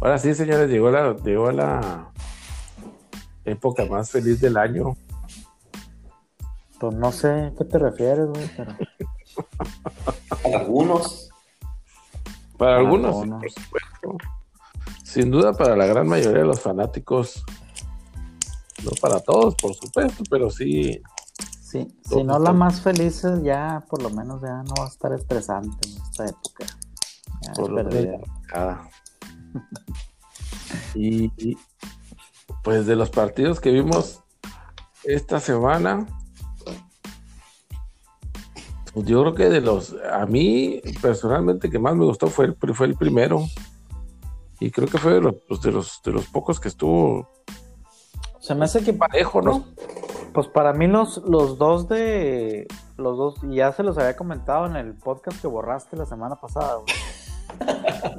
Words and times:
Ahora 0.00 0.18
sí, 0.18 0.34
señores, 0.34 0.70
llegó 0.70 0.90
la, 0.90 1.14
llegó 1.16 1.52
la 1.52 2.10
época 3.44 3.84
más 3.84 4.10
feliz 4.10 4.40
del 4.40 4.56
año. 4.56 4.96
Pues 6.78 6.94
no 6.94 7.12
sé 7.12 7.28
a 7.28 7.52
qué 7.56 7.64
te 7.64 7.78
refieres, 7.78 8.26
güey, 8.28 8.50
pero. 8.56 8.74
Algunos. 10.58 11.28
Para 12.56 12.72
Para 12.72 12.76
algunos, 12.78 13.14
sí, 13.16 13.22
algunos. 13.22 13.40
por 13.40 13.50
supuesto. 13.50 14.16
Sin 15.04 15.30
duda 15.30 15.52
para 15.52 15.76
la 15.76 15.86
gran 15.86 16.06
mayoría 16.06 16.40
de 16.40 16.46
los 16.46 16.60
fanáticos. 16.60 17.44
No 18.84 18.90
para 19.00 19.20
todos, 19.20 19.54
por 19.56 19.74
supuesto, 19.74 20.22
pero 20.30 20.50
sí. 20.50 21.02
Sí, 21.62 21.86
Todo 22.08 22.18
si 22.20 22.24
no 22.24 22.38
la 22.38 22.52
más 22.52 22.80
feliz, 22.80 23.22
ya 23.42 23.84
por 23.88 24.02
lo 24.02 24.10
menos 24.10 24.40
ya 24.42 24.62
no 24.62 24.74
va 24.78 24.84
a 24.86 24.88
estar 24.88 25.12
estresante 25.12 25.88
en 25.88 26.02
esta 26.02 26.24
época. 26.26 26.66
Ya 27.42 27.52
Por 27.52 27.64
es 27.64 27.70
lo 27.70 27.84
menos. 27.84 28.20
Y, 30.94 31.24
y, 31.36 31.56
pues 32.62 32.86
de 32.86 32.96
los 32.96 33.10
partidos 33.10 33.60
que 33.60 33.70
vimos 33.70 34.22
esta 35.04 35.40
semana, 35.40 36.06
pues 38.92 39.06
yo 39.06 39.20
creo 39.22 39.34
que 39.34 39.48
de 39.48 39.60
los, 39.60 39.94
a 40.12 40.26
mí 40.26 40.80
personalmente 41.00 41.70
que 41.70 41.78
más 41.78 41.94
me 41.94 42.04
gustó 42.04 42.26
fue 42.26 42.46
el, 42.46 42.74
fue 42.74 42.86
el 42.86 42.96
primero. 42.96 43.44
Y 44.58 44.70
creo 44.70 44.88
que 44.88 44.98
fue 44.98 45.14
de 45.14 45.20
los, 45.22 45.36
pues, 45.48 45.62
de 45.62 45.72
los, 45.72 46.02
de 46.04 46.12
los 46.12 46.26
pocos 46.26 46.60
que 46.60 46.68
estuvo 46.68 47.26
Se 48.40 48.54
me 48.54 48.66
hace 48.66 48.84
que 48.84 48.92
parejo, 48.92 49.40
¿no? 49.40 49.64
Pues 50.34 50.48
para 50.48 50.74
mí 50.74 50.86
los, 50.86 51.16
los 51.18 51.56
dos 51.56 51.88
de 51.88 52.66
los 52.98 53.16
dos, 53.16 53.34
y 53.44 53.56
ya 53.56 53.72
se 53.72 53.82
los 53.82 53.96
había 53.96 54.16
comentado 54.16 54.66
en 54.66 54.76
el 54.76 54.94
podcast 54.94 55.40
que 55.40 55.46
borraste 55.46 55.96
la 55.96 56.04
semana 56.04 56.36
pasada, 56.36 56.74
güey. 56.74 57.09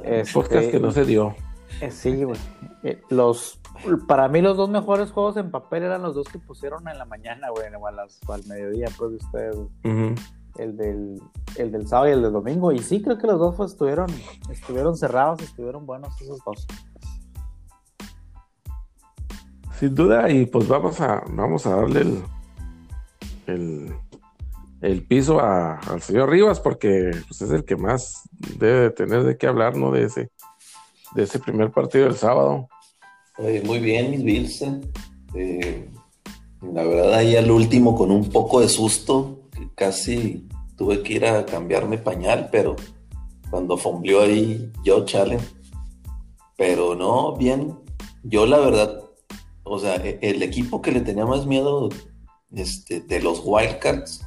Este, 0.04 0.32
Podcast 0.32 0.70
que 0.70 0.80
no 0.80 0.90
se 0.92 1.04
dio. 1.04 1.34
eh, 1.80 1.90
sí, 1.90 2.24
güey. 2.24 2.38
Eh, 2.82 3.00
los 3.10 3.58
para 4.06 4.28
mí 4.28 4.40
los 4.42 4.56
dos 4.56 4.68
mejores 4.70 5.10
juegos 5.10 5.36
en 5.36 5.50
papel 5.50 5.82
eran 5.84 6.02
los 6.02 6.14
dos 6.14 6.28
que 6.28 6.38
pusieron 6.38 6.86
en 6.88 6.98
la 6.98 7.04
mañana, 7.04 7.48
güey, 7.50 7.66
o, 7.74 7.86
a 7.86 7.92
las- 7.92 8.20
o 8.26 8.32
al 8.32 8.44
mediodía, 8.46 8.88
pues 8.98 9.10
de 9.12 9.16
ustedes. 9.16 9.56
Ujú. 9.56 10.14
el 10.58 10.76
del 10.76 11.20
el 11.56 11.72
del 11.72 11.86
sábado 11.88 12.08
y 12.10 12.12
el 12.12 12.22
del 12.22 12.32
domingo, 12.32 12.72
y 12.72 12.78
sí 12.80 13.00
creo 13.02 13.16
que 13.18 13.26
los 13.26 13.38
dos 13.38 13.54
pues, 13.56 13.72
estuvieron 13.72 14.08
estuvieron 14.50 14.96
cerrados, 14.96 15.40
estuvieron 15.42 15.86
buenos 15.86 16.20
esos 16.20 16.38
dos. 16.44 16.66
Sin 19.78 19.94
duda, 19.94 20.30
y 20.30 20.46
pues 20.46 20.68
vamos 20.68 21.00
a, 21.00 21.24
vamos 21.30 21.66
a 21.66 21.74
darle 21.76 22.00
el, 22.02 22.22
el, 23.46 23.94
el 24.82 25.06
piso 25.06 25.40
a- 25.40 25.78
al 25.78 26.02
señor 26.02 26.28
Rivas, 26.30 26.60
porque 26.60 27.10
pues, 27.28 27.40
es 27.40 27.50
el 27.50 27.64
que 27.64 27.76
más 27.76 28.28
debe 28.58 28.80
de 28.80 28.90
tener 28.90 29.22
de 29.22 29.36
qué 29.38 29.46
hablar, 29.46 29.76
¿no? 29.76 29.90
De 29.92 30.04
ese, 30.04 30.30
de 31.14 31.22
ese 31.22 31.38
primer 31.38 31.70
partido 31.70 32.04
del 32.04 32.16
sábado. 32.16 32.68
Muy 33.64 33.78
bien, 33.78 34.10
mis 34.10 34.22
Bills. 34.22 34.62
eh. 34.62 34.80
Eh, 35.34 35.90
la 36.60 36.82
verdad, 36.84 37.14
ahí 37.14 37.36
al 37.36 37.50
último, 37.50 37.96
con 37.96 38.10
un 38.10 38.28
poco 38.28 38.60
de 38.60 38.68
susto, 38.68 39.48
casi 39.74 40.46
tuve 40.76 41.02
que 41.02 41.14
ir 41.14 41.26
a 41.26 41.46
cambiarme 41.46 41.98
pañal, 41.98 42.48
pero 42.52 42.76
cuando 43.50 43.76
fombleó 43.76 44.22
ahí 44.22 44.70
Josh 44.84 45.16
Allen. 45.16 45.40
Pero 46.56 46.94
no, 46.94 47.36
bien. 47.36 47.78
Yo, 48.24 48.46
la 48.46 48.58
verdad, 48.58 49.00
o 49.64 49.78
sea, 49.78 49.96
e- 49.96 50.18
el 50.22 50.42
equipo 50.42 50.82
que 50.82 50.92
le 50.92 51.00
tenía 51.00 51.24
más 51.26 51.46
miedo 51.46 51.88
este, 52.54 53.00
de 53.00 53.20
los 53.20 53.40
Wildcats 53.44 54.24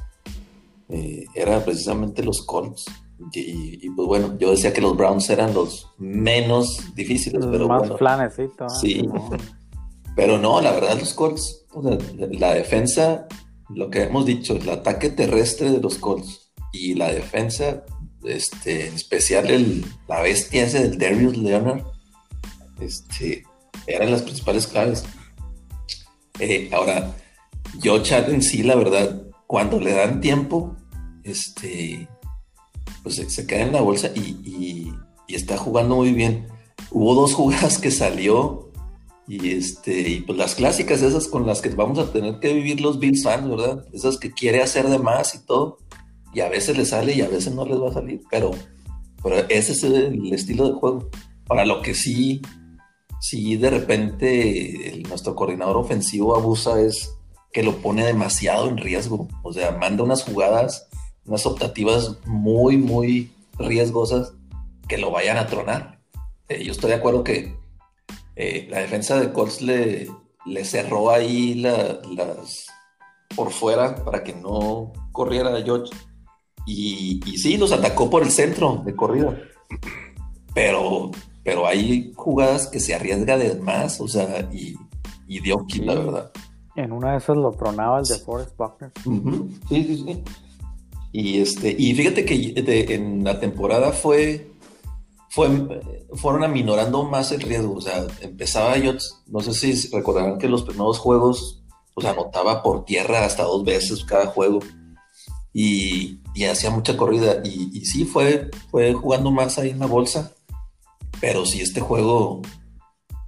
eh, 0.88 1.24
era 1.34 1.64
precisamente 1.64 2.22
los 2.22 2.42
Colts. 2.42 2.86
Y, 3.32 3.86
y, 3.86 3.90
pues 3.90 4.06
bueno, 4.06 4.36
yo 4.38 4.50
decía 4.50 4.72
que 4.72 4.82
los 4.82 4.96
Browns 4.96 5.30
eran 5.30 5.54
los 5.54 5.88
menos 5.96 6.94
difíciles, 6.94 7.44
pero 7.50 7.66
más 7.66 7.80
bueno. 7.80 7.96
flanecito. 7.96 8.66
¿eh? 8.66 8.70
Sí. 8.80 8.94
Simón. 8.94 9.38
Pero 10.16 10.38
no, 10.38 10.60
la 10.62 10.72
verdad, 10.72 10.98
los 10.98 11.12
Colts, 11.12 11.66
o 11.72 11.82
sea, 11.82 11.98
la, 12.30 12.54
defensa, 12.54 13.26
lo 13.68 13.90
que 13.90 14.04
hemos 14.04 14.24
dicho, 14.24 14.56
el 14.56 14.68
ataque 14.68 15.10
terrestre 15.10 15.70
de 15.70 15.78
los 15.78 15.98
Colts 15.98 16.52
y 16.72 16.94
la 16.94 17.12
defensa, 17.12 17.84
este, 18.24 18.88
en 18.88 18.94
especial 18.94 19.50
el, 19.50 19.84
la 20.08 20.22
bestia 20.22 20.64
ese 20.64 20.88
del 20.88 20.98
Darius 20.98 21.36
Leonard, 21.36 21.84
este, 22.80 23.44
eran 23.86 24.10
las 24.10 24.22
principales 24.22 24.66
claves. 24.66 25.04
Eh, 26.38 26.70
ahora, 26.72 27.14
yo 27.80 27.96
Allen 27.96 28.42
sí, 28.42 28.62
la 28.62 28.74
verdad, 28.74 29.22
cuando 29.46 29.80
le 29.80 29.92
dan 29.92 30.20
tiempo, 30.20 30.76
este, 31.24 32.08
pues 33.02 33.16
se, 33.16 33.30
se 33.30 33.46
queda 33.46 33.62
en 33.62 33.72
la 33.72 33.80
bolsa 33.80 34.10
y, 34.14 34.20
y- 34.44 34.92
y 35.28 35.34
está 35.34 35.56
jugando 35.56 35.96
muy 35.96 36.12
bien. 36.12 36.46
Hubo 36.90 37.14
dos 37.14 37.34
jugadas 37.34 37.78
que 37.78 37.90
salió 37.90 38.70
y 39.28 39.50
este, 39.50 40.08
y 40.08 40.20
pues 40.20 40.38
las 40.38 40.54
clásicas, 40.54 41.02
esas 41.02 41.26
con 41.26 41.46
las 41.46 41.60
que 41.60 41.70
vamos 41.70 41.98
a 41.98 42.12
tener 42.12 42.38
que 42.38 42.52
vivir 42.54 42.80
los 42.80 43.00
Bills 43.00 43.24
fans, 43.24 43.48
¿verdad? 43.48 43.84
Esas 43.92 44.18
que 44.18 44.30
quiere 44.32 44.62
hacer 44.62 44.88
de 44.88 44.98
más 45.00 45.34
y 45.34 45.44
todo. 45.44 45.78
Y 46.32 46.40
a 46.40 46.48
veces 46.48 46.76
les 46.76 46.90
sale 46.90 47.14
y 47.14 47.22
a 47.22 47.28
veces 47.28 47.52
no 47.54 47.64
les 47.64 47.80
va 47.80 47.88
a 47.90 47.94
salir. 47.94 48.20
Pero, 48.30 48.50
pero 49.22 49.36
ese 49.48 49.72
es 49.72 49.82
el 49.82 50.32
estilo 50.32 50.68
de 50.68 50.74
juego. 50.74 51.10
Para 51.46 51.64
lo 51.64 51.82
que 51.82 51.94
sí, 51.94 52.40
sí 53.20 53.56
de 53.56 53.70
repente 53.70 54.90
el- 54.90 55.02
nuestro 55.04 55.34
coordinador 55.34 55.76
ofensivo 55.76 56.36
abusa 56.36 56.80
es 56.80 57.15
que 57.52 57.62
lo 57.62 57.76
pone 57.78 58.04
demasiado 58.04 58.68
en 58.68 58.76
riesgo. 58.76 59.28
O 59.42 59.52
sea, 59.52 59.72
manda 59.72 60.04
unas 60.04 60.22
jugadas, 60.24 60.88
unas 61.24 61.46
optativas 61.46 62.16
muy, 62.26 62.76
muy 62.76 63.32
riesgosas 63.58 64.32
que 64.88 64.98
lo 64.98 65.10
vayan 65.10 65.36
a 65.38 65.46
tronar. 65.46 65.98
Eh, 66.48 66.62
yo 66.64 66.72
estoy 66.72 66.90
de 66.90 66.96
acuerdo 66.96 67.24
que 67.24 67.56
eh, 68.36 68.66
la 68.70 68.78
defensa 68.80 69.18
de 69.18 69.32
Colts 69.32 69.62
le, 69.62 70.08
le 70.44 70.64
cerró 70.64 71.10
ahí 71.10 71.54
la- 71.54 72.00
las 72.14 72.66
por 73.34 73.50
fuera 73.50 73.96
para 74.04 74.22
que 74.22 74.34
no 74.34 74.92
corriera 75.12 75.60
George. 75.64 75.92
Y, 76.66 77.20
y 77.26 77.38
sí, 77.38 77.56
los 77.56 77.72
atacó 77.72 78.08
por 78.10 78.22
el 78.22 78.30
centro 78.30 78.82
de 78.84 78.94
corrida. 78.94 79.36
Pero, 80.54 81.10
pero 81.44 81.66
hay 81.66 82.12
jugadas 82.16 82.66
que 82.66 82.80
se 82.80 82.94
arriesga 82.94 83.36
de 83.36 83.54
más, 83.56 84.00
o 84.00 84.08
sea, 84.08 84.48
y, 84.52 84.74
y 85.28 85.40
dio 85.40 85.66
kill, 85.66 85.86
la 85.86 85.94
verdad. 85.94 86.30
En 86.76 86.92
una 86.92 87.12
de 87.12 87.18
esas 87.18 87.36
lo 87.36 87.52
tronaba 87.52 87.98
el 88.00 88.04
de 88.04 88.18
Forrest 88.18 88.56
Buckner. 88.56 88.92
Ujú, 89.04 89.48
Sí, 89.68 89.84
sí, 89.84 90.04
sí. 90.06 90.22
Y 91.12 91.38
este, 91.40 91.74
y 91.78 91.94
fíjate 91.94 92.24
que 92.24 92.36
de- 92.62 92.94
en 92.94 93.24
la 93.24 93.40
temporada 93.40 93.92
fue, 93.92 94.50
fue, 95.30 95.48
fueron 96.14 96.44
aminorando 96.44 97.04
más 97.04 97.32
el 97.32 97.40
riesgo. 97.40 97.74
O 97.76 97.80
sea, 97.80 98.06
empezaba 98.20 98.76
yo, 98.76 98.92
no 99.28 99.40
sé 99.40 99.54
si 99.54 99.88
recordarán 99.96 100.38
que 100.38 100.48
los 100.48 100.62
primeros 100.64 100.98
juegos, 100.98 101.62
sea, 102.02 102.10
anotaba 102.10 102.62
por 102.62 102.84
tierra 102.84 103.24
hasta 103.24 103.44
dos 103.44 103.64
veces 103.64 104.04
cada 104.04 104.26
juego. 104.26 104.58
Y, 105.54 106.20
y 106.34 106.44
hacía 106.44 106.68
mucha 106.68 106.98
corrida. 106.98 107.40
Y, 107.42 107.70
y 107.72 107.86
sí, 107.86 108.04
fue, 108.04 108.50
fue 108.70 108.92
jugando 108.92 109.30
más 109.30 109.58
ahí 109.58 109.70
en 109.70 109.78
la 109.78 109.86
bolsa. 109.86 110.32
Pero 111.18 111.46
sí, 111.46 111.62
este 111.62 111.80
juego, 111.80 112.42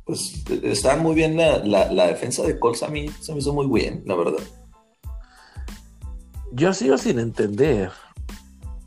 pues 0.09 0.43
estaba 0.63 0.97
muy 0.97 1.15
bien 1.15 1.37
la, 1.37 1.59
la, 1.59 1.93
la 1.93 2.07
defensa 2.07 2.43
de 2.43 2.59
Colts. 2.59 2.83
A 2.83 2.89
mí 2.89 3.11
se 3.21 3.35
me 3.35 3.41
hizo 3.41 3.53
muy 3.53 3.67
bien, 3.67 4.03
la 4.07 4.15
verdad. 4.17 4.43
Yo 6.51 6.73
sigo 6.73 6.97
sin 6.97 7.19
entender 7.19 7.91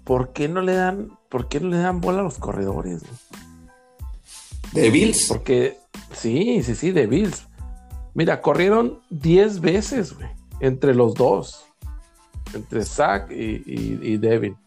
por 0.04 0.34
qué 0.34 0.50
no 0.50 0.62
le 0.62 0.74
dan, 0.74 1.12
por 1.30 1.48
qué 1.48 1.60
no 1.60 1.70
le 1.70 1.78
dan 1.78 2.02
bola 2.02 2.22
a 2.22 2.24
los 2.24 2.40
corredores. 2.40 3.04
De 4.72 4.90
Bills. 4.90 5.28
Porque 5.28 5.78
sí, 6.12 6.64
sí, 6.64 6.74
sí, 6.74 6.90
de 6.90 7.06
Bills. 7.06 7.46
Mira, 8.16 8.42
corrieron 8.42 9.02
10 9.12 9.62
veces, 9.62 10.16
güey, 10.18 10.30
entre 10.60 10.96
los 10.96 11.14
dos. 11.14 11.68
Entre 12.56 12.84
Zach 12.84 13.32
y, 13.32 13.62
y, 13.68 14.00
y 14.02 14.18
Devin. 14.18 14.58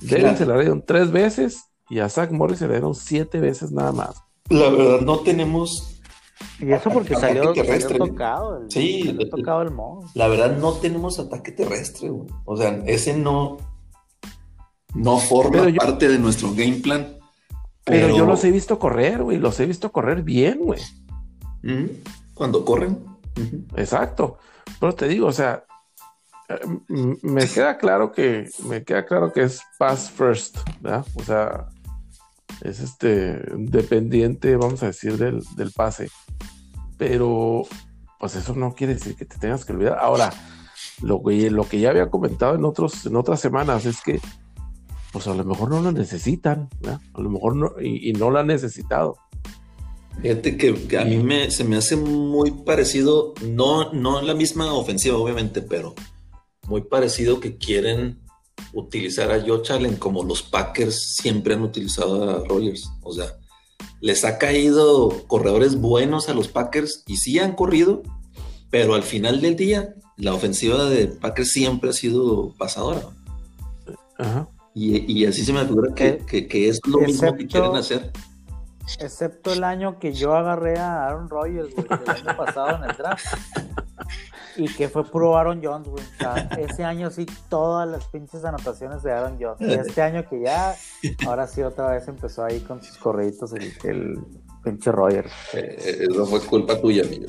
Devin 0.00 0.36
se 0.36 0.46
la 0.46 0.58
dieron 0.58 0.82
tres 0.84 1.12
veces 1.12 1.70
y 1.88 2.00
a 2.00 2.08
Zach 2.08 2.32
Morris 2.32 2.58
se 2.58 2.66
le 2.66 2.72
dieron 2.72 2.96
siete 2.96 3.38
veces 3.38 3.70
nada 3.70 3.92
más. 3.92 4.20
La 4.48 4.68
verdad, 4.68 5.00
no 5.00 5.20
tenemos, 5.20 5.91
Y 6.60 6.72
eso 6.72 6.90
porque 6.90 7.14
Ataque 7.14 7.34
salió, 7.34 7.52
terrestre. 7.52 7.98
salió 7.98 8.12
tocado. 8.12 8.62
El, 8.62 8.70
Sí, 8.70 9.02
salió 9.06 9.28
tocado 9.28 9.62
el 9.62 9.70
modo. 9.70 10.08
la 10.14 10.28
verdad, 10.28 10.56
no 10.58 10.72
tenemos 10.74 11.18
ataque 11.18 11.52
terrestre, 11.52 12.08
güey. 12.10 12.28
O 12.44 12.56
sea, 12.56 12.82
ese 12.86 13.16
no, 13.16 13.56
no 14.94 15.18
forma 15.18 15.68
yo- 15.68 15.76
parte 15.78 16.08
de 16.08 16.18
nuestro 16.18 16.50
game 16.52 16.80
plan. 16.82 17.16
Pero, 17.84 18.16
yo 18.16 18.24
los 18.26 18.44
he 18.44 18.50
visto 18.52 18.78
correr, 18.78 19.22
güey, 19.24 19.38
los 19.38 19.58
he 19.58 19.66
visto 19.66 19.90
correr 19.90 20.22
bien, 20.22 20.60
güey. 20.60 20.80
Cuando 22.34 22.64
corren. 22.64 23.04
Exacto. 23.76 24.38
Pero 24.78 24.94
te 24.94 25.08
digo, 25.08 25.26
o 25.26 25.32
sea, 25.32 25.64
eh, 26.48 26.60
me 27.22 27.46
queda 27.48 27.78
claro 27.78 28.12
que 28.12 28.48
me 28.68 28.84
queda 28.84 29.04
claro 29.04 29.32
que 29.32 29.42
es 29.42 29.60
pass 29.78 30.10
first, 30.10 30.58
¿verdad? 30.80 31.04
O 31.14 31.22
sea, 31.22 31.68
es 32.64 32.80
este 32.80 33.40
dependiente, 33.56 34.56
vamos 34.56 34.82
a 34.82 34.86
decir, 34.86 35.16
del, 35.18 35.42
del 35.56 35.72
pase. 35.72 36.08
Pero, 36.96 37.62
pues 38.18 38.36
eso 38.36 38.54
no 38.54 38.74
quiere 38.74 38.94
decir 38.94 39.16
que 39.16 39.24
te 39.24 39.38
tengas 39.38 39.64
que 39.64 39.72
olvidar. 39.72 39.98
Ahora, 40.00 40.32
lo 41.02 41.22
que, 41.22 41.50
lo 41.50 41.68
que 41.68 41.80
ya 41.80 41.90
había 41.90 42.10
comentado 42.10 42.54
en 42.54 42.64
otros, 42.64 43.06
en 43.06 43.16
otras 43.16 43.40
semanas 43.40 43.86
es 43.86 44.00
que, 44.02 44.20
pues 45.12 45.26
a 45.26 45.34
lo 45.34 45.44
mejor 45.44 45.70
no 45.70 45.80
lo 45.80 45.92
necesitan. 45.92 46.68
A 47.14 47.20
lo 47.20 47.30
mejor 47.30 47.56
no, 47.56 47.72
y, 47.80 48.12
no 48.12 48.30
lo 48.30 48.38
han 48.38 48.46
necesitado. 48.46 49.16
Fíjate 50.20 50.56
que, 50.56 50.98
a 50.98 51.04
mí 51.04 51.18
me, 51.18 51.50
se 51.50 51.64
me 51.64 51.76
hace 51.76 51.96
muy 51.96 52.50
parecido, 52.50 53.34
no, 53.44 53.92
no 53.92 54.22
la 54.22 54.34
misma 54.34 54.72
ofensiva, 54.72 55.16
obviamente, 55.16 55.62
pero 55.62 55.94
muy 56.68 56.82
parecido 56.82 57.40
que 57.40 57.56
quieren 57.56 58.20
utilizar 58.72 59.30
a 59.30 59.40
Josh 59.40 59.72
Allen 59.72 59.96
como 59.96 60.24
los 60.24 60.42
Packers 60.42 61.16
siempre 61.16 61.54
han 61.54 61.62
utilizado 61.62 62.30
a 62.30 62.48
Rogers. 62.48 62.90
O 63.02 63.12
sea, 63.12 63.36
les 64.00 64.24
ha 64.24 64.38
caído 64.38 65.26
corredores 65.26 65.80
buenos 65.80 66.28
a 66.28 66.34
los 66.34 66.48
Packers 66.48 67.04
y 67.06 67.16
sí 67.16 67.38
han 67.38 67.54
corrido, 67.54 68.02
pero 68.70 68.94
al 68.94 69.02
final 69.02 69.40
del 69.40 69.56
día 69.56 69.94
la 70.16 70.34
ofensiva 70.34 70.84
de 70.84 71.08
Packers 71.08 71.50
siempre 71.50 71.90
ha 71.90 71.92
sido 71.92 72.54
pasadora. 72.58 73.02
Y, 74.74 75.26
así 75.26 75.44
se 75.44 75.52
me 75.52 75.66
figura 75.66 75.94
que, 75.94 76.24
eh, 76.30 76.68
es 76.68 76.80
lo 76.86 77.00
mismo 77.00 77.36
que 77.36 77.46
quieren 77.46 77.76
hacer. 77.76 78.10
Excepto 78.98 79.52
el 79.52 79.64
año 79.64 79.98
que 79.98 80.12
yo 80.12 80.34
agarré 80.34 80.78
a 80.78 81.06
Aaron 81.06 81.28
Rodgers, 81.28 81.74
el 81.76 82.10
año 82.10 82.36
pasado 82.36 82.76
en 82.76 82.90
el 82.90 82.96
draft. 82.96 83.26
Y 84.56 84.72
que 84.74 84.88
fue 84.88 85.04
puro 85.04 85.36
Aaron 85.36 85.60
Jones, 85.62 85.88
güey. 85.88 86.04
ese 86.58 86.84
año 86.84 87.10
sí, 87.10 87.26
todas 87.48 87.88
las 87.88 88.06
pinches 88.06 88.44
anotaciones 88.44 89.02
de 89.02 89.12
Aaron 89.12 89.38
Jones. 89.40 89.60
Y 89.60 89.72
este 89.72 90.02
año 90.02 90.24
que 90.28 90.42
ya, 90.42 90.74
ahora 91.26 91.46
sí 91.46 91.62
otra 91.62 91.92
vez 91.92 92.06
empezó 92.08 92.44
ahí 92.44 92.60
con 92.60 92.82
sus 92.82 92.96
correitos 92.98 93.52
el, 93.52 94.18
pinche 94.62 94.92
Rogers. 94.92 95.32
Eh, 95.54 96.06
eso 96.08 96.26
fue 96.26 96.40
culpa 96.40 96.80
tuya, 96.80 97.02
amigo. 97.04 97.26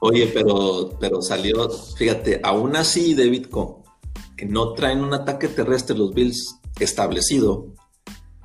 Oye, 0.00 0.30
pero, 0.34 0.90
pero 1.00 1.22
salió, 1.22 1.68
fíjate, 1.70 2.40
aún 2.42 2.76
así, 2.76 3.14
David, 3.14 3.46
que 4.36 4.46
no 4.46 4.74
traen 4.74 5.02
un 5.02 5.14
ataque 5.14 5.48
terrestre 5.48 5.96
los 5.96 6.12
Bills 6.12 6.60
establecido, 6.78 7.74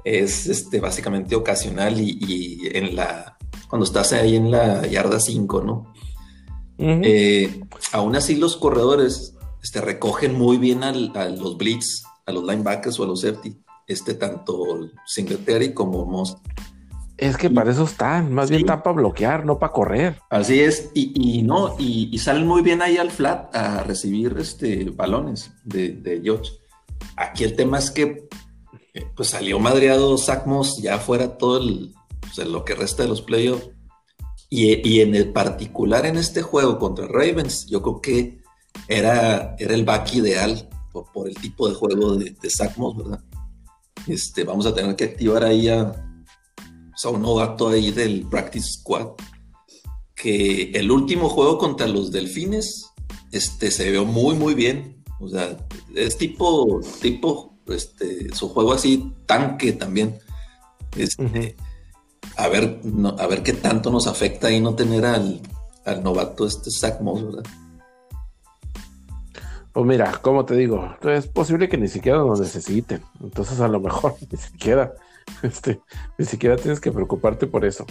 es 0.03 0.47
este, 0.47 0.79
básicamente 0.79 1.35
ocasional 1.35 1.99
y 1.99 2.69
en 2.73 2.95
la 2.95 3.38
cuando 3.69 3.85
estás 3.85 4.11
ahí 4.13 4.35
en 4.35 4.51
la 4.51 4.85
yarda 4.87 5.19
5, 5.19 5.61
¿no? 5.61 5.93
Eh, 6.79 7.61
aún 7.91 8.15
así 8.15 8.35
los 8.35 8.57
corredores 8.57 9.35
este, 9.61 9.79
recogen 9.79 10.37
muy 10.37 10.57
bien 10.57 10.83
a 10.83 10.91
los 10.91 11.57
blitz, 11.57 12.03
a 12.25 12.31
los 12.31 12.43
linebackers 12.43 12.99
o 12.99 13.03
a 13.03 13.07
los 13.07 13.21
safety, 13.21 13.61
este, 13.85 14.15
tanto 14.15 14.79
Singletary 15.05 15.73
como 15.73 16.05
Most. 16.05 16.39
Es 17.17 17.35
que 17.35 17.49
para 17.49 17.69
eso 17.71 17.83
están, 17.83 18.33
más 18.33 18.49
bien 18.49 18.61
están 18.61 18.81
para 18.81 18.95
bloquear, 18.95 19.45
no 19.45 19.59
para 19.59 19.73
correr. 19.73 20.21
Así 20.29 20.61
es, 20.61 20.89
y, 20.93 21.43
no, 21.43 21.75
y, 21.77 22.17
salen 22.17 22.47
muy 22.47 22.61
bien 22.61 22.81
ahí 22.81 22.97
al 22.97 23.11
flat 23.11 23.53
a 23.53 23.83
recibir 23.83 24.35
este, 24.39 24.89
balones 24.89 25.51
de, 25.65 25.89
de 25.89 26.21
George. 26.23 26.53
Aquí 27.17 27.43
el 27.43 27.55
tema 27.55 27.77
es 27.77 27.91
que 27.91 28.29
eh, 28.93 29.05
pues 29.15 29.29
salió 29.29 29.59
madreado 29.59 30.17
Zach 30.17 30.45
Moss 30.45 30.81
ya 30.81 30.97
fuera 30.97 31.37
todo 31.37 31.57
el, 31.57 31.93
lo 32.37 32.63
que 32.63 32.75
resta 32.75 33.03
de 33.03 33.09
los 33.09 33.21
playoffs. 33.21 33.69
Y, 34.51 35.01
en 35.01 35.13
el 35.13 35.31
particular 35.31 36.07
en 36.07 36.17
este 36.17 36.41
juego 36.41 36.79
contra 36.79 37.07
Ravens, 37.07 37.67
yo 37.67 37.83
creo 37.83 38.01
que 38.01 38.39
era, 38.87 39.55
era 39.59 39.75
el 39.75 39.85
back 39.85 40.15
ideal 40.15 40.67
por, 40.91 41.27
el 41.27 41.35
tipo 41.35 41.69
de 41.69 41.75
juego 41.75 42.15
de, 42.15 42.31
de 42.31 42.49
¿verdad? 42.97 43.23
Este, 44.07 44.43
vamos 44.43 44.65
a 44.65 44.73
tener 44.73 44.95
que 44.95 45.03
activar 45.03 45.43
ahí 45.43 45.67
a, 45.67 46.05
un 47.05 47.21
novato 47.21 47.69
ahí 47.69 47.91
del 47.91 48.27
Practice 48.27 48.73
Squad. 48.73 49.09
Que 50.15 50.71
el 50.71 50.91
último 50.91 51.29
juego 51.29 51.57
contra 51.57 51.87
los 51.87 52.11
Delfines 52.11 52.87
este, 53.31 53.71
se 53.71 53.91
vio 53.91 54.03
muy, 54.05 54.35
muy 54.35 54.53
bien. 54.53 55.03
O 55.19 55.27
sea, 55.29 55.57
es 55.95 56.17
tipo, 56.17 56.81
tipo, 57.01 57.57
este, 57.67 58.33
su 58.33 58.49
juego 58.49 58.73
así, 58.73 59.13
tanque 59.25 59.73
también. 59.73 60.17
Este, 60.97 61.55
a 62.39 62.47
ver, 62.47 62.79
a 63.17 63.27
ver 63.27 63.43
qué 63.43 63.51
tanto 63.51 63.91
nos 63.91 64.07
afecta 64.07 64.47
ahí 64.47 64.61
no 64.61 64.73
tener 64.73 65.05
al, 65.05 65.41
novato 66.01 66.45
este 66.45 66.71
Zach 66.71 67.01
Moss, 67.01 67.25
¿verdad? 67.25 67.43
Pues 69.73 69.85
mira, 69.85 70.13
como 70.21 70.45
te 70.45 70.55
digo, 70.55 70.95
es 71.03 71.27
posible 71.27 71.67
que 71.67 71.77
ni 71.77 71.89
siquiera 71.89 72.19
lo 72.19 72.35
necesiten. 72.35 73.03
Entonces 73.21 73.59
a 73.59 73.67
lo 73.67 73.81
mejor 73.81 74.15
ni 74.31 74.37
siquiera, 74.37 74.93
este, 75.43 75.81
ni 76.17 76.25
siquiera 76.25 76.55
tienes 76.55 76.79
que 76.79 76.93
preocuparte 76.93 77.45
por 77.45 77.65
eso. 77.65 77.85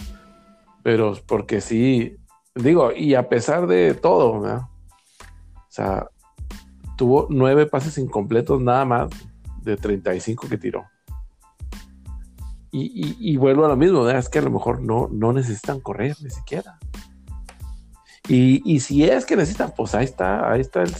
Pero 0.81 1.15
porque 1.27 1.61
sí, 1.61 2.17
digo, 2.55 2.91
y 2.91 3.13
a 3.13 3.29
pesar 3.29 3.67
de 3.67 3.93
todo, 3.93 4.41
¿verdad? 4.41 4.61
O 4.61 5.71
sea, 5.71 6.07
tuvo 6.97 7.27
nueve 7.29 7.67
pases 7.67 7.99
incompletos 7.99 8.59
nada 8.61 8.83
más 8.83 9.09
de 9.61 9.77
35 9.77 10.47
que 10.49 10.57
tiró. 10.57 10.85
Y, 12.71 13.35
vuelvo 13.37 13.65
a 13.65 13.69
lo 13.69 13.75
mismo, 13.75 14.07
es 14.09 14.29
que 14.29 14.39
a 14.39 14.43
lo 14.43 14.51
mejor 14.51 14.81
no, 14.81 15.09
no 15.11 15.33
necesitan 15.33 15.79
correr 15.79 16.15
ni 16.21 16.29
siquiera. 16.29 16.77
Y, 18.27 18.79
si 18.79 19.03
es 19.03 19.25
que 19.25 19.35
necesitan, 19.35 19.73
pues 19.75 19.95
ahí 19.95 20.05
está, 20.05 20.51
ahí 20.51 20.61
está 20.61 20.83
el 20.83 20.93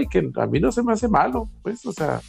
y 0.00 0.06
que 0.06 0.30
a 0.36 0.46
mí 0.46 0.60
no 0.60 0.72
se 0.72 0.82
me 0.82 0.94
hace 0.94 1.08
malo, 1.08 1.50
pues, 1.62 1.84
o 1.84 1.92
sea, 1.92 2.22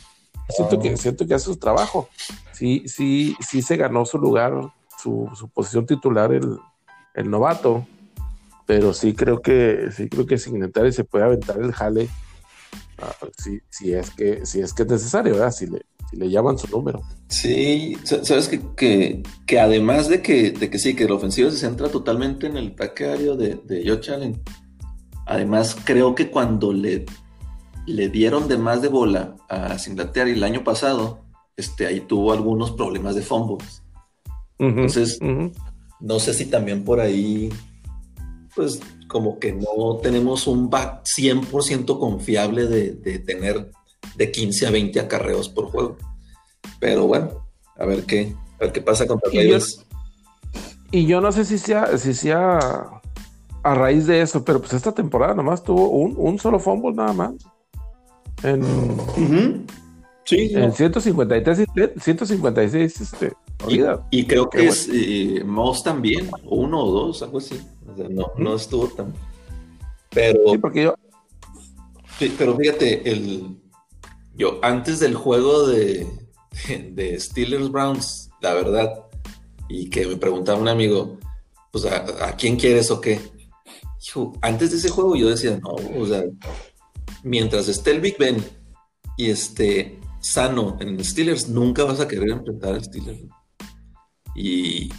siento 0.50 0.78
que, 0.78 0.98
siento 0.98 1.26
que 1.26 1.34
hace 1.34 1.46
su 1.46 1.56
trabajo. 1.56 2.10
Sí, 2.52 2.84
sí, 2.86 3.38
sí 3.40 3.62
se 3.62 3.78
ganó 3.78 4.06
su 4.06 4.18
lugar, 4.18 4.54
su, 5.02 5.30
posición 5.54 5.86
titular 5.86 6.34
el, 6.34 7.30
novato, 7.30 7.88
pero 8.66 8.94
sí 8.94 9.14
creo 9.14 9.42
que, 9.42 9.90
sí 9.96 10.10
creo 10.10 10.26
que 10.26 10.38
Signetari 10.38 10.92
se 10.92 11.06
puede 11.06 11.24
aventar 11.24 11.62
el 11.62 11.72
jale 11.72 12.10
ah, 13.02 13.16
si, 13.38 13.62
si, 13.70 13.94
es 13.94 14.12
que, 14.12 14.46
si 14.46 14.60
es 14.60 14.74
que 14.74 14.84
es 14.84 14.90
necesario, 14.90 15.34
¿verdad? 15.34 15.52
Si 15.52 15.68
le, 15.68 15.86
le 16.12 16.30
llaman 16.30 16.58
su 16.58 16.68
número. 16.68 17.02
Sí, 17.28 17.98
sabes 18.04 18.50
que, 18.50 19.24
que, 19.46 19.60
además 19.60 20.10
de 20.10 20.22
que, 20.22 20.52
de 20.52 20.70
que 20.70 20.80
sí, 20.80 20.96
que 20.96 21.08
la 21.08 21.16
ofensiva 21.16 21.50
se 21.50 21.58
centra 21.58 21.90
totalmente 21.90 22.48
en 22.48 22.58
el 22.58 22.70
ataque 22.70 23.06
aéreo 23.06 23.36
de, 23.36 23.56
de 23.56 23.88
Josh 23.88 24.12
Allen, 24.12 24.42
además 25.26 25.78
creo 25.84 26.14
que 26.14 26.30
cuando 26.30 26.74
le, 26.74 27.06
le 27.86 28.10
dieron 28.10 28.48
de 28.48 28.58
más 28.58 28.82
de 28.82 28.90
bola 28.90 29.36
a 29.50 29.78
Singletary 29.78 30.32
el 30.32 30.44
año 30.44 30.64
pasado, 30.64 31.22
este, 31.56 31.88
ahí 31.88 32.02
tuvo 32.02 32.34
algunos 32.34 32.72
problemas 32.72 33.16
de 33.16 33.22
fumbles. 33.22 33.84
Entonces, 34.60 35.18
no 36.00 36.20
sé 36.20 36.34
si 36.36 36.46
también 36.46 36.84
por 36.84 37.00
ahí, 37.00 37.52
pues 38.56 38.80
como 39.08 39.40
que 39.40 39.54
no 39.54 39.98
tenemos 40.04 40.46
un 40.46 40.70
back 40.70 41.04
100% 41.04 41.98
confiable 41.98 42.68
de, 42.68 42.92
de 42.92 43.20
tener 43.20 43.72
de 44.16 44.32
15 44.32 44.68
a 44.68 44.72
20 44.72 45.00
acarreos 45.00 45.50
por 45.50 45.66
juego. 45.72 45.98
Pero 46.80 47.08
bueno, 47.08 47.46
a 47.78 47.86
ver 47.86 48.04
qué, 48.06 48.36
a 48.60 48.66
ver 48.66 48.72
qué 48.72 48.82
pasa 48.82 49.08
con 49.08 49.20
y 49.32 49.48
yo, 49.48 49.58
y 50.92 51.06
yo 51.06 51.22
no 51.22 51.32
sé 51.32 51.46
si 51.46 51.58
sea, 51.58 51.98
si 51.98 52.14
sea 52.14 53.02
a 53.64 53.76
raíz 53.76 54.08
de 54.08 54.22
eso, 54.22 54.44
pero 54.44 54.60
pues 54.60 54.74
esta 54.74 54.92
temporada 54.92 55.34
nomás 55.34 55.64
tuvo 55.64 55.90
un, 55.90 56.40
solo 56.40 56.60
fumble 56.60 56.94
nada 56.94 57.14
más. 57.14 57.34
En, 58.44 58.64
sí, 60.26 60.52
en 60.54 60.74
153 60.74 61.60
y 61.60 62.00
156 62.00 63.02
este, 63.02 63.34
y, 64.10 64.26
creo 64.26 64.50
que 64.50 64.68
es 64.68 64.90
eh, 64.92 65.44
Moss 65.46 65.84
también, 65.84 66.30
uno 66.46 66.84
o 66.84 66.92
dos, 66.92 67.22
algo 67.22 67.38
así. 67.38 67.60
no, 68.10 68.32
no 68.38 68.56
estuvo 68.56 68.88
tan. 68.88 69.14
Pero. 70.10 70.40
Sí, 70.52 70.58
porque 70.58 70.84
yo. 70.84 70.96
pero 72.38 72.58
fíjate, 72.58 73.10
el, 73.12 73.58
yo, 74.36 74.60
antes 74.64 75.00
del 75.00 75.16
juego 75.16 75.68
de, 75.68 76.08
de 76.92 77.20
Steelers 77.20 77.70
Browns, 77.70 78.30
la 78.42 78.54
verdad, 78.54 79.06
y 79.70 79.90
que 79.90 80.06
me 80.08 80.18
preguntaba 80.18 80.60
un 80.60 80.68
amigo, 80.68 81.18
pues, 81.72 81.86
¿a, 81.86 82.36
quién 82.36 82.58
quieres 82.58 82.92
o 82.92 83.02
qué? 83.02 83.20
antes 84.42 84.72
de 84.72 84.78
ese 84.78 84.90
juego 84.90 85.16
yo 85.16 85.30
decía, 85.30 85.60
no, 85.62 85.76
o 85.98 86.06
sea, 86.06 86.24
mientras 87.24 87.68
esté 87.68 87.92
el 87.92 88.02
Big 88.02 88.18
Ben 88.18 88.44
y 89.16 89.30
esté 89.30 90.00
sano 90.20 90.78
en 90.82 91.04
Steelers, 91.04 91.48
nunca 91.50 91.84
vas 91.84 92.00
a 92.00 92.08
querer 92.08 92.30
enfrentar 92.30 92.74
al 92.74 92.84
Steelers. 92.84 93.22
Y 94.36 94.92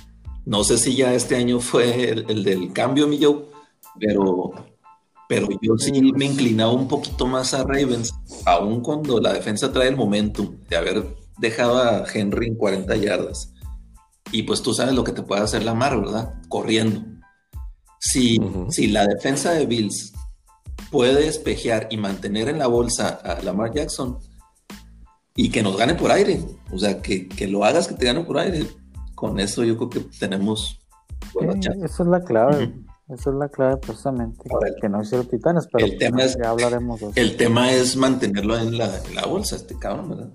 no 0.46 0.62
sé 0.62 0.78
si 0.78 0.94
ya 0.94 1.14
este 1.14 1.36
año 1.36 1.58
fue 1.60 2.10
el, 2.10 2.30
el 2.30 2.44
del 2.44 2.72
cambio, 2.72 3.08
mi 3.08 3.22
Joe, 3.22 3.44
pero 3.98 4.52
pero 5.32 5.48
yo 5.62 5.78
sí 5.78 6.12
me 6.12 6.26
inclinaba 6.26 6.72
un 6.72 6.86
poquito 6.86 7.26
más 7.26 7.54
a 7.54 7.64
Ravens, 7.64 8.14
aun 8.44 8.82
cuando 8.82 9.18
la 9.18 9.32
defensa 9.32 9.72
trae 9.72 9.88
el 9.88 9.96
momentum 9.96 10.58
de 10.68 10.76
haber 10.76 11.21
dejado 11.42 11.76
a 11.76 12.04
Henry 12.10 12.46
en 12.46 12.54
40 12.54 12.96
yardas. 12.96 13.52
Y 14.30 14.44
pues 14.44 14.62
tú 14.62 14.72
sabes 14.72 14.94
lo 14.94 15.04
que 15.04 15.12
te 15.12 15.22
puede 15.22 15.42
hacer 15.42 15.64
la 15.64 15.74
mar, 15.74 16.00
¿verdad? 16.00 16.32
Corriendo. 16.48 17.02
Si, 17.98 18.38
si 18.70 18.86
la 18.86 19.06
defensa 19.06 19.52
de 19.52 19.66
Bills 19.66 20.14
puede 20.90 21.26
espejear 21.26 21.88
y 21.90 21.98
mantener 21.98 22.48
en 22.48 22.58
la 22.58 22.66
bolsa 22.66 23.08
a 23.08 23.42
Lamar 23.42 23.72
Jackson 23.74 24.18
y 25.34 25.50
que 25.50 25.62
nos 25.62 25.76
gane 25.76 25.94
por 25.94 26.10
aire, 26.10 26.40
o 26.72 26.78
sea, 26.78 27.02
que, 27.02 27.28
lo 27.48 27.64
hagas 27.64 27.88
que 27.88 27.94
te 27.94 28.06
gane 28.06 28.22
por 28.24 28.38
aire, 28.38 28.66
con 29.14 29.38
eso 29.38 29.64
yo 29.64 29.76
creo 29.76 29.90
que 29.90 30.00
tenemos 30.18 30.80
buena 31.34 31.54
Esa 31.54 32.02
es 32.02 32.08
la 32.08 32.20
clave. 32.22 32.72
Esa 33.08 33.30
es 33.30 33.36
la 33.36 33.48
clave 33.48 33.76
precisamente, 33.76 34.48
que 34.80 34.88
no 34.88 35.02
hicieron 35.02 35.28
titanes, 35.28 35.68
pero 35.70 35.84
el 35.84 35.98
tema 35.98 36.22
es, 36.22 36.36
ya 36.42 36.50
hablaremos 36.50 37.00
El 37.14 37.36
tema 37.36 37.70
es 37.72 37.96
mantenerlo 37.96 38.56
en 38.56 38.78
la, 38.78 38.90
bolsa, 39.28 39.56
este 39.56 39.78
cabrón, 39.78 40.10
¿verdad? 40.10 40.30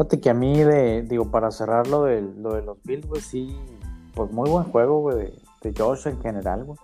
Fíjate 0.00 0.18
que 0.18 0.30
a 0.30 0.34
mí, 0.34 0.58
de, 0.58 1.02
digo, 1.02 1.30
para 1.30 1.50
cerrar 1.50 1.86
lo 1.86 2.04
de, 2.04 2.22
lo 2.22 2.54
de 2.54 2.62
los 2.62 2.82
Bills, 2.84 3.06
güey, 3.06 3.20
sí, 3.20 3.54
pues 4.14 4.32
muy 4.32 4.48
buen 4.48 4.64
juego, 4.64 5.00
güey, 5.00 5.18
de, 5.18 5.38
de 5.60 5.74
Josh 5.78 6.08
en 6.08 6.18
general, 6.22 6.64
güey. 6.64 6.78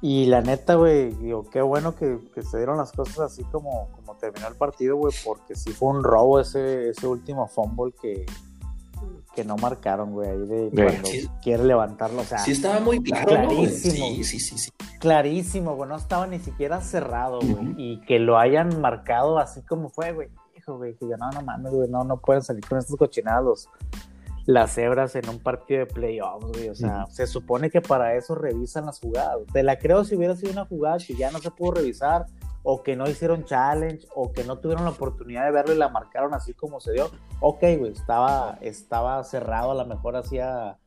Y 0.00 0.24
la 0.24 0.40
neta, 0.40 0.76
güey, 0.76 1.10
digo, 1.10 1.44
qué 1.50 1.60
bueno 1.60 1.94
que, 1.94 2.18
que, 2.34 2.42
se 2.42 2.56
dieron 2.56 2.78
las 2.78 2.92
cosas 2.92 3.18
así 3.18 3.44
como, 3.44 3.90
como 3.92 4.14
terminó 4.14 4.48
el 4.48 4.54
partido, 4.54 4.96
güey, 4.96 5.12
porque 5.22 5.54
sí 5.54 5.70
fue 5.72 5.90
un 5.90 6.02
robo 6.02 6.40
ese, 6.40 6.88
ese 6.88 7.06
último 7.06 7.46
fumble 7.46 7.92
que, 8.00 8.24
que 9.34 9.44
no 9.44 9.56
marcaron, 9.58 10.12
güey, 10.12 10.30
ahí 10.30 10.46
de 10.46 10.70
cuando 10.72 11.10
quiere 11.42 11.64
levantarlo, 11.64 12.22
o 12.22 12.24
sea. 12.24 12.38
Sí 12.38 12.52
estaba 12.52 12.80
muy 12.80 13.02
claro, 13.02 13.26
clarísimo. 13.26 14.06
Sí, 14.06 14.24
sí, 14.24 14.40
sí, 14.40 14.56
sí. 14.56 14.70
Clarísimo, 14.98 15.76
güey, 15.76 15.90
no 15.90 15.96
estaba 15.96 16.26
ni 16.26 16.38
siquiera 16.38 16.80
cerrado, 16.80 17.40
güey, 17.40 17.52
uh 17.52 17.58
-huh. 17.58 17.74
y 17.76 18.00
que 18.06 18.18
lo 18.18 18.38
hayan 18.38 18.80
marcado 18.80 19.38
así 19.38 19.60
como 19.60 19.90
fue, 19.90 20.12
güey. 20.12 20.30
Güey, 20.76 20.94
que 20.94 21.08
yo, 21.08 21.16
no, 21.16 21.30
no 21.30 21.42
mames, 21.42 21.72
güey, 21.72 21.88
no, 21.88 22.04
no 22.04 22.18
pueden 22.18 22.42
salir 22.42 22.66
con 22.66 22.78
estos 22.78 22.96
cochinados 22.96 23.68
las 24.48 24.72
cebras 24.72 25.14
en 25.14 25.28
un 25.28 25.40
partido 25.40 25.80
de 25.80 25.86
playoffs, 25.86 26.46
güey. 26.46 26.70
O 26.70 26.74
sea, 26.74 27.04
se 27.10 27.26
supone 27.26 27.68
que 27.68 27.82
para 27.82 28.14
eso 28.14 28.34
revisan 28.34 28.86
las 28.86 28.98
jugadas. 28.98 29.40
Te 29.52 29.62
la 29.62 29.78
creo 29.78 30.04
si 30.04 30.16
hubiera 30.16 30.34
sido 30.36 30.52
una 30.52 30.64
jugada 30.64 30.96
que 30.96 31.14
ya 31.14 31.30
no 31.30 31.38
se 31.38 31.50
pudo 31.50 31.72
revisar, 31.72 32.24
o 32.62 32.82
que 32.82 32.96
no 32.96 33.06
hicieron 33.06 33.44
challenge, 33.44 34.08
o 34.14 34.32
que 34.32 34.44
no 34.44 34.56
tuvieron 34.56 34.84
la 34.84 34.92
oportunidad 34.92 35.44
de 35.44 35.50
verlo 35.50 35.74
y 35.74 35.76
la 35.76 35.90
marcaron 35.90 36.32
así 36.32 36.54
como 36.54 36.80
se 36.80 36.92
dio. 36.92 37.10
Ok, 37.40 37.60
güey, 37.78 37.92
estaba, 37.92 38.56
estaba 38.62 39.22
cerrado, 39.22 39.72
a 39.72 39.74
lo 39.74 39.84
mejor 39.84 40.16
hacía 40.16 40.78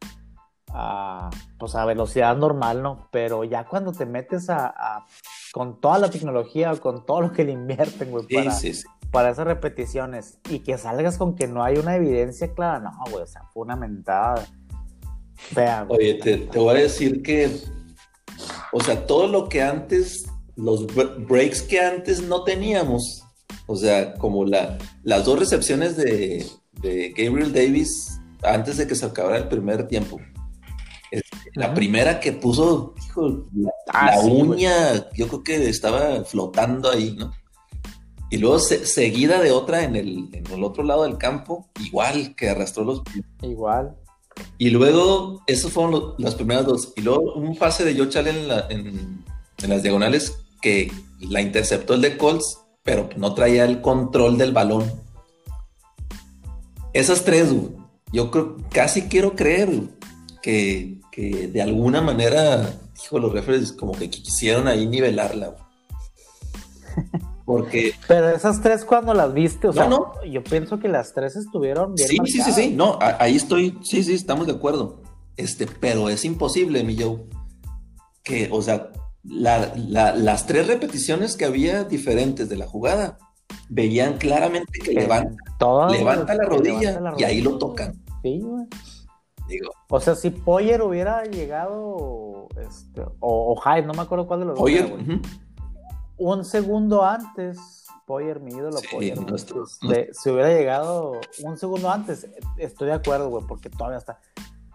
a, 0.74 1.30
pues 1.60 1.76
a 1.76 1.86
velocidad 1.86 2.36
normal, 2.36 2.82
¿no? 2.82 3.10
Pero 3.12 3.44
ya 3.44 3.68
cuando 3.68 3.92
te 3.92 4.08
metes 4.08 4.50
a, 4.50 4.74
a 4.76 5.06
con 5.54 5.80
toda 5.80 6.00
la 6.00 6.10
tecnología, 6.10 6.76
con 6.78 7.06
todo 7.06 7.22
lo 7.22 7.32
que 7.32 7.44
le 7.44 7.52
invierten, 7.52 8.10
güey, 8.10 8.26
para, 8.26 8.50
sí, 8.50 8.74
sí 8.74 8.88
para 9.12 9.30
esas 9.30 9.46
repeticiones 9.46 10.40
y 10.50 10.60
que 10.60 10.78
salgas 10.78 11.18
con 11.18 11.36
que 11.36 11.48
no 11.48 11.64
hay 11.64 11.78
una 11.78 11.96
evidencia 11.96 12.54
clara, 12.54 12.80
no, 12.80 12.92
güey, 13.12 13.24
o 13.24 13.28
sea, 13.28 13.44
fue 13.54 13.64
una 13.64 13.76
mentada 13.76 14.48
fea. 15.36 15.86
Oye, 15.90 16.16
te, 16.16 16.38
te, 16.38 16.60
voy 16.60 16.78
a 16.78 16.82
decir 16.82 17.22
que, 17.22 17.52
o 18.72 18.82
sea, 18.82 19.06
todo 19.06 19.28
lo 19.28 19.50
que 19.50 19.62
antes, 19.62 20.26
los 20.56 20.88
breaks 21.28 21.62
que 21.64 21.82
antes 21.82 22.22
no 22.22 22.44
teníamos, 22.44 23.24
o 23.68 23.76
sea, 23.76 24.14
como 24.16 24.46
la, 24.46 24.78
las 25.04 25.26
dos 25.26 25.38
recepciones 25.38 25.98
de, 25.98 26.46
de 26.82 27.14
Gabriel 27.18 27.54
Davis 27.54 28.20
antes 28.44 28.78
de 28.78 28.88
que 28.88 28.96
se 28.96 29.06
acabara 29.06 29.38
el 29.38 29.48
primer 29.48 29.88
tiempo. 29.88 30.20
La 31.56 31.74
primera 31.74 32.22
que 32.22 32.32
puso, 32.32 32.96
hijo, 33.06 33.46
la, 33.54 33.72
ah, 33.90 34.06
la 34.16 34.22
sí, 34.22 34.30
uña, 34.30 34.90
güey. 34.90 35.04
yo 35.16 35.28
creo 35.28 35.44
que 35.44 35.70
estaba 35.70 36.24
flotando 36.24 36.90
ahí, 36.90 37.14
¿no? 37.20 37.34
Y 38.32 38.38
luego 38.38 38.60
se, 38.60 38.86
seguida 38.86 39.42
de 39.42 39.52
otra 39.52 39.84
en 39.84 39.98
el, 39.98 40.30
en 40.32 40.48
el, 40.48 40.64
otro 40.64 40.84
lado 40.86 41.04
del 41.04 41.18
campo, 41.18 41.68
igual 41.82 42.34
que 42.34 42.50
arrastró 42.50 42.86
los 42.86 43.02
pies. 43.02 43.26
Igual. 43.42 43.98
Y 44.58 44.70
luego, 44.70 45.44
esos 45.48 45.74
fueron 45.74 46.14
las 46.18 46.36
primeras 46.36 46.66
dos. 46.66 46.94
Y 46.96 47.02
luego 47.02 47.34
un 47.34 47.58
pase 47.58 47.84
de 47.84 47.94
Joe 47.94 48.08
Allen 48.18 48.38
en, 48.38 48.48
la, 48.48 48.68
en, 48.70 49.26
en, 49.62 49.70
las 49.70 49.84
diagonales 49.84 50.38
que 50.62 50.90
la 51.20 51.42
interceptó 51.42 51.94
el 51.94 52.02
de 52.02 52.16
Colts, 52.16 52.60
pero 52.84 53.10
no 53.18 53.34
traía 53.34 53.66
el 53.66 53.82
control 53.82 54.38
del 54.38 54.54
balón. 54.54 54.90
Esas 56.94 57.26
tres, 57.26 57.50
yo 58.14 58.32
creo, 58.32 58.56
casi 58.72 59.10
quiero 59.10 59.36
creer 59.36 59.82
que, 60.42 61.02
que 61.12 61.50
de 61.50 61.62
alguna 61.62 62.00
manera, 62.00 62.80
hijo, 63.04 63.20
los 63.20 63.34
referees 63.34 63.74
como 63.74 63.92
que 63.92 64.10
quisieron 64.10 64.70
ahí 64.70 64.88
nivelarla. 64.88 65.58
Porque... 67.52 67.94
Pero 68.08 68.30
esas 68.30 68.62
tres 68.62 68.86
cuando 68.86 69.14
las 69.14 69.34
viste, 69.34 69.68
o 69.68 69.72
no, 69.72 69.74
sea, 69.74 69.90
no. 69.90 70.14
yo 70.24 70.42
pienso 70.42 70.80
que 70.80 70.88
las 70.88 71.14
tres 71.14 71.36
estuvieron 71.36 71.96
bien 71.96 72.08
Sí, 72.08 72.18
marcadas. 72.18 72.46
sí, 72.46 72.54
sí, 72.54 72.70
sí, 72.70 72.74
no, 72.76 72.98
ahí 73.02 73.36
estoy, 73.36 73.78
sí, 73.84 74.04
sí, 74.04 74.14
estamos 74.14 74.48
de 74.48 74.54
acuerdo. 74.54 75.02
Este, 75.36 75.68
pero 75.68 76.08
es 76.08 76.24
imposible, 76.24 76.84
mi 76.86 76.96
Joe, 76.98 77.26
que, 78.24 78.48
o 78.54 78.62
sea, 78.62 78.92
la, 79.24 79.74
la, 79.76 80.16
las 80.16 80.48
tres 80.48 80.68
repeticiones 80.68 81.36
que 81.36 81.44
había 81.44 81.84
diferentes 81.84 82.48
de 82.48 82.56
la 82.56 82.68
jugada, 82.68 83.18
veían 83.70 84.18
claramente 84.18 84.80
que, 84.80 84.92
que 84.94 85.02
levanta, 85.02 85.36
levanta, 85.92 86.34
la 86.36 86.46
rodilla, 86.46 86.80
levanta, 86.80 87.02
la 87.02 87.12
rodilla, 87.12 87.14
y 87.18 87.24
ahí 87.26 87.42
lo 87.42 87.58
tocan. 87.58 88.02
Sí, 88.22 88.40
güey. 88.42 88.66
Digo. 89.50 89.72
O 89.90 90.00
sea, 90.00 90.16
si 90.16 90.30
Poyer 90.30 90.82
hubiera 90.82 91.26
llegado, 91.26 92.48
este, 92.66 93.02
o, 93.20 93.54
o 93.54 93.56
Hyde, 93.62 93.86
no 93.86 93.94
me 93.94 94.04
acuerdo 94.04 94.26
cuál 94.26 94.40
de 94.40 94.46
los 94.46 94.58
Poyer, 94.58 94.90
dos. 94.90 95.02
Era, 95.02 95.20
un 96.22 96.46
segundo 96.46 97.04
antes, 97.04 97.86
Poyer, 98.06 98.40
mi 98.40 98.52
ídolo, 98.52 98.78
sí, 98.78 98.88
Poyer, 98.92 99.20
nuestro, 99.20 99.64
este, 99.64 100.14
si 100.14 100.30
hubiera 100.30 100.50
llegado 100.50 101.20
un 101.44 101.58
segundo 101.58 101.90
antes, 101.90 102.28
estoy 102.58 102.88
de 102.88 102.94
acuerdo, 102.94 103.30
güey, 103.30 103.44
porque 103.48 103.70
todavía 103.70 103.98
está. 103.98 104.20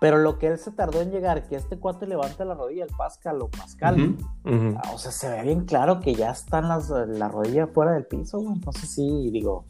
Pero 0.00 0.18
lo 0.18 0.38
que 0.38 0.48
él 0.48 0.58
se 0.58 0.72
tardó 0.72 1.00
en 1.00 1.10
llegar, 1.10 1.48
que 1.48 1.56
este 1.56 1.78
cuate 1.78 2.06
levanta 2.06 2.44
la 2.44 2.54
rodilla, 2.54 2.84
el 2.84 2.94
Pascal 2.96 3.40
o 3.40 3.48
Pascal, 3.48 3.94
uh 3.94 4.06
-huh, 4.06 4.24
uh 4.44 4.74
-huh. 4.74 4.94
o 4.94 4.98
sea, 4.98 5.12
se 5.12 5.30
ve 5.30 5.42
bien 5.42 5.64
claro 5.64 6.00
que 6.00 6.14
ya 6.14 6.30
están 6.30 6.68
las, 6.68 6.90
la 6.90 7.28
rodilla 7.28 7.68
fuera 7.68 7.92
del 7.92 8.06
piso, 8.06 8.40
güey. 8.40 8.54
Entonces 8.54 8.90
sí, 8.90 9.30
digo, 9.30 9.64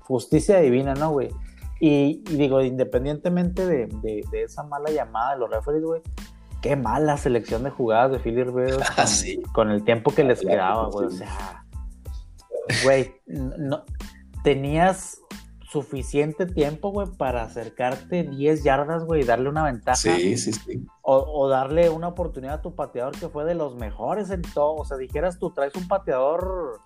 justicia 0.00 0.58
divina, 0.58 0.94
¿no, 0.94 1.12
güey? 1.12 1.30
Y, 1.80 2.22
y, 2.28 2.36
digo, 2.36 2.60
independientemente 2.62 3.66
de, 3.66 3.86
de, 3.86 4.24
de, 4.30 4.42
esa 4.42 4.62
mala 4.62 4.90
llamada 4.90 5.34
de 5.34 5.40
los 5.40 5.50
referees, 5.50 5.84
güey, 5.84 6.02
qué 6.62 6.76
mala 6.76 7.16
selección 7.16 7.64
de 7.64 7.70
jugadas 7.70 8.12
de 8.12 8.18
Philly 8.18 8.44
Rivers 8.44 8.76
con, 8.76 8.84
ah, 8.96 9.06
sí. 9.06 9.42
con, 9.52 9.70
el 9.70 9.84
tiempo 9.84 10.12
que 10.12 10.24
les 10.24 10.40
quedaba, 10.40 10.88
güey. 10.88 11.06
O 11.06 11.10
sea, 11.10 11.64
güey, 12.84 13.14
no, 13.26 13.84
tenías 14.42 15.20
suficiente 15.70 16.46
tiempo, 16.46 16.90
güey, 16.90 17.08
para 17.18 17.42
acercarte 17.42 18.22
10 18.22 18.64
yardas, 18.64 19.04
güey, 19.04 19.22
y 19.22 19.24
darle 19.24 19.48
una 19.48 19.64
ventaja. 19.64 19.96
Sí, 19.96 20.36
sí, 20.38 20.52
sí. 20.52 20.86
O, 21.02 21.16
o, 21.16 21.48
darle 21.48 21.90
una 21.90 22.08
oportunidad 22.08 22.54
a 22.54 22.62
tu 22.62 22.74
pateador 22.74 23.18
que 23.18 23.28
fue 23.28 23.44
de 23.44 23.54
los 23.54 23.76
mejores 23.76 24.30
en 24.30 24.42
todo. 24.42 24.74
O 24.74 24.84
sea, 24.84 24.96
dijeras 24.96 25.38
tú, 25.38 25.50
traes 25.50 25.74
un 25.74 25.88
pateador, 25.88 26.80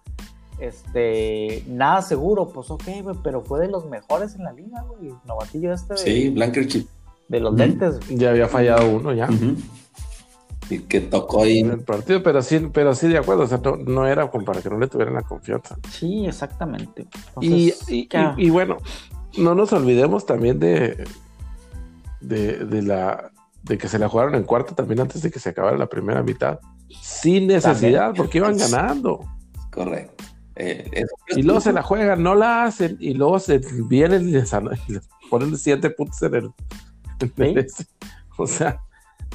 este, 0.58 1.62
nada 1.68 2.02
seguro, 2.02 2.48
pues 2.48 2.70
ok, 2.70 2.84
güey, 3.02 3.16
pero 3.22 3.42
fue 3.42 3.60
de 3.60 3.68
los 3.68 3.86
mejores 3.86 4.34
en 4.34 4.44
la 4.44 4.52
liga, 4.52 4.82
güey. 4.82 5.14
Novatillo 5.24 5.72
este. 5.72 5.94
De... 5.94 5.98
Sí, 5.98 6.30
Blankerchip 6.30 6.88
de 7.30 7.40
los 7.40 7.54
lentes. 7.54 8.00
Ya 8.08 8.30
había 8.30 8.49
fallado 8.49 8.90
uno 8.90 9.14
ya. 9.14 9.26
Uh 9.26 9.32
-huh. 9.32 9.56
Y 10.68 10.80
que 10.80 11.00
tocó 11.00 11.44
ahí. 11.44 11.60
En 11.60 11.70
el 11.70 11.80
partido, 11.80 12.22
pero 12.22 12.42
sí, 12.42 12.68
pero 12.72 12.94
sí 12.94 13.08
de 13.08 13.18
acuerdo. 13.18 13.44
O 13.44 13.46
sea, 13.46 13.58
no, 13.58 13.76
no 13.76 14.06
era 14.06 14.28
como 14.30 14.44
para 14.44 14.60
que 14.60 14.68
no 14.68 14.78
le 14.78 14.88
tuvieran 14.88 15.14
la 15.14 15.22
confianza. 15.22 15.76
Sí, 15.88 16.26
exactamente. 16.26 17.06
Entonces, 17.28 17.88
y, 17.88 17.94
y, 17.94 18.08
y, 18.12 18.46
y, 18.46 18.50
bueno, 18.50 18.78
no 19.38 19.54
nos 19.54 19.72
olvidemos 19.72 20.26
también 20.26 20.58
de, 20.58 21.04
de, 22.20 22.64
de, 22.64 22.82
la 22.82 23.30
de 23.62 23.78
que 23.78 23.88
se 23.88 23.99
la 23.99 24.08
jugaron 24.08 24.34
en 24.34 24.42
cuarto 24.42 24.75
también 24.75 25.00
antes 25.00 25.22
de 25.22 25.30
que 25.30 25.38
se 25.38 25.50
acabara 25.50 25.76
la 25.76 25.88
primera 25.88 26.22
mitad. 26.22 26.58
Sin 27.00 27.46
necesidad, 27.46 28.06
también. 28.06 28.16
porque 28.16 28.38
iban 28.38 28.56
ganando. 28.56 29.20
Correcto. 29.70 30.25
Eh, 30.56 31.04
y 31.28 31.42
luego 31.42 31.60
se 31.60 31.72
la 31.72 31.82
juegan, 31.82 32.22
no 32.22 32.34
la 32.34 32.64
hacen, 32.64 32.96
y 33.00 33.14
luego 33.14 33.38
se 33.38 33.60
vienen 33.88 34.28
y 34.28 34.32
les, 34.32 34.52
y 34.88 34.92
les 34.92 35.08
ponen 35.30 35.56
siete 35.56 35.90
puntos 35.90 36.20
en 36.22 36.34
el, 36.34 36.50
¿Sí? 37.20 37.84
O 38.36 38.46
sea, 38.46 38.80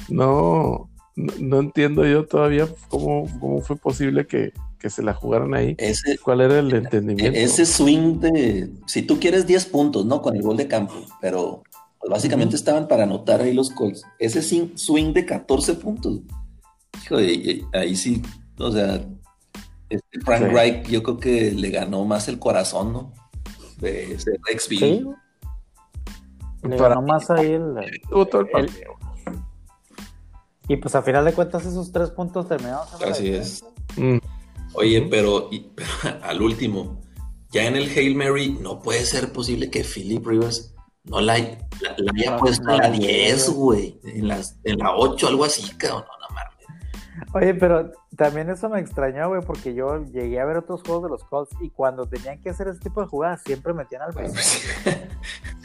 no, 0.08 0.90
no, 1.14 1.60
entiendo 1.60 2.04
yo 2.04 2.26
todavía 2.26 2.66
cómo, 2.88 3.28
cómo 3.38 3.60
fue 3.60 3.76
posible 3.76 4.26
que, 4.26 4.52
que, 4.80 4.90
se 4.90 5.00
la 5.00 5.14
jugaran 5.14 5.54
ahí. 5.54 5.76
Ese, 5.78 6.18
¿Cuál 6.18 6.40
era 6.40 6.58
el 6.58 6.74
entendimiento? 6.74 7.38
Ese 7.38 7.66
swing 7.66 8.18
de, 8.18 8.68
si 8.88 9.02
tú 9.02 9.20
quieres 9.20 9.46
10 9.46 9.66
puntos, 9.66 10.04
¿no? 10.06 10.22
Con 10.22 10.34
el 10.34 10.42
gol 10.42 10.56
de 10.56 10.66
campo, 10.66 10.94
pero 11.20 11.62
pues, 12.00 12.10
básicamente 12.10 12.54
uh 12.54 12.56
-huh. 12.56 12.60
estaban 12.60 12.88
para 12.88 13.04
anotar 13.04 13.40
ahí 13.40 13.54
los 13.54 13.70
calls. 13.70 14.02
Ese 14.18 14.42
swing 14.42 15.12
de 15.12 15.24
14 15.24 15.74
puntos. 15.74 16.18
Hijo, 17.04 17.18
ahí 17.74 17.94
sí, 17.94 18.20
o 18.58 18.72
sea, 18.72 19.06
este 19.88 20.20
Frank 20.24 20.48
sí. 20.48 20.48
Reich 20.48 20.88
yo 20.88 21.02
creo 21.02 21.18
que 21.18 21.52
le 21.52 21.70
ganó 21.70 22.04
más 22.04 22.28
el 22.28 22.38
corazón, 22.38 22.92
¿no? 22.92 23.12
De 23.78 24.14
ese 24.14 24.32
Rex 24.48 24.64
¿Sí? 24.64 25.06
Le 26.62 26.76
ganó 26.76 27.02
más 27.02 27.30
ahí 27.30 27.52
el, 27.52 27.76
el, 27.78 28.48
el, 28.54 28.70
Y 30.68 30.76
pues 30.76 30.94
a 30.94 31.02
final 31.02 31.24
de 31.24 31.32
cuentas 31.32 31.64
esos 31.66 31.92
tres 31.92 32.10
puntos 32.10 32.48
terminados. 32.48 33.00
Así 33.02 33.34
es. 33.34 33.64
Mm. 33.96 34.18
Oye, 34.74 35.06
pero, 35.10 35.48
y, 35.50 35.70
pero, 35.74 35.88
al 36.22 36.42
último, 36.42 37.00
ya 37.50 37.66
en 37.66 37.76
el 37.76 37.88
Hail 37.88 38.14
Mary 38.14 38.58
no 38.60 38.82
puede 38.82 39.04
ser 39.04 39.32
posible 39.32 39.70
que 39.70 39.84
Philip 39.84 40.26
Rivers 40.26 40.74
no 41.04 41.20
la, 41.20 41.38
la, 41.38 41.94
la 41.96 42.12
haya 42.14 42.32
no, 42.32 42.38
puesto 42.38 42.68
en 42.68 42.78
la 42.78 42.90
10, 42.90 43.50
güey. 43.50 44.00
En, 44.04 44.30
en 44.64 44.78
la 44.78 44.96
8, 44.96 45.28
algo 45.28 45.44
así, 45.44 45.74
cabrón. 45.76 46.04
No, 46.06 46.28
no 46.28 46.34
mames. 46.34 46.56
Oye, 47.32 47.54
pero 47.54 47.92
también 48.16 48.50
eso 48.50 48.68
me 48.68 48.80
extrañó, 48.80 49.28
güey, 49.28 49.40
porque 49.42 49.74
yo 49.74 50.04
llegué 50.04 50.40
a 50.40 50.44
ver 50.44 50.56
otros 50.56 50.82
juegos 50.82 51.04
de 51.04 51.10
los 51.10 51.24
Colts 51.24 51.54
y 51.60 51.70
cuando 51.70 52.06
tenían 52.06 52.40
que 52.42 52.50
hacer 52.50 52.68
ese 52.68 52.80
tipo 52.80 53.00
de 53.00 53.06
jugadas 53.06 53.42
siempre 53.44 53.72
metían 53.72 54.02
al 54.02 54.12
pues, 54.12 54.64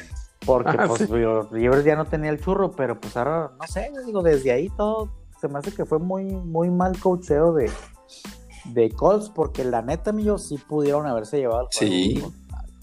Porque 0.45 0.77
ah, 0.79 0.85
pues 0.87 1.01
sí. 1.01 1.07
Rivers 1.51 1.85
ya 1.85 1.95
no 1.95 2.05
tenía 2.05 2.31
el 2.31 2.41
churro, 2.41 2.71
pero 2.71 2.99
pues 2.99 3.15
ahora, 3.15 3.51
no 3.59 3.67
sé, 3.67 3.91
digo, 4.05 4.23
desde 4.23 4.51
ahí 4.51 4.69
todo 4.69 5.09
se 5.41 5.47
me 5.47 5.57
hace 5.57 5.73
que 5.73 5.85
fue 5.85 5.97
muy, 5.97 6.25
muy 6.25 6.69
mal 6.69 6.97
cocheo 6.99 7.51
de, 7.53 7.69
de 8.65 8.91
Colts, 8.91 9.29
porque 9.29 9.63
la 9.63 9.81
neta, 9.81 10.11
mío, 10.11 10.37
sí 10.37 10.57
pudieron 10.57 11.07
haberse 11.07 11.37
llevado. 11.37 11.67
Sí. 11.71 12.23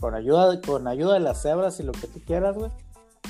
con 0.01 0.15
ayuda, 0.15 0.61
con 0.61 0.89
ayuda 0.89 1.15
de 1.15 1.21
las 1.21 1.43
cebras 1.43 1.79
y 1.79 1.85
lo 1.85 1.93
que 1.93 2.09
tú 2.09 2.21
quieras, 2.27 2.57
güey. 2.57 2.71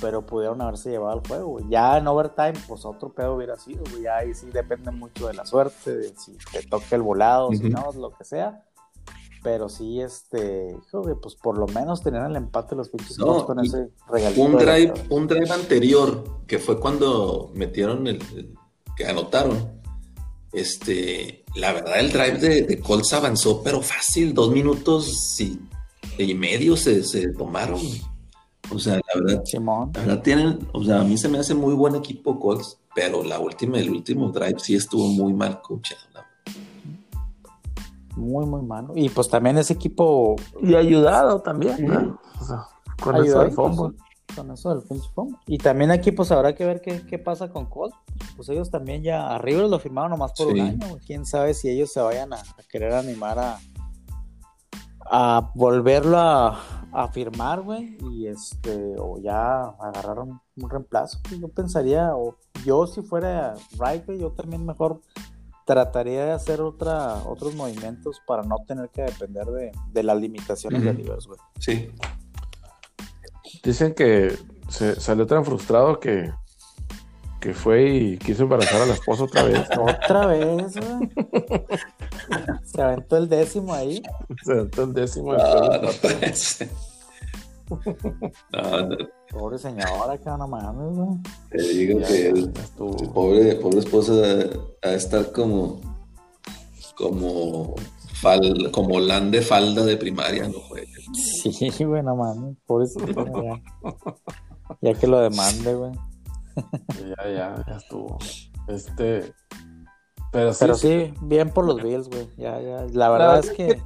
Pero 0.00 0.24
pudieron 0.24 0.62
haberse 0.62 0.90
llevado 0.90 1.12
al 1.12 1.26
juego, 1.26 1.46
güey. 1.48 1.64
Ya 1.68 1.98
en 1.98 2.06
overtime, 2.06 2.54
pues 2.68 2.84
otro 2.84 3.12
pedo 3.12 3.34
hubiera 3.34 3.56
sido, 3.56 3.82
güey. 3.90 4.04
Ya 4.04 4.16
ahí 4.16 4.32
sí 4.32 4.48
depende 4.50 4.90
mucho 4.92 5.26
de 5.26 5.34
la 5.34 5.44
suerte, 5.44 5.94
de 5.96 6.14
si 6.16 6.36
te 6.52 6.62
toca 6.62 6.94
el 6.94 7.02
volado, 7.02 7.52
si 7.52 7.66
Ujú. 7.66 7.68
no, 7.68 7.92
lo 7.92 8.16
que 8.16 8.24
sea. 8.24 8.64
Pero 9.42 9.68
sí, 9.68 10.00
este, 10.00 10.76
güey, 10.92 11.14
pues 11.22 11.36
por 11.36 11.56
lo 11.58 11.66
menos 11.68 12.02
tenían 12.02 12.26
el 12.26 12.36
empate 12.36 12.74
los 12.74 12.88
pinches 12.88 13.18
No, 13.18 13.46
con 13.46 13.64
ese 13.64 13.88
regalito. 14.08 14.40
Un 14.42 14.56
la 14.56 14.62
drive, 14.74 14.92
un 15.10 15.26
drive 15.28 15.50
anterior, 15.50 16.24
que 16.46 16.58
fue 16.58 16.80
cuando 16.80 17.50
metieron 17.54 18.06
el, 18.08 18.16
el- 18.36 18.54
que 18.96 19.06
anotaron. 19.06 19.78
Este, 20.52 21.44
la 21.54 21.72
verdad, 21.72 22.00
el 22.00 22.10
drive 22.10 22.38
de, 22.38 22.62
de 22.62 22.80
Colts 22.80 23.12
avanzó, 23.12 23.62
pero 23.62 23.80
fácil, 23.82 24.32
dos 24.34 24.50
minutos 24.50 25.38
y, 25.40 25.60
y 26.18 26.34
medio 26.34 26.76
se, 26.76 27.04
se 27.04 27.28
tomaron. 27.32 27.80
O 28.74 28.78
sea, 28.78 28.94
la 28.96 29.20
verdad, 29.20 29.42
Simón. 29.44 29.92
la 29.94 30.00
verdad 30.00 30.22
tienen, 30.22 30.68
o 30.72 30.82
sea, 30.84 31.00
a 31.00 31.04
mí 31.04 31.16
se 31.16 31.28
me 31.28 31.38
hace 31.38 31.54
muy 31.54 31.74
buen 31.74 31.94
equipo 31.94 32.38
Colts, 32.40 32.78
pero 32.94 33.22
la 33.22 33.38
última, 33.38 33.78
el 33.78 33.90
último 33.90 34.30
drive 34.30 34.58
sí 34.58 34.74
estuvo 34.74 35.06
muy 35.08 35.32
mal 35.32 35.60
coachado. 35.62 36.00
la 36.12 36.26
Muy, 38.18 38.46
muy 38.46 38.62
malo. 38.62 38.92
Y 38.96 39.08
pues 39.08 39.28
también 39.28 39.58
ese 39.58 39.72
equipo 39.74 40.36
Y 40.60 40.74
ayudado 40.74 41.40
también, 41.40 41.86
¿no? 41.86 42.18
O 42.40 42.44
sea, 42.44 42.66
con 43.02 43.16
eso 43.16 43.40
del 43.40 43.54
con 43.54 44.50
eso 44.52 44.74
del. 44.74 44.84
Y 45.46 45.58
también 45.58 45.90
aquí 45.90 46.12
pues 46.12 46.30
habrá 46.30 46.54
que 46.54 46.64
ver 46.66 46.80
qué, 46.80 47.04
qué 47.06 47.18
pasa 47.18 47.48
con 47.48 47.66
Colts. 47.66 47.96
Pues 48.36 48.48
ellos 48.50 48.70
también 48.70 49.02
ya, 49.02 49.26
a 49.28 49.38
Rivers 49.38 49.70
lo 49.70 49.78
firmaron 49.78 50.10
nomás 50.10 50.32
por 50.32 50.52
Sí. 50.52 50.60
un 50.60 50.66
año. 50.66 50.98
Quién 51.06 51.24
sabe 51.24 51.54
si 51.54 51.68
ellos 51.70 51.92
se 51.92 52.00
vayan 52.00 52.32
a, 52.32 52.36
a 52.36 52.62
querer 52.70 52.92
animar 52.92 53.38
a, 53.38 53.58
a 55.10 55.50
volverlo 55.54 56.18
a, 56.18 56.60
a 56.92 57.08
firmar, 57.08 57.62
güey. 57.62 57.96
Y 58.12 58.26
este, 58.26 58.96
o 58.98 59.18
ya 59.18 59.62
agarraron 59.80 60.40
un 60.56 60.70
reemplazo. 60.70 61.18
pues, 61.22 61.40
Yo 61.40 61.48
pensaría, 61.48 62.14
o 62.14 62.36
yo 62.64 62.86
si 62.86 63.02
fuera 63.02 63.54
Wright, 63.78 64.04
güey, 64.06 64.18
yo 64.18 64.30
también 64.32 64.64
mejor 64.66 65.00
trataría 65.68 66.24
de 66.24 66.32
hacer 66.32 66.62
otra, 66.62 67.16
otros 67.26 67.54
movimientos 67.54 68.22
para 68.26 68.42
no 68.42 68.56
tener 68.66 68.88
que 68.88 69.02
depender 69.02 69.44
de, 69.44 69.70
de 69.92 70.02
las 70.02 70.18
limitaciones 70.18 70.82
de 70.82 70.88
Ujú. 70.88 70.98
Rivers, 70.98 71.26
güey. 71.26 71.38
Sí, 71.60 71.90
Dicen 73.62 73.94
que 73.94 74.34
se 74.70 74.98
salió 74.98 75.26
tan 75.26 75.44
frustrado 75.44 76.00
que, 76.00 76.32
que 77.38 77.52
fue 77.52 77.84
y 77.86 78.16
quiso 78.16 78.44
embarazar 78.44 78.80
a 78.80 78.86
la 78.86 78.94
esposa 78.94 79.24
otra 79.24 79.42
vez. 79.42 79.68
Otra 79.76 80.26
vez, 80.26 80.74
güey. 80.74 81.10
Se 82.64 82.80
aventó 82.82 83.18
el 83.18 83.28
décimo 83.28 83.74
ahí. 83.74 84.02
Se 84.42 84.52
aventó 84.52 84.84
el 84.84 84.94
décimo. 84.94 85.32
del 85.32 85.42
no, 85.42 85.48
juego. 85.48 85.90
no. 88.52 88.62
No, 88.62 88.86
no, 88.86 88.96
Pobre 89.30 89.58
señora, 89.58 90.16
que 90.18 90.30
no 90.30 90.48
mames, 90.48 90.96
güey. 90.96 91.08
te 91.50 91.62
digo 91.62 92.00
Ya, 92.00 92.06
que 92.06 92.22
ya, 92.22 92.28
el-. 92.30 92.52
Pobre, 93.12 93.54
pobre 93.56 93.78
esposa 93.80 94.12
a 94.82 94.88
estar 94.92 95.32
como 95.32 95.80
como 96.96 97.74
fal, 98.14 98.70
como 98.72 98.98
lan 98.98 99.30
de 99.30 99.40
falda 99.42 99.84
de 99.84 99.96
primaria, 99.96 100.48
no 100.48 100.58
juegue. 100.60 100.88
Sí, 101.14 101.84
güey, 101.84 102.02
no 102.02 102.16
mames. 102.16 102.56
Pobre 102.66 102.86
señora. 102.86 103.32
Ya, 103.42 103.62
Ya 104.80 104.94
que 104.94 105.06
lo 105.06 105.20
demande, 105.20 105.74
güey. 105.74 105.92
Ya, 106.98 107.30
ya, 107.30 107.64
ya 107.66 107.76
estuvo. 107.76 108.18
Este. 108.66 109.32
Pero 110.32 110.52
sí, 110.52 110.58
Pero 110.60 110.74
sí, 110.74 111.14
bien 111.22 111.50
por 111.50 111.64
los 111.66 111.80
Bills, 111.82 112.08
güey. 112.08 112.28
Ya, 112.36 112.60
ya. 112.60 112.86
La 112.92 113.08
verdad 113.10 113.34
La 113.34 113.38
es 113.40 113.50
que. 113.50 113.70
es 113.70 113.78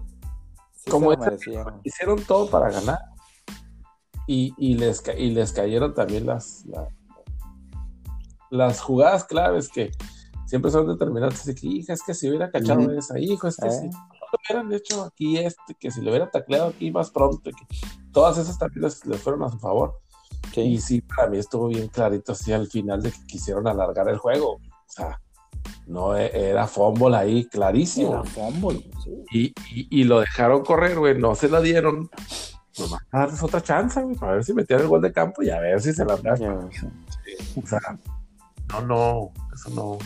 sí 0.84 0.90
como 0.90 1.06
güey. 1.14 1.18
hicieron 1.84 2.20
todo 2.24 2.48
para 2.48 2.70
ganar. 2.70 2.98
Y, 4.26 4.54
y 4.56 4.74
les, 4.74 5.02
y 5.18 5.30
les 5.30 5.52
cayeron 5.52 5.94
también 5.94 6.26
las, 6.26 6.64
la- 6.66 6.88
las 8.50 8.80
jugadas 8.80 9.24
claves 9.24 9.68
que 9.68 9.90
siempre 10.46 10.70
son 10.70 10.86
determinantes. 10.86 11.44
De 11.44 11.54
que, 11.54 11.66
hija, 11.66 11.92
es 11.94 12.02
que 12.02 12.14
si 12.14 12.28
hubiera 12.28 12.50
cachado 12.50 12.80
Ujú. 12.80 12.90
esa, 12.92 13.18
hijo, 13.18 13.48
es 13.48 13.56
que 13.56 13.68
Eh. 13.68 13.70
si 13.70 13.88
no 13.88 13.98
lo 14.08 14.38
hubieran 14.38 14.72
hecho 14.72 15.02
aquí 15.04 15.38
este, 15.38 15.74
que 15.78 15.90
si 15.90 16.00
lo 16.02 16.10
hubieran 16.10 16.30
tacleado 16.30 16.68
aquí 16.68 16.90
más 16.90 17.10
pronto, 17.10 17.50
que 17.50 17.66
todas 18.12 18.38
esas 18.38 18.58
también 18.58 18.82
les, 18.82 19.04
les 19.06 19.20
fueron 19.20 19.42
a 19.44 19.48
su 19.50 19.58
favor. 19.58 19.98
Y 20.54 20.78
Sí. 20.78 20.78
sí, 20.78 21.00
para 21.02 21.28
mí 21.30 21.38
estuvo 21.38 21.68
bien 21.68 21.88
clarito 21.88 22.32
así 22.32 22.52
al 22.52 22.66
final 22.66 23.00
de 23.02 23.10
que 23.12 23.24
quisieron 23.26 23.66
alargar 23.68 24.08
el 24.08 24.18
juego. 24.18 24.54
O 24.54 24.60
sea, 24.88 25.20
no 25.86 26.16
e- 26.16 26.50
era 26.50 26.66
fumble 26.66 27.16
ahí, 27.16 27.44
clarísimo. 27.46 28.12
Era 28.12 28.24
fumble, 28.24 28.90
sí. 29.02 29.10
Y, 29.30 29.46
y, 29.74 30.00
y 30.00 30.04
lo 30.04 30.20
dejaron 30.20 30.62
correr, 30.64 30.98
güey, 30.98 31.16
no 31.18 31.34
se 31.34 31.48
la 31.48 31.60
dieron. 31.60 32.10
Nomás 32.78 33.02
a 33.10 33.18
darles 33.18 33.42
otra 33.42 33.62
chance, 33.62 34.00
güey, 34.02 34.16
para 34.16 34.32
ver 34.34 34.44
si 34.44 34.54
metían 34.54 34.80
el 34.80 34.88
gol 34.88 35.02
de 35.02 35.12
campo 35.12 35.42
y 35.42 35.50
a 35.50 35.60
ver 35.60 35.80
si 35.80 35.92
se 35.92 36.04
la 36.04 36.16
dan. 36.16 36.70
Sí. 36.72 36.86
O 37.62 37.66
sea, 37.66 37.80
no, 38.70 38.80
no, 38.82 39.32
eso 39.52 39.70
no, 39.70 39.98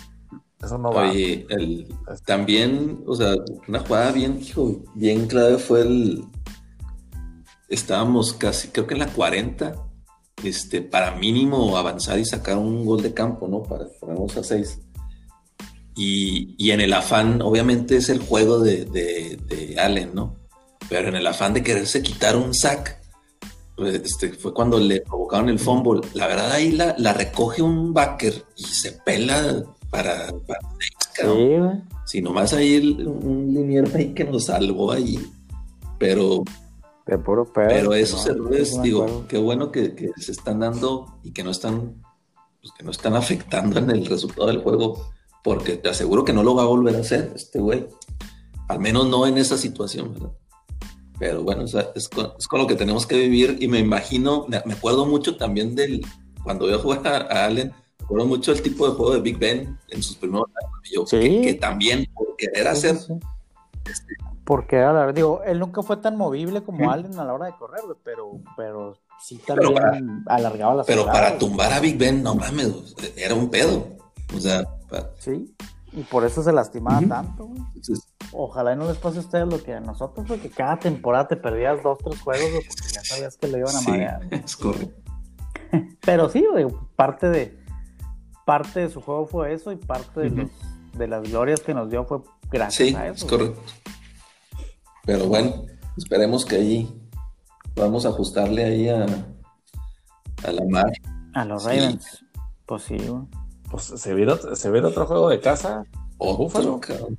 eso 0.63 0.79
no 0.79 0.93
va. 0.93 1.11
Oye, 1.11 1.47
el, 1.49 1.87
también, 2.25 3.03
o 3.07 3.15
sea, 3.15 3.35
una 3.69 3.81
jugada 3.81 4.13
bien, 4.13 4.41
hijo, 4.41 4.83
bien 4.95 5.27
clave 5.27 5.59
fue 5.59 5.83
el. 5.83 6.25
Estábamos 7.69 8.33
casi, 8.33 8.69
creo 8.69 8.87
que 8.87 8.95
en 8.95 9.01
la 9.01 9.13
40, 9.13 9.75
este, 10.45 10.83
para 10.83 11.17
mínimo 11.17 11.77
avanzar 11.77 12.19
y 12.19 12.25
sacar 12.25 12.59
un 12.59 12.85
gol 12.85 13.03
de 13.03 13.15
campo, 13.15 13.49
¿no? 13.49 13.63
Para 13.63 13.87
ponernos 14.01 14.37
a 14.37 14.43
6. 14.43 14.81
Y, 15.97 16.55
y 16.59 16.73
en 16.73 16.81
el 16.81 16.93
afán, 16.93 17.41
obviamente 17.43 17.97
es 17.97 18.09
el 18.09 18.21
juego 18.21 18.61
de, 18.61 18.85
de, 18.85 19.39
de 19.47 19.81
Allen, 19.81 20.15
¿no? 20.15 20.46
Pero 20.89 21.09
en 21.09 21.17
el 21.17 21.27
afán 21.27 21.53
de 21.55 21.63
quererse 21.63 22.03
quitar 22.03 22.37
un 22.37 22.55
sack, 22.55 23.01
pues, 23.77 23.95
este, 23.95 24.33
fue 24.33 24.55
cuando 24.55 24.79
le 24.79 25.01
provocaron 25.01 25.49
el 25.49 25.59
fumble. 25.59 26.01
La 26.15 26.27
verdad, 26.27 26.53
ahí 26.53 26.73
la, 26.73 26.95
la 26.99 27.13
recoge 27.13 27.61
un 27.63 27.93
backer 27.93 28.45
y 28.57 28.63
se 28.65 28.93
pela 28.93 29.65
para, 29.91 30.33
para. 30.47 30.61
Sí, 31.15 31.25
güey. 31.25 31.83
Si 32.07 32.23
nomás 32.23 32.53
ahí 32.53 32.75
el- 32.77 33.07
un 33.07 33.53
liniero 33.53 33.89
ahí 33.95 34.15
que 34.15 34.25
nos 34.25 34.45
salvó 34.47 34.93
ahí. 34.93 35.19
Pero, 35.99 36.45
De 37.07 37.19
puro 37.19 37.51
pedo. 37.53 37.67
pero 37.69 37.95
esos 37.95 38.27
no, 38.27 38.33
errores, 38.33 38.77
no 38.77 38.83
digo, 38.83 39.25
qué 39.29 39.39
bueno 39.39 39.73
que, 39.73 39.95
que 39.95 40.11
se 40.19 40.33
están 40.33 40.61
dando 40.61 41.19
y 41.25 41.33
que 41.33 41.43
no 41.43 41.51
están, 41.51 42.03
pues, 42.61 42.73
que 42.77 42.85
no 42.85 42.91
están 42.91 43.15
afectando 43.17 43.79
en 43.81 43.91
el 43.91 44.07
resultado 44.07 44.47
del 44.47 44.63
juego, 44.63 45.11
porque 45.43 45.77
te 45.77 45.89
aseguro 45.89 46.25
que 46.25 46.33
no 46.33 46.43
lo 46.43 46.55
va 46.55 46.63
a 46.63 46.67
volver 46.67 46.97
a 46.97 47.01
hacer 47.01 47.33
este 47.35 47.59
güey. 47.61 47.87
Al 48.69 48.79
menos 48.79 49.09
no 49.09 49.27
en 49.27 49.39
esa 49.39 49.57
situación, 49.57 50.13
¿verdad? 50.13 50.31
Pero 51.19 51.43
bueno, 51.43 51.65
o 51.65 51.67
sea, 51.67 51.89
es, 51.95 52.09
con, 52.09 52.33
es 52.39 52.47
con 52.47 52.61
lo 52.61 52.67
que 52.67 52.75
tenemos 52.75 53.07
que 53.07 53.17
vivir 53.17 53.57
y 53.61 53.69
me 53.69 53.79
imagino, 53.79 54.47
me, 54.49 54.59
acuerdo 54.59 55.07
mucho 55.07 55.37
también 55.37 55.75
del, 55.75 56.05
cuando 56.43 56.69
yo 56.69 56.79
jugué 56.79 56.99
a, 57.09 57.17
a 57.17 57.45
Allen, 57.47 57.69
me 57.99 58.05
acuerdo 58.05 58.27
mucho 58.27 58.53
del 58.53 58.63
tipo 58.63 58.89
de 58.89 58.95
juego 58.95 59.15
de 59.15 59.21
Big 59.21 59.39
Ben 59.39 59.79
en 59.89 60.03
sus 60.03 60.17
primeros 60.17 60.47
años, 60.49 60.91
yo, 60.93 61.07
Sí. 61.07 61.19
que, 61.19 61.41
que 61.43 61.55
también 61.55 62.07
por 62.15 62.37
querer 62.37 62.69
hacer 62.69 62.97
sí, 62.97 63.13
sí. 63.87 64.15
Porque 64.45 64.77
a 64.79 64.93
la 64.93 65.01
verdad, 65.01 65.15
digo, 65.15 65.43
él 65.45 65.59
nunca 65.59 65.83
fue 65.83 65.97
tan 65.97 66.17
movible 66.17 66.63
como. 66.63 66.89
Allen 66.89 67.19
a 67.19 67.25
la 67.25 67.35
hora 67.35 67.47
de 67.47 67.57
correr, 67.57 67.81
pero, 68.05 68.39
pero 68.57 68.97
sí 69.21 69.41
Pero 69.45 69.73
también 69.73 70.23
alargaba 70.27 70.77
las 70.77 70.87
Pero 70.87 71.05
para 71.05 71.37
tumbar 71.37 71.73
a 71.73 71.81
Big 71.81 71.99
Ben, 71.99 72.23
no 72.23 72.37
mames, 72.37 72.95
era 73.17 73.35
un 73.35 73.51
pedo. 73.51 73.89
O 74.37 74.39
sea, 74.39 74.63
pa- 74.89 75.11
Sí, 75.19 75.53
y 75.97 76.03
por 76.05 76.25
eso 76.25 76.43
se 76.45 76.53
lastimaba 76.53 77.01
tanto, 77.09 77.47
güey. 77.47 77.61
Ojalá 78.33 78.75
y 78.75 78.77
no 78.77 78.87
les 78.87 78.99
pase 78.99 79.19
a 79.19 79.21
ustedes 79.23 79.49
lo 79.49 79.61
que 79.63 79.75
a 79.75 79.81
nosotros, 79.81 80.25
porque 80.29 80.49
cada 80.51 80.79
temporada 80.79 81.27
te 81.27 81.37
perdías 81.37 81.83
dos, 81.83 81.99
tres 81.99 82.21
juegos, 82.21 82.51
güey, 82.53 82.65
porque 82.69 82.89
ya 82.95 83.01
sabías 83.03 83.37
que 83.37 83.49
lo 83.49 83.59
iban 83.59 83.75
a 83.75 83.79
sí, 83.81 83.91
marear. 83.91 84.21
es 84.31 84.57
correcto. 84.57 85.03
Pero 86.05 86.29
sí, 86.29 86.45
güey, 86.53 86.67
parte 86.95 87.29
de 87.29 87.59
parte 88.45 88.79
de 88.81 88.91
su 88.91 89.01
juego 89.01 89.27
fue 89.27 89.53
eso 89.55 89.73
y 89.73 89.77
parte 89.77 90.21
de, 90.21 90.31
los, 90.31 90.51
de 90.93 91.09
las 91.09 91.23
glorias 91.29 91.61
que 91.61 91.75
nos 91.75 91.91
dio 91.91 92.05
fue 92.05 92.21
gracias 92.49 92.91
Sí, 92.91 92.95
a 92.95 93.09
es 93.09 93.25
güey. 93.25 93.31
correcto. 93.39 93.61
Pero 95.05 95.27
bueno, 95.27 95.65
esperemos 95.97 96.45
que 96.45 96.57
ahí 96.57 97.09
vamos 97.75 98.07
a 98.07 98.11
ajustarle 98.11 98.65
ahí 98.65 98.89
a, 98.89 99.05
a 100.45 100.53
la 100.53 100.63
mar. 100.71 100.93
A 101.35 101.45
los 101.45 101.63
Sí. 101.65 101.69
Ravens. 101.71 102.25
Pues 102.67 102.83
sí, 102.83 102.97
güey. 102.99 103.23
Pues 103.77 104.01
se 104.01 104.15
viene, 104.15 104.33
otro- 104.33 104.57
se 104.57 104.71
viene 104.71 104.87
otro 104.89 105.07
juego 105.07 105.29
de 105.29 105.39
casa. 105.41 105.85
Otro, 106.19 106.45
Búfalo. 106.45 106.81
cabrón. 106.81 107.19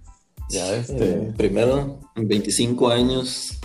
Ya 0.50 0.74
Eh, 0.74 0.80
este, 0.80 1.34
primero, 1.38 2.00
en 2.16 2.28
25 2.28 2.90
años. 2.90 3.60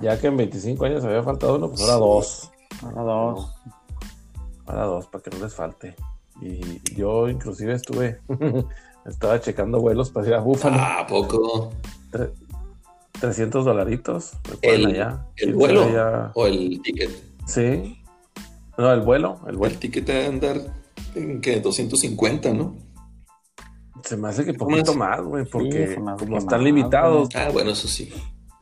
ya 0.00 0.20
que 0.20 0.28
en 0.28 0.36
25 0.36 0.84
años 0.84 1.04
había 1.04 1.22
faltado 1.22 1.56
uno, 1.56 1.68
pues 1.68 1.80
ahora 1.82 1.94
dos. 1.94 2.50
Ahora 2.82 3.02
dos. 3.02 3.54
Ahora 4.66 4.84
dos, 4.84 5.06
para 5.08 5.22
que 5.24 5.30
no 5.36 5.44
les 5.44 5.54
falte. 5.54 5.94
Y 6.40 6.80
yo 6.94 7.28
inclusive 7.28 7.72
estuve, 7.74 8.20
estaba 9.06 9.40
checando 9.40 9.80
vuelos 9.80 10.10
para 10.10 10.26
ir 10.28 10.34
a 10.34 10.40
Búfalo. 10.40 10.76
Ah, 10.78 11.00
¿A 11.00 11.06
poco? 11.06 11.70
300 13.20 13.64
dolaritos. 13.64 14.32
El- 14.62 14.86
allá. 14.86 15.26
¿El 15.36 15.54
vuelo? 15.54 15.90
ya- 15.90 16.30
¿O 16.34 16.46
el 16.46 16.80
ticket? 16.82 17.10
Sí. 17.46 18.02
No, 18.76 18.92
el 18.92 19.00
vuelo, 19.00 19.40
el 19.48 19.56
vuelo. 19.56 19.72
El 19.74 19.80
ticket 19.80 20.04
debe 20.06 20.26
andar 20.26 20.56
en 21.14 21.40
que 21.40 21.60
250, 21.60 22.52
¿no? 22.52 22.76
Se 24.02 24.16
me 24.16 24.28
hace 24.28 24.44
que 24.44 24.52
poquito 24.54 24.94
más, 24.94 25.20
güey, 25.22 25.44
porque 25.46 25.94
como 25.94 26.38
están 26.38 26.58
más, 26.58 26.62
limitados, 26.64 27.28
Ah, 27.34 27.48
bueno, 27.52 27.70
eso 27.70 27.88
sí. 27.88 28.12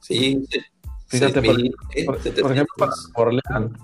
Sí, 0.01 0.45
sí. 0.51 0.61
Fíjate, 1.09 1.43
por, 1.43 1.55
6,000, 1.57 1.75
¿qué? 1.91 2.05
por- 2.05 2.15
por 2.15 2.23
700. 2.23 2.53
ejemplo, 2.53 2.75
para 2.79 2.93
Nueva 2.93 3.23
Orleans, 3.31 3.79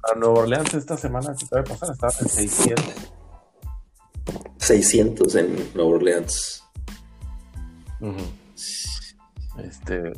para 0.00 0.18
Nueva 0.20 0.38
Orleans 0.40 0.74
esta 0.74 0.96
semana 0.96 1.34
que 1.38 1.44
acaba 1.44 1.62
de 1.62 1.68
pasar 1.68 1.90
estaba 1.92 2.12
en 2.20 2.28
600. 2.28 2.94
600 4.58 5.34
en 5.34 5.56
Nueva 5.74 5.90
Orleans. 5.90 6.64
Este, 9.62 10.12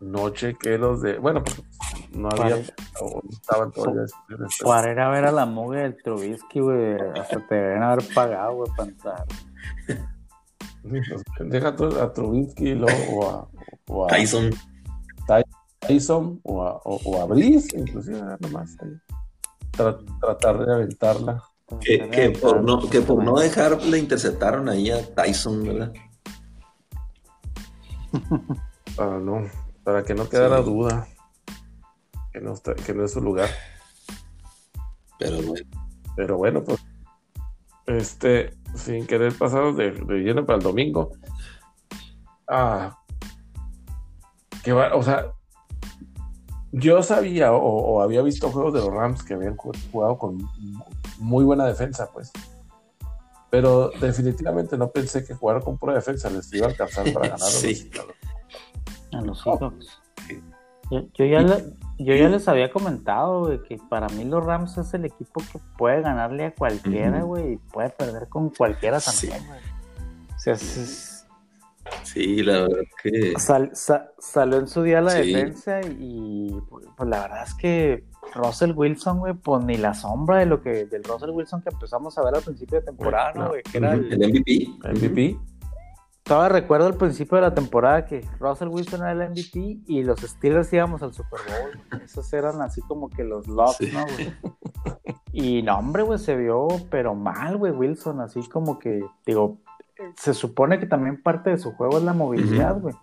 no 0.00 0.30
chequé 0.30 0.78
los 0.78 1.02
de. 1.02 1.18
Bueno, 1.18 1.42
porque 1.44 1.62
no 2.16 2.28
había. 2.30 2.56
O 3.00 3.22
estaban 3.30 3.70
todavía 3.72 4.02
Para 4.64 4.92
ir 4.92 5.00
a 5.00 5.10
ver 5.10 5.26
a 5.26 5.32
la 5.32 5.46
mugre 5.46 5.82
del 5.82 6.02
Trubisky, 6.02 6.60
güey. 6.60 6.96
Hasta 7.18 7.46
te 7.46 7.54
deberían 7.54 7.82
haber 7.82 8.04
pagado, 8.14 8.54
güey, 8.56 8.70
para 8.76 8.88
entrar. 8.90 9.24
Deja 11.40 11.74
tú 11.74 11.86
a 12.00 12.12
Trubinsky 12.12 12.68
y 12.70 12.74
luego, 12.76 13.18
o 13.18 13.28
a, 13.28 13.48
o 13.88 14.04
a 14.04 14.08
Tyson. 14.08 14.50
Tyson 15.80 16.40
o 16.44 16.62
a, 16.62 16.76
o, 16.84 17.00
o 17.04 17.20
a 17.20 17.24
Brice, 17.26 17.76
inclusive, 17.78 18.20
nada 18.20 18.38
más 18.52 18.76
ahí. 18.80 18.90
Tra- 19.72 20.20
tratar 20.20 20.64
de 20.64 20.72
aventarla. 20.72 21.42
Que, 21.80 22.08
que 22.10 22.30
por 22.30 22.62
no, 22.62 22.88
que 22.88 23.00
por 23.00 23.24
no 23.24 23.34
dejar 23.40 23.82
le 23.82 23.98
interceptaron 23.98 24.68
ahí 24.68 24.90
a 24.92 25.04
Tyson, 25.14 25.64
¿verdad? 25.64 25.92
Para 28.96 29.18
no, 29.18 29.42
para 29.84 30.02
que 30.04 30.14
no 30.14 30.28
quedara 30.28 30.58
Sí. 30.58 30.64
duda 30.64 31.08
que 32.36 32.42
no, 32.42 32.52
está, 32.52 32.74
que 32.74 32.92
no 32.92 33.02
es 33.02 33.12
su 33.12 33.22
lugar. 33.22 33.48
Pero 35.18 35.40
bueno. 35.40 35.66
Pero 36.16 36.36
bueno, 36.36 36.62
pues, 36.62 36.78
este, 37.86 38.54
sin 38.74 39.06
querer 39.06 39.32
pasar 39.38 39.72
de, 39.74 39.92
de 39.92 40.18
lleno 40.18 40.44
para 40.44 40.58
el 40.58 40.62
domingo. 40.62 41.12
Ah, 42.46 42.98
que 44.62 44.72
va, 44.74 44.94
o 44.94 45.02
sea, 45.02 45.32
yo 46.72 47.02
sabía 47.02 47.52
o, 47.54 47.58
o 47.58 48.02
había 48.02 48.20
visto 48.20 48.50
juegos 48.50 48.74
de 48.74 48.80
los 48.80 48.90
Rams 48.92 49.22
que 49.22 49.32
habían 49.32 49.56
ju- 49.56 49.74
jugado 49.90 50.18
con 50.18 50.38
muy 51.18 51.42
buena 51.44 51.64
defensa, 51.64 52.10
pues. 52.12 52.30
Pero 53.48 53.88
definitivamente 53.98 54.76
no 54.76 54.90
pensé 54.90 55.24
que 55.24 55.32
jugar 55.34 55.62
con 55.64 55.78
pura 55.78 55.94
defensa 55.94 56.28
les 56.28 56.52
iba 56.52 56.66
a 56.66 56.70
alcanzar 56.70 57.10
para 57.14 57.28
ganar. 57.30 57.40
a 57.40 57.44
los- 57.44 57.54
Sí. 57.60 57.90
a 59.12 59.20
los- 59.22 59.46
A 59.46 59.58
los. 59.58 60.00
Sí. 60.28 60.42
Yo, 60.90 61.00
yo 61.14 61.24
ya 61.24 61.40
le- 61.40 61.64
yo 61.98 62.14
ya 62.14 62.28
les 62.28 62.46
había 62.48 62.70
comentado, 62.70 63.46
güey, 63.46 63.62
que 63.62 63.78
para 63.88 64.08
mí 64.08 64.24
los 64.24 64.44
Rams 64.44 64.76
es 64.78 64.92
el 64.94 65.04
equipo 65.06 65.40
que 65.52 65.58
puede 65.78 66.02
ganarle 66.02 66.46
a 66.46 66.54
cualquiera, 66.54 67.22
güey, 67.22 67.54
y 67.54 67.56
puede 67.56 67.90
perder 67.90 68.28
con 68.28 68.50
cualquiera 68.50 69.00
Sí. 69.00 69.28
también, 69.28 69.46
güey. 69.48 69.60
O 70.34 70.38
sea, 70.38 70.52
es- 70.54 71.12
Sí, 72.02 72.42
la 72.42 72.62
verdad 72.62 72.82
que. 73.02 73.34
sal- 73.38 73.70
sa- 73.74 74.10
salió 74.18 74.58
en 74.58 74.66
su 74.66 74.82
día 74.82 75.00
la 75.00 75.12
Sí. 75.12 75.32
defensa 75.32 75.80
y, 75.82 76.60
pues, 76.68 76.84
pues, 76.96 77.08
la 77.08 77.20
verdad 77.20 77.44
es 77.44 77.54
que 77.54 78.04
Russell 78.34 78.72
Wilson, 78.74 79.20
güey, 79.20 79.34
pues 79.34 79.64
ni 79.64 79.76
la 79.76 79.94
sombra 79.94 80.38
de 80.40 80.46
lo 80.46 80.60
que 80.60 80.86
del 80.86 81.04
Russell 81.04 81.30
Wilson 81.30 81.62
que 81.62 81.70
empezamos 81.70 82.18
a 82.18 82.24
ver 82.24 82.34
al 82.34 82.42
principio 82.42 82.80
de 82.80 82.86
temporada, 82.86 83.32
¿no, 83.34 83.42
No. 83.44 83.48
güey? 83.50 83.62
Que 83.62 83.78
era 83.78 83.92
El 83.94 84.12
el, 84.12 84.18
MVP. 84.32 84.68
MVP. 84.84 85.38
Todavía 86.26 86.48
recuerdo 86.60 86.86
al 86.86 86.94
principio 86.94 87.36
de 87.36 87.42
la 87.42 87.54
temporada 87.54 88.04
que 88.04 88.26
Russell 88.40 88.66
Wilson 88.68 89.00
era 89.02 89.12
el 89.12 89.30
MVP 89.30 89.82
y 89.86 90.02
los 90.02 90.20
Steelers 90.20 90.72
íbamos 90.72 91.00
al 91.02 91.14
Super 91.14 91.38
Bowl. 91.48 92.00
Esos 92.02 92.32
eran 92.32 92.60
así 92.62 92.80
como 92.82 93.08
que 93.08 93.22
los 93.22 93.46
locks, 93.46 93.76
Sí. 93.76 93.92
¿no, 93.92 94.02
güey? 94.02 94.34
Y 95.32 95.62
no, 95.62 95.78
hombre, 95.78 96.02
güey, 96.02 96.18
se 96.18 96.34
vio 96.34 96.66
pero 96.90 97.14
mal, 97.14 97.56
güey, 97.58 97.70
Wilson. 97.70 98.20
Así 98.20 98.40
como 98.48 98.78
que, 98.80 99.04
digo, 99.24 99.58
se 100.16 100.34
supone 100.34 100.80
que 100.80 100.86
también 100.86 101.22
parte 101.22 101.50
de 101.50 101.58
su 101.58 101.72
juego 101.72 101.98
es 101.98 102.02
la 102.02 102.12
movilidad, 102.12 102.80
güey. 102.80 102.94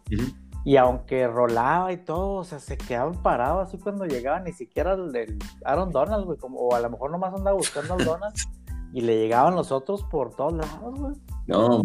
Y 0.65 0.75
aunque 0.77 1.27
rolaba 1.27 1.91
y 1.93 1.97
todo, 1.97 2.35
o 2.39 2.43
sea, 2.43 2.59
se 2.59 2.77
quedaban 2.77 3.21
parados 3.21 3.67
así 3.67 3.77
cuando 3.77 4.05
llegaba, 4.05 4.39
ni 4.41 4.51
siquiera 4.51 4.93
el, 4.93 5.15
el 5.15 5.39
Aaron 5.63 5.91
Donald, 5.91 6.25
güey, 6.25 6.37
como, 6.37 6.59
o 6.59 6.75
a 6.75 6.79
lo 6.81 6.89
mejor 6.89 7.11
nomás 7.11 7.33
andaba 7.33 7.55
buscando 7.55 7.93
al 7.93 8.03
Donald 8.03 8.35
y 8.93 9.01
le 9.01 9.17
llegaban 9.17 9.55
los 9.55 9.71
otros 9.71 10.03
por 10.03 10.35
todos 10.35 10.53
lados, 10.53 10.99
güey. 10.99 11.13
No, 11.47 11.83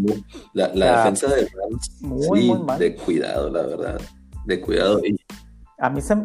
la, 0.53 0.69
defensa 0.69 1.29
de 1.29 1.49
Rams. 1.49 2.03
muy, 2.03 2.41
sí, 2.41 2.49
muy 2.49 2.63
mal. 2.63 2.79
De 2.79 2.95
cuidado, 2.95 3.51
la 3.51 3.63
verdad. 3.63 4.01
De 4.45 4.61
cuidado. 4.61 5.01
Y 5.05 5.19
A 5.79 5.91
mí 5.91 6.01
se 6.01 6.17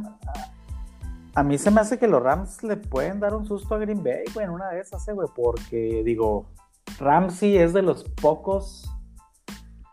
a 1.36 1.42
mí 1.42 1.58
se 1.58 1.72
me 1.72 1.82
hace 1.82 1.98
que 1.98 2.08
los 2.08 2.22
Rams 2.22 2.62
le 2.64 2.78
pueden 2.78 3.20
dar 3.20 3.34
un 3.34 3.46
susto 3.48 3.74
a 3.74 3.80
Green 3.80 4.04
Bay, 4.04 4.24
güey, 4.34 4.46
en 4.46 4.52
una 4.52 4.70
de 4.70 4.82
esas, 4.82 5.08
eh, 5.08 5.14
güey, 5.14 5.28
porque 5.36 6.04
digo, 6.06 6.46
Ramsey 7.00 7.58
es 7.58 7.74
de 7.74 7.82
los 7.82 8.04
pocos 8.04 8.88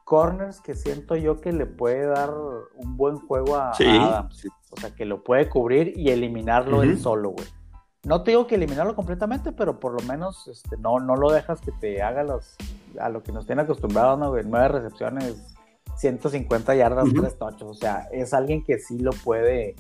corners 0.04 0.60
que 0.60 0.74
siento 0.74 1.16
yo 1.16 1.40
que 1.40 1.52
le 1.52 1.64
puede 1.64 2.04
dar 2.04 2.30
un 2.74 2.96
buen 2.98 3.16
juego 3.16 3.56
a, 3.56 3.70
a 3.70 3.74
sí, 3.74 3.86
Adams. 3.86 4.36
sí. 4.36 4.48
O 4.70 4.76
sea, 4.78 4.94
que 4.94 5.04
lo 5.04 5.24
puede 5.24 5.48
cubrir 5.48 5.94
y 5.96 6.10
eliminarlo 6.10 6.82
él 6.82 6.98
solo, 6.98 7.30
güey. 7.30 7.46
No 8.02 8.22
te 8.22 8.30
digo 8.30 8.46
que 8.46 8.54
eliminarlo 8.54 8.96
completamente, 8.96 9.52
pero 9.52 9.78
por 9.78 10.00
lo 10.00 10.06
menos 10.08 10.48
este, 10.48 10.76
no, 10.78 11.00
no 11.00 11.16
lo 11.16 11.30
dejas 11.30 11.60
que 11.60 11.70
te 11.72 12.02
haga 12.02 12.22
los, 12.22 12.56
a 12.98 13.10
lo 13.10 13.22
que 13.22 13.30
nos 13.30 13.46
tiene 13.46 13.62
acostumbrados, 13.62 14.18
¿no? 14.18 14.34
Nueve 14.42 14.68
recepciones, 14.68 15.54
150 15.96 16.74
yardas, 16.76 17.08
Ujú. 17.08 17.20
tres 17.20 17.38
tochos. 17.38 17.68
O 17.68 17.74
sea, 17.74 18.08
es 18.10 18.32
alguien 18.32 18.64
que 18.64 18.78
sí 18.78 18.98
lo 18.98 19.10
puede, 19.12 19.76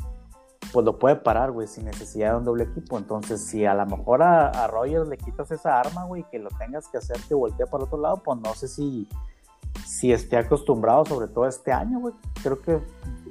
pues 0.70 0.84
lo 0.84 0.98
puede 0.98 1.16
parar, 1.16 1.50
güey, 1.50 1.66
sin 1.66 1.86
necesidad 1.86 2.32
de 2.32 2.38
un 2.38 2.44
doble 2.44 2.64
equipo. 2.64 2.98
Entonces, 2.98 3.46
si 3.46 3.64
a 3.64 3.72
lo 3.72 3.86
mejor 3.86 4.22
a, 4.22 4.48
a 4.48 4.66
Rogers 4.66 5.08
le 5.08 5.16
quitas 5.16 5.50
esa 5.50 5.80
arma, 5.80 6.04
güey, 6.04 6.24
que 6.30 6.38
lo 6.38 6.50
tengas 6.58 6.88
que 6.88 6.98
hacer 6.98 7.16
que 7.26 7.34
voltee 7.34 7.66
para 7.66 7.84
el 7.84 7.88
otro 7.88 7.98
lado, 7.98 8.22
pues 8.22 8.38
no 8.38 8.52
sé 8.54 8.68
si, 8.68 9.08
si 9.86 10.12
esté 10.12 10.36
acostumbrado, 10.36 11.06
sobre 11.06 11.28
todo 11.28 11.46
este 11.46 11.72
año, 11.72 12.00
güey. 12.00 12.14
Creo 12.42 12.60
que 12.60 12.82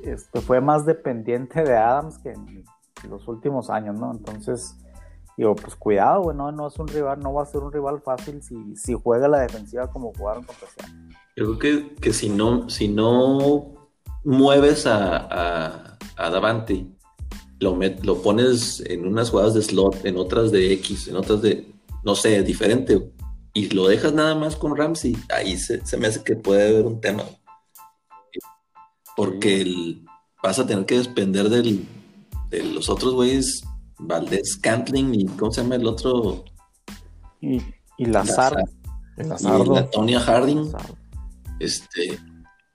este, 0.04 0.42
fue 0.42 0.62
más 0.62 0.84
dependiente 0.88 1.62
de 1.62 1.78
Adams 1.78 2.18
que 2.18 2.32
en 2.32 2.66
los 3.08 3.28
últimos 3.28 3.70
años, 3.70 4.00
¿no? 4.00 4.12
Entonces, 4.12 4.76
digo, 5.38 5.56
pues 5.56 5.76
cuidado, 5.76 6.24
güey, 6.24 6.36
no, 6.36 6.52
no 6.52 6.68
es 6.68 6.78
un 6.78 6.88
rival, 6.88 7.20
no 7.20 7.34
va 7.34 7.44
a 7.44 7.46
ser 7.46 7.62
un 7.62 7.72
rival 7.72 8.02
fácil 8.02 8.42
si, 8.44 8.76
si 8.76 8.94
juega 8.94 9.28
la 9.28 9.40
defensiva 9.40 9.90
como 9.90 10.12
jugaron 10.14 10.44
contra 10.44 10.68
Seattle. 10.68 11.16
Yo 11.36 11.58
creo 11.58 11.60
que, 11.60 11.96
que 11.96 12.14
si 12.14 12.30
no, 12.30 12.70
si 12.70 12.88
no 12.90 13.90
mueves 14.26 14.86
a, 14.86 15.16
a, 15.18 15.98
a 16.18 16.30
Davante, 16.30 16.86
lo, 17.60 17.76
met- 17.76 18.04
lo 18.04 18.22
pones 18.22 18.82
en 18.82 19.08
unas 19.08 19.30
jugadas 19.30 19.54
de 19.54 19.62
slot, 19.62 20.06
en 20.06 20.18
otras 20.18 20.52
de 20.52 20.74
X, 20.74 21.08
en 21.08 21.16
otras 21.16 21.42
de, 21.42 21.74
no 22.04 22.16
sé, 22.16 22.42
diferente, 22.44 23.12
y 23.54 23.70
lo 23.70 23.88
dejas 23.88 24.14
nada 24.14 24.36
más 24.36 24.56
con 24.56 24.76
Ramsey, 24.76 25.16
ahí 25.34 25.58
se, 25.58 25.86
se 25.86 25.98
me 25.98 26.08
hace 26.08 26.24
que 26.24 26.36
puede 26.36 26.68
haber 26.70 26.86
un 26.86 27.00
tema. 27.02 27.24
Porque 29.16 29.62
el- 29.62 30.06
vas 30.42 30.60
a 30.60 30.66
tener 30.68 30.86
que 30.86 31.00
depender 31.00 31.50
del, 31.50 31.86
de 32.50 32.64
los 32.64 32.90
otros 32.90 33.14
güeyes, 33.14 33.64
Valdés 34.00 34.58
Cantling 34.58 35.14
y 35.14 35.26
¿cómo 35.26 35.52
se 35.52 35.62
llama 35.62 35.76
el 35.76 35.88
otro? 35.88 36.46
Y, 37.42 37.62
y 37.98 38.06
Lazar, 38.06 38.64
El 39.18 39.28
Y 39.28 39.70
la 39.70 39.90
Tonya 39.90 40.20
Harding. 40.20 40.72
Lazar, 40.72 40.96
Este, 41.60 42.20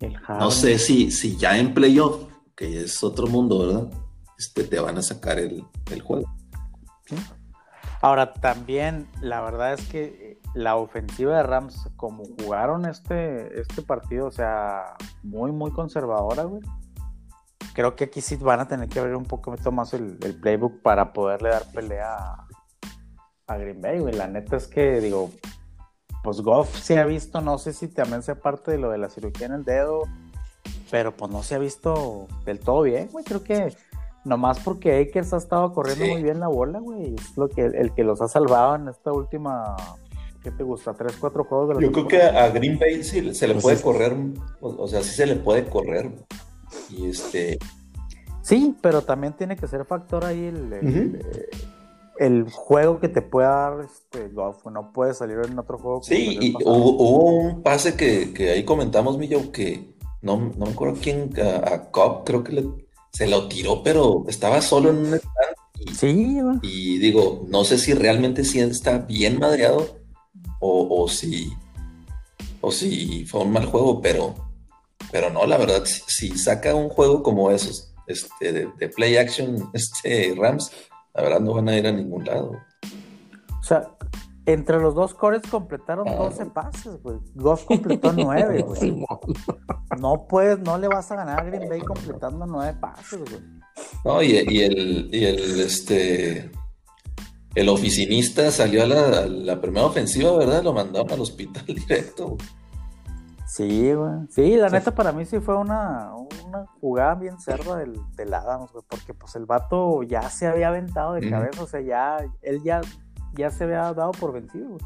el 0.01 0.17
No 0.29 0.51
sé 0.51 0.79
si, 0.79 1.11
si 1.11 1.37
ya 1.37 1.59
en 1.59 1.75
playoff, 1.75 2.29
que 2.55 2.83
es 2.83 3.03
otro 3.03 3.27
mundo, 3.27 3.67
¿verdad? 3.67 3.91
Este, 4.39 4.65
te 4.65 4.79
van 4.79 4.99
a 4.99 5.03
sacar 5.03 5.39
el, 5.39 5.65
el 5.91 6.03
juego. 6.03 6.27
Ahora, 8.01 8.35
también, 8.35 9.09
la 9.23 9.41
verdad 9.41 9.73
es 9.73 9.89
que 9.89 10.05
eh, 10.05 10.39
la 10.55 10.77
ofensiva 10.77 11.39
de 11.39 11.43
Rams, 11.43 11.89
como 11.97 12.25
jugaron 12.25 12.85
este, 12.85 13.61
este 13.61 13.81
partido, 13.81 14.27
o 14.27 14.31
sea, 14.31 14.95
muy, 15.23 15.53
muy 15.53 15.71
conservadora, 15.71 16.43
güey. 16.45 16.61
Creo 17.75 17.97
que 17.97 18.05
aquí 18.05 18.21
sí 18.21 18.37
van 18.37 18.61
a 18.61 18.69
tener 18.69 18.89
que 18.89 19.01
abrir 19.01 19.17
un 19.17 19.25
poquito 19.25 19.73
más 19.73 19.93
el, 19.95 20.19
el 20.23 20.39
playbook 20.41 20.81
para 20.81 21.13
poderle 21.13 21.51
dar 21.51 21.65
pelea 21.73 22.15
a, 22.17 22.47
a 23.49 23.57
Green 23.59 23.81
Bay, 23.81 23.99
güey. 23.99 24.15
La 24.15 24.29
neta 24.29 24.57
es 24.57 24.69
que, 24.69 25.01
digo, 25.01 25.31
pues 26.23 26.41
Goff 26.41 26.75
se 26.79 26.99
ha 26.99 27.05
visto, 27.05 27.41
no 27.41 27.59
sé 27.59 27.73
si 27.73 27.89
también 27.89 28.23
sea 28.23 28.37
parte 28.37 28.71
de 28.71 28.79
lo 28.79 28.91
de 28.91 28.99
la 28.99 29.11
cirugía 29.11 29.47
en 29.47 29.53
el 29.55 29.65
dedo, 29.65 30.03
pero 30.91 31.17
pues 31.17 31.31
no 31.33 31.43
se 31.43 31.57
ha 31.57 31.59
visto 31.59 32.29
del 32.45 32.61
todo 32.61 32.83
bien, 32.83 33.09
güey. 33.11 33.25
Creo 33.25 33.43
que 33.43 33.75
nomás 34.25 34.61
porque 34.61 35.01
Akers 35.01 35.33
ha 35.33 35.39
estado 35.39 35.73
corriendo 35.73 36.05
Sí. 36.05 36.11
muy 36.13 36.23
bien 36.23 36.39
la 36.41 36.49
bola, 36.49 36.79
güey, 36.79 37.15
es 37.15 37.37
lo 37.37 37.49
que 37.49 37.63
el 37.67 37.93
que 37.93 38.05
los 38.05 38.23
ha 38.23 38.29
salvado 38.29 38.77
en 38.77 38.89
esta 38.89 39.13
última, 39.13 39.75
¿qué 40.45 40.51
te 40.53 40.63
gusta? 40.63 40.95
¿Tres, 40.95 41.17
cuatro 41.19 41.45
juegos 41.45 41.69
de 41.71 41.75
la 41.75 41.81
Yo 41.81 41.91
creo 41.93 42.07
que 42.09 42.23
a 42.23 42.49
Green 42.51 42.79
Bay 42.79 43.03
sí 43.03 43.35
se 43.35 43.49
le 43.49 43.55
Pues 43.55 43.63
puede 43.65 43.77
es- 43.77 43.83
correr, 43.83 44.17
o, 44.61 44.69
o 44.85 44.87
sea, 44.89 45.03
sí 45.03 45.11
se 45.11 45.27
le 45.27 45.35
puede 45.37 45.69
correr. 45.69 46.11
Y 46.97 47.07
este, 47.11 47.59
Sí, 48.43 48.75
pero 48.83 49.03
también 49.03 49.33
tiene 49.33 49.57
que 49.57 49.67
ser 49.67 49.85
factor 49.87 50.25
ahí 50.25 50.45
el, 50.45 50.73
el, 50.73 51.15
eh, 51.17 51.49
el 52.19 52.51
juego 52.51 53.01
que 53.01 53.09
te 53.09 53.23
pueda 53.23 53.49
dar 53.49 53.87
este 53.87 54.31
no 54.71 54.93
puede 54.93 55.15
salir 55.15 55.39
en 55.49 55.59
otro 55.59 55.79
juego. 55.79 56.03
sí, 56.03 56.39
y 56.41 56.55
hubo, 56.63 56.91
hubo 56.91 57.25
un 57.25 57.63
pase 57.63 57.95
que, 57.97 58.33
que 58.35 58.51
ahí 58.51 58.65
comentamos, 58.65 59.17
Millo, 59.19 59.51
que 59.51 59.95
no, 60.21 60.53
no 60.57 60.67
me 60.67 60.73
acuerdo 60.73 60.99
quién, 61.03 61.31
a, 61.41 61.75
a 61.75 61.91
Cobb 61.91 62.25
creo 62.25 62.45
que 62.45 62.53
le- 62.53 62.85
se 63.13 63.27
lo 63.29 63.49
tiró, 63.49 63.83
pero 63.83 64.25
estaba 64.29 64.61
solo 64.61 64.91
en 64.91 64.97
un 64.99 65.15
stand. 65.15 65.57
Y, 65.79 65.95
Sí, 65.95 66.39
y 66.63 66.99
digo, 66.99 67.47
no 67.49 67.65
sé 67.65 67.79
si 67.79 67.95
realmente 67.95 68.45
sí 68.45 68.61
está 68.61 68.99
bien 68.99 69.39
madreado 69.39 69.87
o, 70.61 71.03
o 71.03 71.09
si 71.09 71.53
o 72.61 72.71
si 72.71 73.25
fue 73.27 73.43
un 73.43 73.53
mal 73.53 73.67
juego, 73.67 74.01
pero 74.01 74.35
pero 75.11 75.31
no, 75.31 75.47
la 75.47 75.59
verdad, 75.59 75.85
si, 75.85 76.37
saca 76.37 76.75
un 76.75 76.88
juego 76.88 77.23
como 77.23 77.51
esos 77.51 77.93
este, 78.07 78.53
de, 78.53 78.69
de 78.79 78.88
play 78.88 79.17
action 79.17 79.71
este, 79.75 80.35
Rams, 80.37 80.73
la 81.14 81.23
verdad 81.23 81.40
no 81.40 81.55
van 81.55 81.69
a 81.69 81.77
ir 81.77 81.87
a 81.87 81.93
ningún 81.93 82.25
lado. 82.25 82.53
O 83.61 83.62
sea, 83.62 83.88
entre 84.47 84.79
los 84.79 84.95
dos 84.95 85.14
cores 85.14 85.43
completaron 85.51 86.07
Ah. 86.09 86.17
12 86.17 86.47
pases, 86.47 87.03
güey. 87.03 87.19
Goff 87.35 87.64
completó 87.64 88.12
9, 88.12 88.62
güey. 88.67 89.05
No 89.99 90.27
puedes, 90.29 90.59
no 90.59 90.77
le 90.77 90.88
vas 90.88 91.11
a 91.11 91.17
ganar 91.17 91.40
a 91.40 91.45
Green 91.45 91.69
Bay 91.69 91.81
completando 91.81 92.47
9 92.47 92.77
pases, 92.81 93.21
güey. 93.21 93.43
No, 94.05 94.23
y, 94.23 94.33
y 94.49 94.62
el, 94.62 95.09
y 95.12 95.25
el, 95.25 95.61
este, 95.61 96.51
el 97.55 97.69
oficinista 97.69 98.51
salió 98.51 98.83
a 98.83 98.87
la, 98.87 99.19
a 99.21 99.27
la 99.27 99.61
primera 99.61 99.87
ofensiva, 99.87 100.37
¿verdad? 100.37 100.62
Lo 100.62 100.73
mandaron 100.73 101.11
al 101.11 101.21
hospital 101.21 101.64
directo. 101.67 102.37
Sí, 103.47 103.93
güey. 103.93 104.13
Sí, 104.31 104.57
la 104.57 104.69
Sí. 104.69 104.75
neta 104.75 104.95
para 104.95 105.13
mí 105.13 105.27
sí 105.27 105.39
fue 105.39 105.57
una, 105.57 106.13
una 106.47 106.67
jugada 106.81 107.15
bien 107.15 107.39
cerda 107.39 107.77
del, 107.77 107.99
del 108.17 108.33
Adams, 108.33 108.73
güey, 108.73 108.85
porque 108.89 109.13
pues 109.13 109.35
el 109.37 109.45
vato 109.47 110.03
ya 110.03 110.23
se 110.31 110.47
había 110.47 110.69
aventado 110.69 111.13
de 111.15 111.29
cabeza, 111.29 111.63
o 111.63 111.67
sea, 111.67 111.81
ya, 111.81 112.19
él 112.43 112.63
ya, 112.63 112.81
ya 113.35 113.51
se 113.51 113.65
había 113.65 113.93
dado 113.93 114.13
por 114.13 114.33
vencido, 114.33 114.71
güey. 114.71 114.81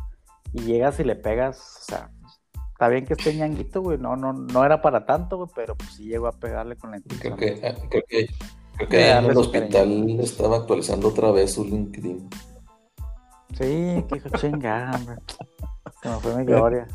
Y 0.55 0.63
llegas 0.63 0.99
y 0.99 1.05
le 1.05 1.15
pegas, 1.15 1.59
o 1.83 1.85
sea, 1.85 2.11
está 2.73 2.89
bien 2.89 3.05
que 3.07 3.13
esté 3.13 3.35
ñanguito, 3.35 3.81
güey, 3.83 3.99
no, 3.99 4.17
no, 4.17 4.33
no 4.33 4.65
era 4.65 4.83
para 4.83 5.07
tanto, 5.07 5.37
güey, 5.37 5.51
pero 5.55 5.77
pues 5.77 5.93
sí 5.93 6.05
llegó 6.05 6.27
a 6.27 6.33
pegarle 6.33 6.77
con 6.77 6.91
la 6.91 7.01
Creo 7.01 7.37
que, 7.37 7.61
creo 7.91 8.03
que, 8.09 8.29
creo 8.77 8.89
que 8.89 9.11
en 9.11 9.25
el 9.25 9.37
hospital 9.37 10.21
estaba 10.21 10.57
actualizando 10.57 11.09
otra 11.09 11.31
vez 11.31 11.53
su 11.55 11.65
LinkedIn. 11.65 12.29
Sí, 13.51 14.05
que 14.09 14.17
hijo 14.17 14.29
chingada, 14.37 14.97
hombre. 14.97 15.17
Se 16.03 16.09
me 16.09 16.17
fue 16.17 16.37
mi 16.37 16.45
gloria. 16.45 16.87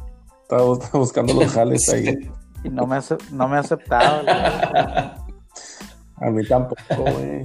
Estaba, 0.43 0.63
bus- 0.63 0.79
estaba 0.79 0.99
buscando 1.03 1.34
los 1.34 1.51
jales 1.53 1.89
ahí. 1.89 2.32
Y 2.63 2.69
no 2.69 2.86
me, 2.88 2.97
no 3.32 3.47
me 3.49 3.58
ha 3.58 3.60
aceptado. 3.60 4.23
güey. 4.23 4.36
A 6.17 6.29
mí 6.32 6.45
tampoco, 6.47 6.84
güey. 7.12 7.43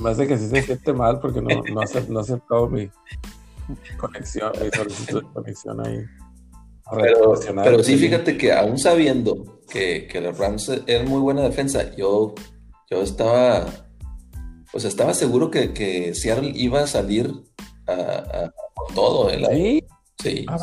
Me 0.00 0.10
hace 0.10 0.26
que 0.26 0.36
sí 0.36 0.48
se 0.48 0.62
siente 0.62 0.92
mal 0.92 1.20
porque 1.20 1.40
no, 1.40 1.48
no, 1.50 1.80
acep- 1.82 2.08
no 2.08 2.18
ha 2.18 2.22
aceptado 2.22 2.68
mi 2.68 2.90
conexión, 3.96 4.50
mi 4.60 4.68
solicitud 4.70 5.22
de 5.22 5.32
conexión 5.32 5.86
ahí. 5.86 6.00
Pero, 6.90 7.82
sí, 7.82 7.96
fíjate 7.96 8.36
que 8.36 8.52
aún 8.52 8.76
sabiendo 8.78 9.62
que, 9.70 10.06
que 10.08 10.20
los 10.20 10.36
Rams 10.36 10.68
eran 10.86 11.08
muy 11.08 11.20
buena 11.20 11.42
defensa, 11.42 11.94
yo, 11.96 12.34
yo 12.90 13.02
estaba, 13.02 13.66
pues 14.72 14.84
estaba 14.84 15.14
seguro 15.14 15.50
que, 15.50 15.72
que 15.72 16.12
Seattle 16.14 16.52
iba 16.54 16.80
a 16.82 16.86
salir 16.88 17.32
a, 17.86 17.92
a- 17.92 18.52
con 18.74 18.94
todo. 18.96 19.30
¿eh? 19.30 19.46
Sí, 19.48 19.86
sí. 20.22 20.46
Ah, 20.48 20.58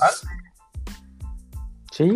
Sí, 1.92 2.16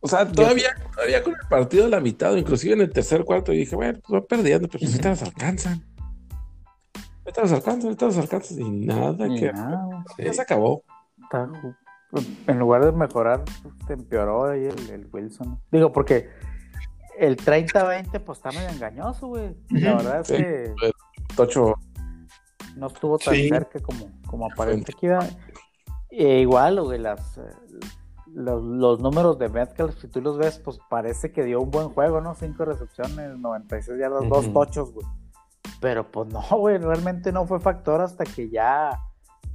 o 0.00 0.08
sea, 0.08 0.26
todavía, 0.30 0.68
todavía 0.94 1.22
con 1.22 1.32
el 1.34 1.48
partido 1.48 1.86
a 1.86 1.88
la 1.88 2.00
mitad, 2.00 2.32
o 2.32 2.38
inclusive 2.38 2.74
en 2.74 2.80
el 2.82 2.92
tercer 2.92 3.24
cuarto, 3.24 3.52
dije, 3.52 3.74
bueno, 3.76 3.98
pues 4.06 4.22
va 4.22 4.26
perdiendo, 4.26 4.68
pero 4.68 4.86
ahorita 4.86 5.08
los 5.10 5.22
alcanzan. 5.22 5.84
Ahorita 7.24 7.42
los 7.42 7.52
alcanzan, 7.52 7.82
ahorita 7.84 8.06
los 8.06 8.18
alcanzan. 8.18 8.60
Y 8.60 8.70
nada, 8.70 9.26
y 9.26 9.40
que 9.40 9.52
nada, 9.52 10.04
ya 10.18 10.32
se 10.32 10.42
acabó. 10.42 10.82
Está- 11.22 11.50
en 12.46 12.58
lugar 12.58 12.84
de 12.84 12.92
mejorar, 12.92 13.42
te 13.86 13.94
empeoró 13.94 14.46
ahí 14.46 14.64
el, 14.64 14.90
el 14.90 15.08
Wilson. 15.12 15.60
Digo, 15.72 15.92
porque 15.92 16.30
el 17.18 17.36
30-20 17.36 18.20
pues 18.20 18.38
está 18.38 18.52
medio 18.52 18.68
engañoso, 18.70 19.26
güey. 19.26 19.56
La 19.70 19.96
verdad 19.96 20.20
es 20.20 20.26
sí. 20.28 20.36
que 20.36 20.72
Tocho, 21.34 21.74
no 22.76 22.86
estuvo 22.86 23.18
tan 23.18 23.34
Sí. 23.34 23.48
cerca 23.48 23.80
como, 23.80 24.08
como 24.26 24.46
aparente 24.46 24.92
que 24.98 25.06
iba. 25.06 25.26
E 26.10 26.38
igual, 26.40 26.80
güey, 26.80 27.00
las, 27.00 27.36
eh, 27.38 27.42
los, 28.34 28.62
los 28.62 29.00
números 29.00 29.38
de 29.38 29.48
Metcalf, 29.48 29.98
si 30.00 30.08
tú 30.08 30.20
los 30.20 30.36
ves, 30.38 30.58
pues 30.58 30.78
parece 30.90 31.32
que 31.32 31.44
dio 31.44 31.60
un 31.60 31.70
buen 31.70 31.88
juego, 31.90 32.20
¿no? 32.20 32.34
Cinco 32.34 32.64
recepciones, 32.64 33.38
96 33.38 33.98
yardas, 33.98 34.28
dos 34.28 34.44
Ujú. 34.46 34.52
tochos, 34.52 34.92
güey. 34.92 35.06
Pero 35.80 36.10
pues 36.10 36.28
no, 36.28 36.40
güey, 36.58 36.78
realmente 36.78 37.32
no 37.32 37.46
fue 37.46 37.60
factor 37.60 38.00
hasta 38.00 38.24
que 38.24 38.48
ya 38.48 39.00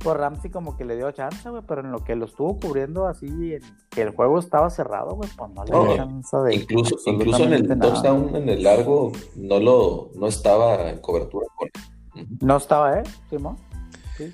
por 0.03 0.17
Ramsey 0.17 0.49
como 0.49 0.75
que 0.77 0.83
le 0.85 0.95
dio 0.95 1.11
chance, 1.11 1.47
güey, 1.49 1.61
pero 1.67 1.81
en 1.81 1.91
lo 1.91 2.03
que 2.03 2.15
lo 2.15 2.25
estuvo 2.25 2.59
cubriendo 2.59 3.05
así, 3.07 3.27
en 3.27 3.61
que 3.89 4.01
el 4.01 4.09
juego 4.15 4.39
estaba 4.39 4.69
cerrado, 4.69 5.15
güey, 5.15 5.29
pues 5.37 5.51
no 5.51 5.63
le 5.63 5.71
dio 5.71 5.85
No, 5.85 5.95
chance 5.95 6.37
de 6.37 6.55
Incluso, 6.55 6.95
incluso 7.05 7.43
en 7.43 7.53
el 7.53 7.79
touchdown, 7.79 8.35
en 8.35 8.49
el 8.49 8.63
largo, 8.63 9.11
no 9.35 9.59
lo, 9.59 10.09
no 10.15 10.27
estaba 10.27 10.89
en 10.89 10.99
cobertura 10.99 11.45
con. 11.55 11.69
No 12.41 12.57
estaba, 12.57 12.99
¿eh? 12.99 13.03
Simón. 13.29 13.57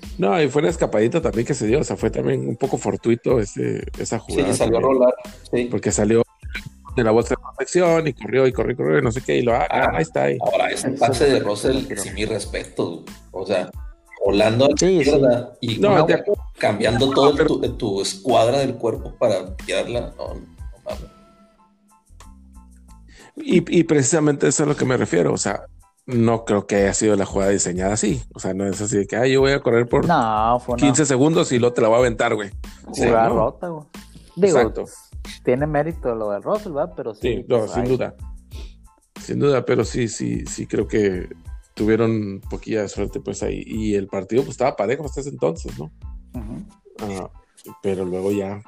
No, 0.18 0.40
y 0.42 0.48
fue 0.48 0.60
una 0.62 0.70
escapadita 0.70 1.20
también 1.22 1.46
que 1.46 1.54
se 1.54 1.66
dio, 1.66 1.80
o 1.80 1.84
sea, 1.84 1.96
fue 1.96 2.10
también 2.10 2.46
un 2.48 2.56
poco 2.56 2.76
fortuito 2.78 3.40
ese, 3.40 3.84
esa 3.98 4.18
jugada. 4.18 4.52
Sí, 4.52 4.58
salió 4.58 4.78
a 4.78 4.80
rolar. 4.80 5.14
Sí. 5.52 5.68
Porque 5.70 5.90
salió 5.92 6.22
de 6.96 7.04
la 7.04 7.10
bolsa 7.12 7.30
de 7.30 7.36
protección 7.42 8.06
y 8.08 8.12
corrió 8.12 8.46
y 8.46 8.52
corrió 8.52 8.72
y 8.72 8.76
corrió 8.76 8.98
y 8.98 9.02
no 9.02 9.12
sé 9.12 9.20
qué, 9.22 9.36
y 9.38 9.42
lo, 9.42 9.54
ah, 9.54 9.66
Ah. 9.70 9.90
ahí 9.94 10.02
está 10.02 10.24
ahí. 10.24 10.38
Ahora, 10.40 10.70
ese 10.70 10.90
pase 10.90 11.26
es 11.28 11.32
de 11.34 11.40
Russell, 11.40 11.86
quiero. 11.86 12.02
sí, 12.02 12.10
mi 12.10 12.24
respeto. 12.24 13.04
O 13.30 13.46
sea, 13.46 13.70
volando 14.24 14.64
a 14.66 14.68
la 14.70 14.74
Sí, 14.76 14.86
izquierda 14.98 15.52
y 15.60 15.78
No, 15.78 16.06
cambiando 16.58 17.10
todo 17.10 17.34
tu, 17.46 17.60
tu 17.76 18.02
escuadra 18.02 18.58
del 18.58 18.74
cuerpo 18.74 19.14
para 19.18 19.54
pillarla. 19.56 20.12
No, 20.18 20.34
no 20.34 20.40
mames. 20.84 21.04
Y, 23.36 23.78
y 23.78 23.84
precisamente 23.84 24.48
eso 24.48 24.62
es 24.64 24.66
a 24.66 24.70
lo 24.72 24.76
que 24.76 24.84
me 24.84 24.96
refiero, 24.96 25.32
o 25.32 25.38
sea, 25.38 25.62
no 26.08 26.44
creo 26.46 26.66
que 26.66 26.76
haya 26.76 26.94
sido 26.94 27.14
la 27.16 27.26
jugada 27.26 27.50
diseñada 27.52 27.92
así, 27.92 28.22
o 28.34 28.40
sea, 28.40 28.54
no 28.54 28.66
es 28.66 28.80
así 28.80 28.96
de 28.96 29.06
que, 29.06 29.16
ay, 29.16 29.32
yo 29.32 29.40
voy 29.40 29.52
a 29.52 29.60
correr 29.60 29.86
por 29.86 30.06
No, 30.06 30.58
fue 30.58 30.72
una 30.74 30.80
15 30.82 31.04
segundos 31.04 31.52
y 31.52 31.58
luego 31.58 31.74
te 31.74 31.82
la 31.82 31.88
voy 31.88 31.96
a 31.96 32.00
aventar, 32.00 32.34
güey. 32.34 32.50
Sí, 32.94 33.04
jugada 33.04 33.28
¿no? 33.28 33.34
rota, 33.36 33.68
güey. 33.68 33.84
Digo, 34.34 34.58
Exacto. 34.58 34.84
tiene 35.44 35.66
mérito 35.66 36.14
lo 36.14 36.30
del 36.30 36.42
Russell, 36.42 36.72
¿verdad? 36.72 36.94
Pero 36.96 37.14
sí. 37.14 37.20
Sí, 37.20 37.44
no, 37.46 37.58
pues, 37.58 37.72
sin 37.72 37.82
ay, 37.82 37.88
duda. 37.90 38.14
Sin 39.20 39.38
duda, 39.38 39.64
pero 39.66 39.84
sí, 39.84 40.08
sí, 40.08 40.46
sí 40.46 40.66
creo 40.66 40.88
que 40.88 41.28
tuvieron 41.74 42.40
poquilla 42.48 42.82
de 42.82 42.88
suerte 42.88 43.20
pues 43.20 43.42
ahí. 43.42 43.62
Y 43.66 43.94
el 43.94 44.06
partido 44.08 44.42
pues 44.42 44.52
estaba 44.52 44.76
parejo 44.76 45.04
hasta 45.04 45.20
ese 45.20 45.28
entonces, 45.30 45.78
¿no? 45.78 45.90
Ah, 47.00 47.30
pero 47.82 48.04
luego 48.06 48.32
ya 48.32 48.62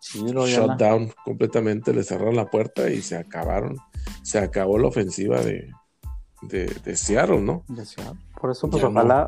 Sí, 0.00 0.20
luego 0.20 0.46
ya 0.46 0.56
shut 0.60 0.66
la- 0.68 0.76
down 0.76 1.12
completamente, 1.24 1.92
le 1.92 2.02
cerraron 2.04 2.36
la 2.36 2.46
puerta 2.50 2.88
y 2.90 3.02
se 3.02 3.16
acabaron, 3.16 3.76
se 4.22 4.38
acabó 4.38 4.78
la 4.78 4.88
ofensiva 4.88 5.40
de, 5.40 5.70
de, 6.48 6.66
de 6.66 6.96
Seattle, 6.96 7.40
¿no? 7.40 7.64
de 7.68 7.84
Seattle. 7.84 8.18
Por 8.40 8.50
eso, 8.50 8.68
pues 8.68 8.82
Ya 8.82 8.88
no. 8.88 9.00
ojalá, 9.00 9.26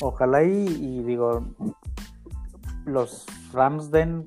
ojalá 0.00 0.44
y, 0.44 0.66
y 0.66 1.02
digo, 1.02 1.44
los 2.84 3.24
Rams 3.52 3.90
den 3.90 4.26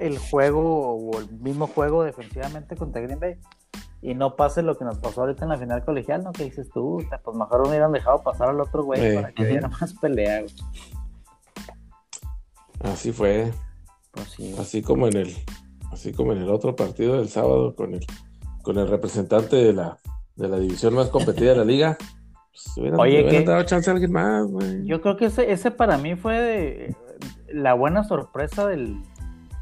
el 0.00 0.18
juego 0.18 0.96
o 0.96 1.18
el 1.18 1.30
mismo 1.40 1.66
juego 1.66 2.04
defensivamente 2.04 2.76
contra 2.76 3.00
Green 3.02 3.18
Bay 3.20 3.36
y 4.02 4.14
no 4.14 4.36
pase 4.36 4.62
lo 4.62 4.76
que 4.76 4.84
nos 4.84 4.98
pasó 4.98 5.22
ahorita 5.22 5.44
en 5.44 5.48
la 5.50 5.58
final 5.58 5.84
colegial, 5.84 6.22
¿no? 6.22 6.32
Que 6.32 6.44
dices 6.44 6.68
tú, 6.72 7.02
pues 7.24 7.36
mejor 7.36 7.66
hubieran 7.66 7.92
dejado 7.92 8.22
pasar 8.22 8.50
al 8.50 8.60
otro 8.60 8.84
güey 8.84 9.02
Eh, 9.04 9.14
para 9.14 9.32
que 9.32 9.42
ujú. 9.42 9.50
diera 9.50 9.68
más 9.68 9.94
pelea, 9.94 10.42
güey. 10.42 10.54
Así 12.80 13.10
fue, 13.12 13.52
Pues 14.12 14.28
sí, 14.30 14.54
así 14.58 14.82
como 14.82 15.08
en 15.08 15.16
el, 15.16 15.34
así 15.92 16.12
como 16.12 16.32
en 16.32 16.38
el 16.38 16.50
otro 16.50 16.76
partido 16.76 17.16
del 17.16 17.28
sábado 17.28 17.74
con 17.74 17.94
el, 17.94 18.06
con 18.62 18.78
el 18.78 18.86
representante 18.88 19.56
de 19.56 19.72
la, 19.72 19.98
de 20.36 20.48
la 20.48 20.58
división 20.58 20.94
más 20.94 21.08
competida 21.08 21.50
de 21.52 21.56
la 21.56 21.64
liga. 21.64 21.96
Pues, 22.52 22.76
hubieran, 22.76 23.00
Oye, 23.00 23.22
hubieran 23.22 23.30
¿qué? 23.44 23.50
dado 23.50 23.62
chance 23.64 23.90
a 23.90 23.92
alguien 23.92 24.12
más, 24.12 24.46
güey. 24.46 24.84
Yo 24.86 25.00
creo 25.00 25.16
que 25.16 25.26
ese, 25.26 25.50
ese 25.52 25.70
para 25.70 25.98
mí 25.98 26.14
fue 26.16 26.40
de- 26.40 26.96
la 27.52 27.74
buena 27.74 28.04
sorpresa 28.04 28.66
del, 28.66 29.00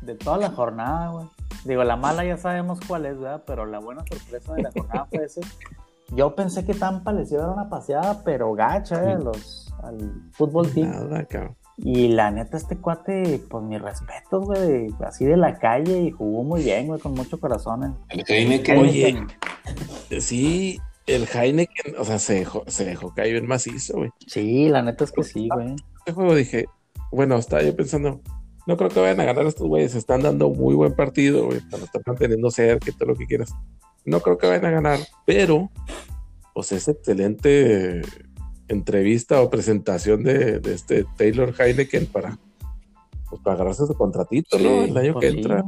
de 0.02 0.14
toda 0.14 0.38
la 0.38 0.50
jornada, 0.50 1.10
güey. 1.10 1.26
Digo, 1.64 1.82
la 1.84 1.96
mala 1.96 2.24
ya 2.24 2.36
sabemos 2.36 2.78
cuál 2.86 3.06
es, 3.06 3.18
¿verdad? 3.18 3.42
Pero 3.46 3.64
la 3.66 3.78
buena 3.78 4.02
sorpresa 4.10 4.54
de 4.54 4.62
la 4.62 4.70
jornada 4.72 5.06
fue 5.10 5.24
ese. 5.24 5.40
Yo 6.14 6.34
pensé 6.34 6.64
que 6.66 6.74
Tampa 6.74 7.12
les 7.12 7.32
iba 7.32 7.42
a 7.42 7.46
dar 7.46 7.54
una 7.56 7.68
paseada, 7.70 8.22
pero 8.24 8.52
gacha, 8.52 9.02
¿eh? 9.02 9.14
a 9.14 9.18
los, 9.18 9.72
al 9.82 10.12
fútbol 10.32 10.70
team. 10.70 10.90
Nada, 10.90 11.24
cabrón. 11.24 11.56
Y 11.76 12.08
la 12.08 12.30
neta, 12.30 12.56
este 12.56 12.76
cuate, 12.76 13.40
pues 13.50 13.64
mis 13.64 13.80
respetos, 13.80 14.44
güey. 14.44 14.88
Así 15.04 15.24
de 15.24 15.36
la 15.36 15.58
calle 15.58 16.02
y 16.02 16.10
jugó 16.12 16.44
muy 16.44 16.62
bien, 16.62 16.86
güey, 16.86 17.00
con 17.00 17.14
mucho 17.14 17.40
corazón. 17.40 17.96
El 18.10 18.24
Heineken, 18.28 18.78
Oye. 18.78 19.26
Sí, 20.20 20.78
el 21.06 21.26
Heineken, 21.26 21.96
o 21.98 22.04
sea, 22.04 22.18
se 22.18 22.34
dejó, 22.34 22.64
se 22.66 22.84
dejó 22.84 23.14
caer 23.14 23.32
bien 23.32 23.46
macizo, 23.46 23.98
güey. 23.98 24.10
Sí, 24.26 24.68
la 24.68 24.82
neta 24.82 25.04
es 25.04 25.12
que 25.12 25.22
sí, 25.22 25.48
güey. 25.52 25.74
Este 25.98 26.12
juego 26.12 26.34
dije, 26.34 26.66
bueno, 27.10 27.36
estaba 27.36 27.62
yo 27.62 27.74
pensando, 27.74 28.20
no 28.66 28.76
creo 28.76 28.90
que 28.90 29.00
vayan 29.00 29.20
a 29.20 29.24
ganar 29.24 29.46
estos 29.46 29.66
güeyes, 29.66 29.94
están 29.94 30.22
dando 30.22 30.50
muy 30.50 30.74
buen 30.74 30.94
partido, 30.94 31.46
güey, 31.46 31.60
lo 31.70 31.84
están 31.84 32.02
manteniendo 32.06 32.50
cerca 32.50 32.90
y 32.90 32.92
todo 32.92 33.10
lo 33.10 33.16
que 33.16 33.26
quieras. 33.26 33.54
No 34.04 34.20
creo 34.20 34.38
que 34.38 34.46
vayan 34.46 34.66
a 34.66 34.70
ganar, 34.70 35.00
pero, 35.26 35.70
pues 36.54 36.72
es 36.72 36.88
excelente 36.88 38.02
entrevista 38.68 39.42
o 39.42 39.50
presentación 39.50 40.22
de, 40.24 40.60
de 40.60 40.74
este 40.74 41.04
Taylor 41.16 41.54
Heineken 41.58 42.06
para, 42.06 42.38
pues, 43.28 43.42
para 43.42 43.54
agarrarse 43.56 43.86
su 43.86 43.94
contratito, 43.94 44.58
¿no? 44.58 44.84
El 44.84 44.96
año 44.96 45.14
Pues 45.14 45.26
que 45.26 45.30
sí, 45.32 45.36
entra. 45.38 45.64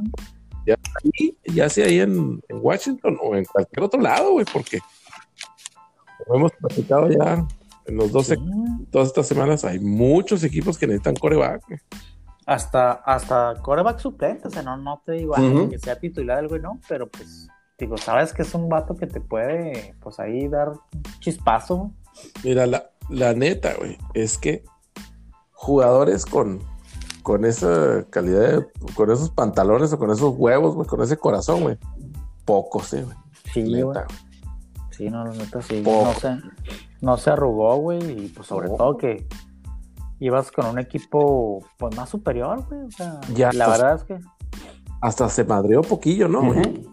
Güey. 0.75 1.37
Y 1.45 1.53
ya 1.53 1.69
sea 1.69 1.87
ahí 1.87 2.01
en, 2.01 2.43
en 2.49 2.59
Washington 2.61 3.19
o 3.23 3.37
en 3.37 3.45
cualquier 3.45 3.85
otro 3.85 4.01
lado, 4.01 4.33
güey, 4.33 4.47
porque 4.53 4.81
como 6.25 6.39
hemos 6.39 6.53
platicado 6.53 7.09
ya 7.11 7.47
en 7.87 7.97
los 7.97 8.11
12, 8.11 8.37
Sí, 8.37 8.43
todas 8.91 9.09
estas 9.09 9.29
semanas, 9.29 9.65
hay 9.65 9.79
muchos 9.79 10.43
equipos 10.43 10.77
que 10.77 10.87
necesitan 10.87 11.15
coreback. 11.15 11.63
güey. 11.69 11.79
Hasta, 12.47 12.93
hasta 12.93 13.55
coreback 13.63 13.99
suplente, 13.99 14.49
o 14.49 14.51
sea, 14.51 14.63
no, 14.63 14.77
no 14.77 15.03
te 15.05 15.13
digo 15.13 15.35
que 15.69 15.79
sea 15.79 15.99
titular 15.99 16.39
el 16.39 16.49
güey, 16.49 16.61
no, 16.61 16.81
pero 16.89 17.09
pues 17.09 17.49
digo, 17.79 17.97
sabes 17.97 18.33
que 18.33 18.43
es 18.43 18.55
un 18.55 18.69
vato 18.69 18.97
que 18.97 19.07
te 19.07 19.21
puede, 19.21 19.95
pues 20.01 20.19
ahí 20.21 20.49
dar 20.49 20.73
chispazo. 21.19 21.93
Mira, 22.45 22.67
la, 22.67 22.91
la 23.09 23.35
neta, 23.35 23.75
güey, 23.75 23.99
es 24.15 24.39
que 24.39 24.65
jugadores 25.53 26.25
con, 26.25 26.61
con 27.27 27.45
esa 27.45 28.05
calidad, 28.09 28.69
con 28.95 29.11
esos 29.11 29.31
pantalones 29.31 29.93
o 29.93 29.99
con 29.99 30.13
esos 30.13 30.33
huevos, 30.37 30.77
güey, 30.77 30.87
con 30.87 31.03
ese 31.03 31.17
corazón, 31.17 31.63
güey, 31.63 31.77
pocos, 32.45 32.93
eh, 32.93 33.03
güey. 33.03 33.17
Sí, 33.53 33.83
güey. 33.83 33.99
Sí, 34.93 35.11
no, 35.11 35.25
la 35.25 35.33
neta 35.33 35.61
sí. 35.61 35.83
No 35.85 36.13
se, 36.13 36.39
no 37.01 37.17
se 37.17 37.31
arrugó, 37.31 37.75
güey, 37.79 38.27
y 38.27 38.29
pues 38.29 38.47
sobre 38.47 38.69
todo 38.69 38.97
que 38.97 39.27
ibas 40.21 40.53
con 40.53 40.67
un 40.67 40.79
equipo 40.79 41.67
pues 41.79 41.97
más 41.97 42.11
superior, 42.11 42.65
güey. 42.69 42.83
O 42.83 42.91
sea, 42.93 43.21
Ya, 43.35 43.51
la 43.53 43.67
pues, 43.67 43.81
verdad 43.81 43.97
es 43.97 44.05
que 44.05 44.21
Hasta 45.01 45.29
se 45.29 45.43
madreó 45.43 45.83
poquillo, 45.83 46.29
¿no, 46.29 46.45
güey? 46.45 46.87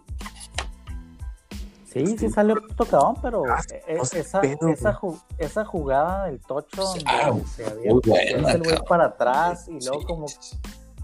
Sí, 1.94 2.18
sí 2.18 2.30
salió 2.30 2.56
tocadón, 2.76 3.16
pero 3.22 3.44
Ah, 3.50 3.62
e- 3.88 3.96
no 3.96 4.06
sé, 4.06 4.20
esa, 4.20 4.42
pedo, 4.42 4.68
esa, 4.70 4.94
ju- 5.00 5.22
esa 5.38 5.64
jugada 5.66 6.26
del 6.26 6.40
tocho 6.42 6.84
donde 6.84 7.04
Ah, 7.08 7.32
se 7.56 7.66
había 7.66 7.92
buena, 7.94 8.50
se 8.52 8.58
el 8.58 8.64
güey 8.64 8.78
para 8.88 9.06
atrás 9.06 9.68
y 9.70 9.80
luego 9.86 10.00
Sí. 10.02 10.06
como, 10.08 10.26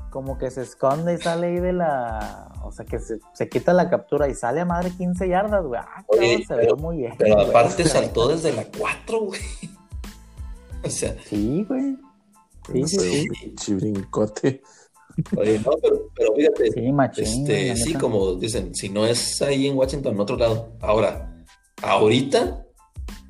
como 0.09 0.37
que 0.37 0.49
se 0.49 0.61
esconde 0.63 1.13
y 1.13 1.17
sale 1.19 1.47
ahí 1.47 1.59
de 1.59 1.73
la. 1.73 2.51
O 2.63 2.71
sea, 2.71 2.83
que 2.85 2.99
se, 2.99 3.19
se 3.33 3.47
quita 3.47 3.73
la 3.73 3.89
captura 3.89 4.27
y 4.27 4.33
sale 4.33 4.61
a 4.61 4.65
madre 4.65 4.91
15 4.91 5.27
yardas, 5.29 5.63
güey. 5.65 5.79
Ah, 5.79 6.03
Oye, 6.07 6.19
cabrón, 6.19 6.47
se 6.47 6.55
pero- 6.55 6.75
ve 6.75 6.81
muy 6.81 6.97
bien. 6.97 7.13
Pero 7.17 7.35
güey. 7.35 7.49
aparte 7.49 7.85
saltó 7.85 8.27
desde 8.27 8.51
la 8.53 8.65
4, 8.77 9.19
güey. 9.21 9.39
O 10.83 10.89
sea, 10.89 11.13
Sí, 11.25 11.65
güey. 11.67 11.97
Sí, 12.71 12.87
sí, 12.87 13.27
sí. 13.27 13.55
Chibrincote. 13.55 14.61
Oye, 15.37 15.59
no, 15.59 15.71
pero, 15.81 16.09
pero 16.15 16.35
fíjate, 16.35 16.71
Sí, 16.71 16.91
machín. 16.91 17.23
este, 17.25 17.75
sí, 17.75 17.93
como 17.93 18.35
dicen, 18.35 18.73
si 18.75 18.89
no 18.89 19.05
es 19.05 19.41
ahí 19.41 19.67
en 19.67 19.77
Washington, 19.77 20.13
en 20.13 20.19
otro 20.19 20.37
lado. 20.37 20.73
Ahora, 20.81 21.43
ahorita, 21.81 22.65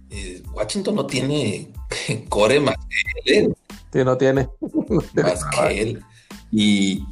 eh, 0.09 0.41
Washington 0.53 0.95
no 0.95 1.05
tiene 1.05 1.71
core 2.29 2.59
más 2.59 2.75
que 3.23 3.39
él, 3.39 3.55
Sí, 3.93 4.03
no 4.03 4.17
tiene. 4.17 4.49
No 4.89 5.01
tiene 5.01 5.29
más 5.29 5.41
nada. 5.51 5.69
que 5.69 5.81
él. 5.81 6.03
Y, 6.51 7.03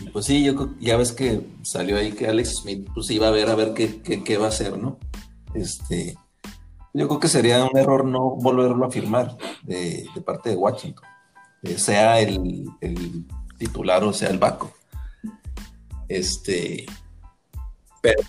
y, 0.00 0.08
pues 0.12 0.24
sí, 0.26 0.42
yo 0.42 0.70
ya 0.80 0.96
ves 0.96 1.12
que 1.12 1.42
salió 1.62 1.98
ahí 1.98 2.12
que 2.12 2.26
Alex 2.28 2.60
Smith 2.62 2.88
pues 2.94 3.10
iba 3.10 3.28
a 3.28 3.30
ver 3.30 3.50
a 3.50 3.54
ver 3.54 3.74
qué, 3.74 4.00
qué, 4.00 4.24
qué 4.24 4.38
va 4.38 4.46
a 4.46 4.48
hacer, 4.48 4.78
¿no? 4.78 4.98
Este, 5.54 6.16
yo 6.94 7.08
creo 7.08 7.20
que 7.20 7.28
sería 7.28 7.62
un 7.64 7.76
error 7.76 8.04
no 8.06 8.36
volverlo 8.36 8.86
a 8.86 8.90
firmar 8.90 9.36
de, 9.64 10.06
de 10.14 10.20
parte 10.22 10.48
de 10.50 10.56
Washington, 10.56 11.04
eh, 11.62 11.76
sea 11.76 12.20
el, 12.20 12.64
el 12.80 13.26
titular 13.60 14.02
o 14.02 14.12
sea 14.14 14.30
el 14.30 14.38
Baco. 14.38 14.72
Este, 16.08 16.86
pero 18.02 18.20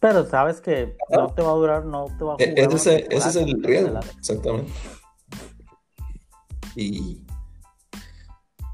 Pero 0.00 0.24
sabes 0.30 0.60
que 0.60 0.96
no 1.10 1.34
te 1.34 1.42
va 1.42 1.50
a 1.50 1.54
durar, 1.54 1.84
no 1.84 2.06
te 2.16 2.24
va 2.24 2.34
a 2.34 2.36
e- 2.38 2.50
jugar. 2.50 2.72
ese, 2.72 2.76
es 2.76 2.86
el- 2.86 3.06
una 3.08 3.16
ese 3.16 3.28
es 3.28 3.36
el 3.36 3.46
temporada 3.46 4.00
riesgo, 4.00 4.18
exactamente. 4.18 4.72
Y 6.76 7.26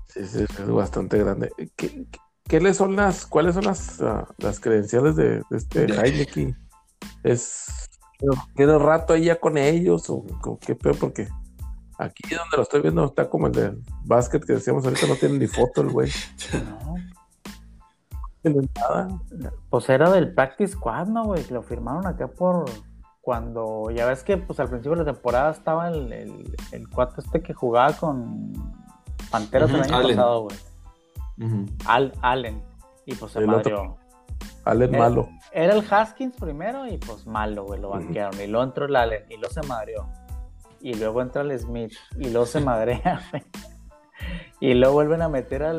Sí, 0.06 0.26
sí, 0.26 0.42
es 0.42 0.68
bastante 0.68 1.18
grande. 1.18 1.50
¿Qué, 1.76 1.88
qué- 2.06 2.06
qué 2.44 2.60
le 2.60 2.74
son 2.74 2.94
las, 2.96 3.24
cuáles 3.26 3.54
son 3.54 3.64
las, 3.64 4.00
ah, 4.02 4.26
las 4.38 4.58
credenciales 4.60 5.16
de, 5.16 5.42
de 5.50 5.56
este 5.56 5.84
Heineken? 5.84 6.56
¿Es, 7.22 7.88
¿Tiene 8.56 8.78
rato 8.78 9.12
ahí 9.14 9.24
ya 9.24 9.38
con 9.40 9.56
ellos 9.58 10.08
o, 10.10 10.24
o 10.44 10.58
qué 10.58 10.74
peor? 10.74 10.98
Porque 10.98 11.28
aquí 11.98 12.22
donde 12.34 12.56
lo 12.56 12.62
estoy 12.62 12.80
viendo 12.82 13.04
está 13.04 13.28
como 13.28 13.46
el 13.48 13.52
del 13.52 13.82
básquet 14.04 14.44
que 14.44 14.54
decíamos 14.54 14.84
ahorita, 14.84 15.06
no 15.06 15.16
tiene 15.16 15.38
ni 15.38 15.46
foto 15.46 15.80
el 15.82 15.90
güey. 15.90 16.10
No, 18.44 18.52
No 18.54 18.62
nada. 18.76 19.08
Pues 19.68 19.88
era 19.88 20.10
del 20.10 20.32
Practice 20.32 20.72
Squad, 20.74 21.08
¿no, 21.08 21.24
güey? 21.24 21.42
Que 21.44 21.54
lo 21.54 21.62
firmaron 21.62 22.06
acá 22.06 22.28
por 22.28 22.64
cuando, 23.20 23.90
ya 23.90 24.06
ves 24.06 24.22
que 24.22 24.38
pues 24.38 24.58
al 24.60 24.68
principio 24.68 24.96
de 24.96 25.04
la 25.04 25.12
temporada 25.12 25.50
estaba 25.50 25.88
el, 25.88 26.10
el, 26.12 26.56
el 26.72 26.88
cuate 26.88 27.20
este 27.20 27.42
que 27.42 27.52
jugaba 27.52 27.92
con 27.92 28.52
Panteras 29.30 29.68
el 29.70 29.76
Ujú, 29.80 29.84
año 29.84 29.96
Allen. 29.96 30.16
pasado, 30.16 30.42
güey. 30.44 30.56
Al, 31.86 32.12
Allen. 32.22 32.62
Y 33.04 33.14
pues 33.16 33.32
se 33.32 33.40
El 33.40 33.50
otro. 33.52 33.76
madrió. 33.76 33.96
Allen 34.64 34.94
Eh, 34.94 34.98
malo. 34.98 35.28
Era 35.52 35.74
el 35.74 35.84
Haskins 35.92 36.36
primero 36.36 36.86
y 36.86 36.96
pues 36.98 37.26
malo, 37.26 37.64
güey, 37.64 37.80
lo 37.80 37.90
banquearon. 37.90 38.40
Y 38.40 38.46
luego 38.46 38.64
entró 38.64 38.86
el 38.86 38.96
Allen 38.96 39.24
y 39.28 39.36
luego 39.36 39.52
se 39.52 39.62
madrió. 39.66 40.08
Y 40.80 40.94
luego 40.94 41.20
entra 41.22 41.42
el 41.42 41.58
Smith 41.58 41.92
y 42.18 42.30
luego 42.30 42.46
se 42.46 42.60
madrea, 42.60 43.22
güey. 43.30 43.42
Y 44.60 44.74
luego 44.74 44.94
vuelven 44.94 45.22
a 45.22 45.28
meter 45.28 45.62
al, 45.62 45.78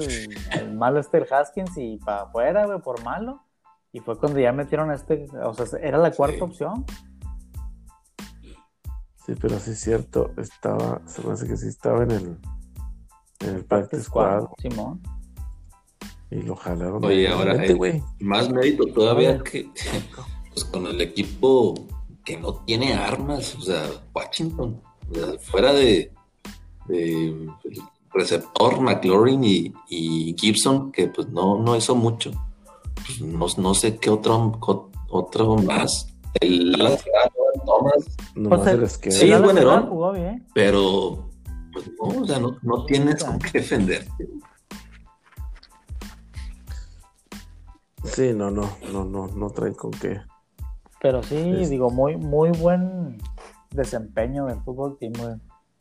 al 0.53 0.73
malo 0.73 1.01
este 1.01 1.17
el 1.17 1.27
Haskins 1.29 1.75
y 1.77 1.97
para 1.97 2.21
afuera, 2.21 2.65
güey, 2.65 2.79
por 2.79 3.03
malo. 3.03 3.43
Y 3.91 3.99
fue 3.99 4.17
cuando 4.17 4.39
ya 4.39 4.53
metieron 4.53 4.89
a 4.89 4.95
este, 4.95 5.25
o 5.43 5.53
sea, 5.53 5.79
era 5.81 5.97
la 5.97 6.11
cuarta 6.11 6.37
Sí. 6.37 6.41
opción. 6.43 6.85
Sí, 9.25 9.33
pero 9.39 9.59
sí 9.59 9.71
es 9.71 9.79
cierto. 9.81 10.31
Estaba, 10.37 11.01
se 11.05 11.21
me 11.27 11.33
hace 11.33 11.47
que 11.47 11.57
sí 11.57 11.67
estaba 11.67 12.03
en 12.03 12.11
el, 12.11 12.37
en 13.41 13.55
el 13.55 13.65
practice 13.65 14.03
squad 14.03 14.45
Simón. 14.59 15.01
y 16.31 16.41
lo 16.43 16.55
jalaron. 16.55 17.03
Oye, 17.03 17.27
ahora, 17.27 17.63
eh, 17.65 17.73
güey. 17.73 18.01
Más 18.21 18.49
mérito 18.49 18.85
todavía 18.93 19.39
que 19.43 19.69
pues, 20.53 20.63
con 20.65 20.87
el 20.87 21.01
equipo 21.01 21.75
que 22.23 22.37
no 22.37 22.63
tiene 22.63 22.93
armas, 22.93 23.55
o 23.55 23.61
sea, 23.61 23.83
Washington, 24.13 24.81
fuera 25.41 25.73
de, 25.73 26.11
receptor 28.11 28.81
McLaurin 28.81 29.43
y, 29.43 29.73
y 29.87 30.35
Gibson, 30.37 30.91
que 30.91 31.07
pues 31.07 31.29
no, 31.29 31.59
no 31.59 31.75
hizo 31.75 31.95
mucho. 31.95 32.31
Pues, 32.95 33.21
no, 33.21 33.45
no 33.57 33.73
sé 33.73 33.97
qué 33.97 34.09
otro, 34.09 34.59
otro 35.09 35.55
más. 35.57 36.07
El 36.41 36.75
ala 36.75 36.97
cerrada, 36.97 37.29
Thomas, 37.65 38.17
Nomás 38.35 38.61
Pues. 38.61 39.15
Sí, 39.15 39.31
es 39.31 39.41
buen 39.41 39.57
herón. 39.57 39.89
pero 40.53 41.29
pues 41.73 41.89
no, 41.99 42.21
o 42.21 42.25
sea, 42.25 42.39
no, 42.39 42.57
no 42.61 42.85
tienes 42.85 43.23
con 43.23 43.39
qué 43.39 43.59
defenderte. 43.59 44.27
Sí, 48.03 48.31
no, 48.33 48.49
no, 48.49 48.69
no, 48.91 49.05
no, 49.05 49.27
no 49.27 49.49
traen 49.49 49.73
con 49.73 49.91
qué. 49.91 50.21
Pero 51.01 51.23
sí, 51.23 51.53
Es- 51.59 51.69
digo, 51.69 51.89
muy, 51.89 52.17
muy 52.17 52.49
buen 52.51 53.17
desempeño 53.71 54.45
del 54.45 54.59
fútbol 54.61 54.97
team, 54.99 55.13
güey. 55.17 55.35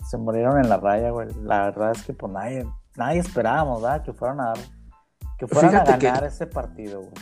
Se 0.08 0.16
murieron 0.16 0.58
en 0.58 0.68
la 0.68 0.76
raya, 0.78 1.10
güey. 1.10 1.28
La 1.42 1.64
verdad 1.66 1.92
es 1.92 2.02
que 2.02 2.12
pues 2.14 2.32
nadie, 2.32 2.66
nadie 2.96 3.20
esperábamos, 3.20 3.82
¿verdad? 3.82 4.02
Que 4.02 4.12
fueran 4.12 4.40
a 4.40 4.44
dar, 4.48 4.58
que 5.38 5.46
fueran 5.46 5.70
Fíjate 5.70 5.92
a 5.92 5.96
ganar 5.98 6.24
ese 6.24 6.46
partido, 6.46 7.00
güey. 7.00 7.12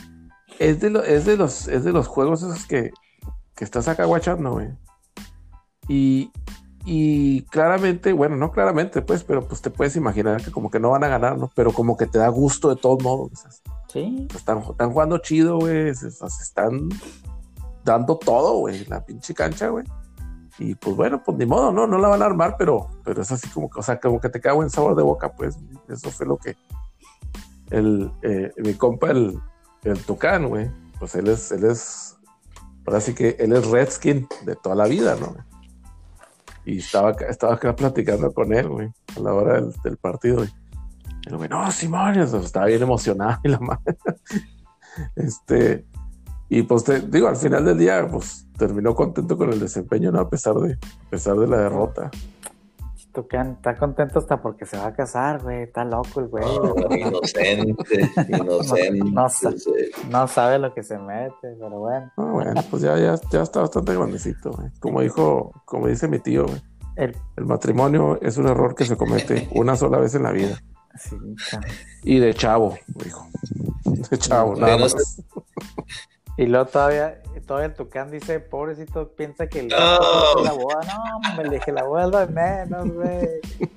Es 0.59 0.79
de, 0.79 0.89
lo- 0.89 1.03
es 1.03 1.25
de 1.25 1.37
los, 1.37 1.67
es 1.67 1.83
de 1.83 1.91
los 1.91 2.07
juegos 2.07 2.41
esos 2.43 2.65
que, 2.65 2.91
que 3.55 3.63
estás 3.63 3.87
acá 3.87 4.05
guachando, 4.05 4.53
güey. 4.53 4.69
Y, 5.87 6.31
y 6.85 7.41
claramente, 7.43 8.13
bueno, 8.13 8.35
no 8.35 8.51
claramente, 8.51 9.01
pues, 9.01 9.23
pero 9.23 9.47
pues 9.47 9.61
te 9.61 9.69
puedes 9.69 9.95
imaginar 9.95 10.41
que 10.43 10.51
como 10.51 10.69
que 10.71 10.79
no 10.79 10.91
van 10.91 11.03
a 11.03 11.07
ganar, 11.07 11.37
¿no? 11.37 11.51
Pero 11.55 11.71
como 11.73 11.95
que 11.97 12.05
te 12.07 12.19
da 12.19 12.27
gusto 12.29 12.69
de 12.69 12.75
todos 12.81 13.03
modos. 13.03 13.31
sea, 13.39 13.51
Sí, 13.87 14.27
están, 14.35 14.59
están 14.59 14.91
jugando 14.91 15.17
chido, 15.19 15.59
güey. 15.59 15.93
Se, 15.95 16.11
se 16.11 16.25
están 16.43 16.89
dando 17.85 18.17
todo, 18.17 18.57
güey, 18.59 18.85
la 18.85 19.03
pinche 19.05 19.33
cancha, 19.33 19.69
güey. 19.69 19.85
Y 20.59 20.75
pues 20.75 20.95
bueno, 20.95 21.21
pues 21.23 21.37
ni 21.37 21.45
modo, 21.45 21.71
¿no? 21.71 21.85
No 21.85 21.97
la 21.99 22.07
van 22.07 22.21
a 22.21 22.25
armar, 22.25 22.55
pero, 22.57 22.87
pero 23.03 23.21
es 23.21 23.31
así 23.31 23.47
como 23.49 23.69
que, 23.69 23.79
o 23.79 23.83
sea, 23.83 23.99
como 23.99 24.19
que 24.19 24.29
te 24.29 24.41
cae 24.41 24.53
buen 24.53 24.69
sabor 24.69 24.95
de 24.95 25.03
boca, 25.03 25.31
pues. 25.33 25.57
Eso 25.87 26.09
fue 26.09 26.25
lo 26.25 26.37
que 26.37 26.55
el, 27.69 28.11
eh, 28.23 28.51
mi 28.57 28.73
compa, 28.73 29.11
el, 29.11 29.39
el 29.83 29.99
Tucán, 30.03 30.49
güey. 30.49 30.69
Pues 30.99 31.15
él 31.15 31.27
es, 31.27 31.51
él 31.51 31.65
es, 31.65 32.17
ahora 32.85 32.99
que 33.01 33.35
él 33.39 33.53
es 33.53 33.67
Redskin 33.67 34.27
de 34.45 34.55
toda 34.55 34.75
la 34.75 34.87
vida, 34.87 35.15
¿no? 35.15 35.35
Y 36.65 36.79
estaba 36.79 37.11
estaba 37.11 37.53
acá 37.53 37.75
platicando 37.75 38.33
con 38.33 38.51
él, 38.51 38.67
güey, 38.67 38.89
a 39.15 39.19
la 39.19 39.33
hora 39.33 39.61
del, 39.83 39.97
partido, 39.97 40.37
güey. 40.37 40.49
Y 41.25 41.33
güey, 41.33 41.49
no, 41.49 41.71
Simón, 41.71 42.17
estaba 42.17 42.65
bien 42.65 42.81
emocionado 42.81 43.39
y 43.43 43.49
la 43.49 43.59
madre. 43.59 43.97
Este, 45.15 45.85
y 46.49 46.63
pues 46.63 46.83
te 46.83 46.99
digo, 47.01 47.27
al 47.27 47.35
final 47.35 47.63
del 47.63 47.77
día, 47.77 48.07
pues 48.09 48.46
terminó 48.57 48.95
contento 48.95 49.37
con 49.37 49.51
el 49.51 49.59
desempeño, 49.59 50.11
¿no? 50.11 50.19
A 50.19 50.29
pesar 50.29 50.55
de, 50.55 50.73
a 50.73 51.09
pesar 51.09 51.35
de 51.37 51.47
la 51.47 51.57
derrota. 51.57 52.09
Tucán 53.13 53.53
está 53.53 53.75
contento 53.75 54.19
hasta 54.19 54.39
porque 54.39 54.65
se 54.67 54.77
va 54.77 54.87
a 54.87 54.93
casar, 54.93 55.41
güey. 55.41 55.63
Está 55.63 55.83
loco 55.83 56.19
el 56.19 56.27
güey. 56.27 56.43
No, 56.45 56.95
inocente, 56.95 58.11
inocente. 58.29 59.03
No. 59.05 59.27
No 60.11 60.27
sabe 60.27 60.59
lo 60.59 60.71
que 60.73 60.83
se 60.83 60.99
mete, 60.99 61.33
pero 61.41 61.79
bueno. 61.79 62.11
Ah, 62.15 62.29
bueno, 62.31 62.61
pues 62.69 62.83
ya, 62.83 62.95
ya, 62.99 63.15
ya 63.31 63.41
está 63.41 63.61
bastante 63.61 63.95
grandecito, 63.95 64.51
güey. 64.51 64.69
Como 64.79 65.01
dijo, 65.01 65.51
como 65.65 65.87
dice 65.87 66.07
mi 66.07 66.19
tío, 66.19 66.45
güey. 66.45 66.61
El, 66.95 67.15
El 67.37 67.45
matrimonio 67.45 68.19
es 68.21 68.37
un 68.37 68.47
error 68.47 68.75
que 68.75 68.85
se 68.85 68.95
comete 68.97 69.49
una 69.53 69.75
sola 69.75 69.97
vez 69.97 70.13
en 70.13 70.23
la 70.23 70.31
vida. 70.31 70.59
sí, 70.95 71.15
Y 72.03 72.19
de 72.19 72.33
chavo, 72.35 72.75
dijo. 73.03 73.25
De 74.11 74.17
chavo, 74.17 74.55
nada 74.55 74.73
no 74.77 74.79
más. 74.83 74.95
Y 76.37 76.45
luego 76.45 76.65
todavía, 76.67 77.21
todavía 77.47 77.67
el 77.69 77.73
Tucán 77.73 78.11
dice, 78.11 78.39
pobrecito, 78.39 79.09
piensa 79.15 79.47
que 79.47 79.61
el 79.61 79.67
No. 79.69 79.75
la 80.43 80.51
boda. 80.53 80.79
No, 81.23 81.35
me 81.35 81.43
le 81.45 81.55
dije, 81.55 81.71
la 81.71 81.83
boda 81.83 82.03
es 82.05 82.11
lo 82.11 82.19
de 82.19 82.27
menos, 82.27 82.93
güey. 82.93 83.27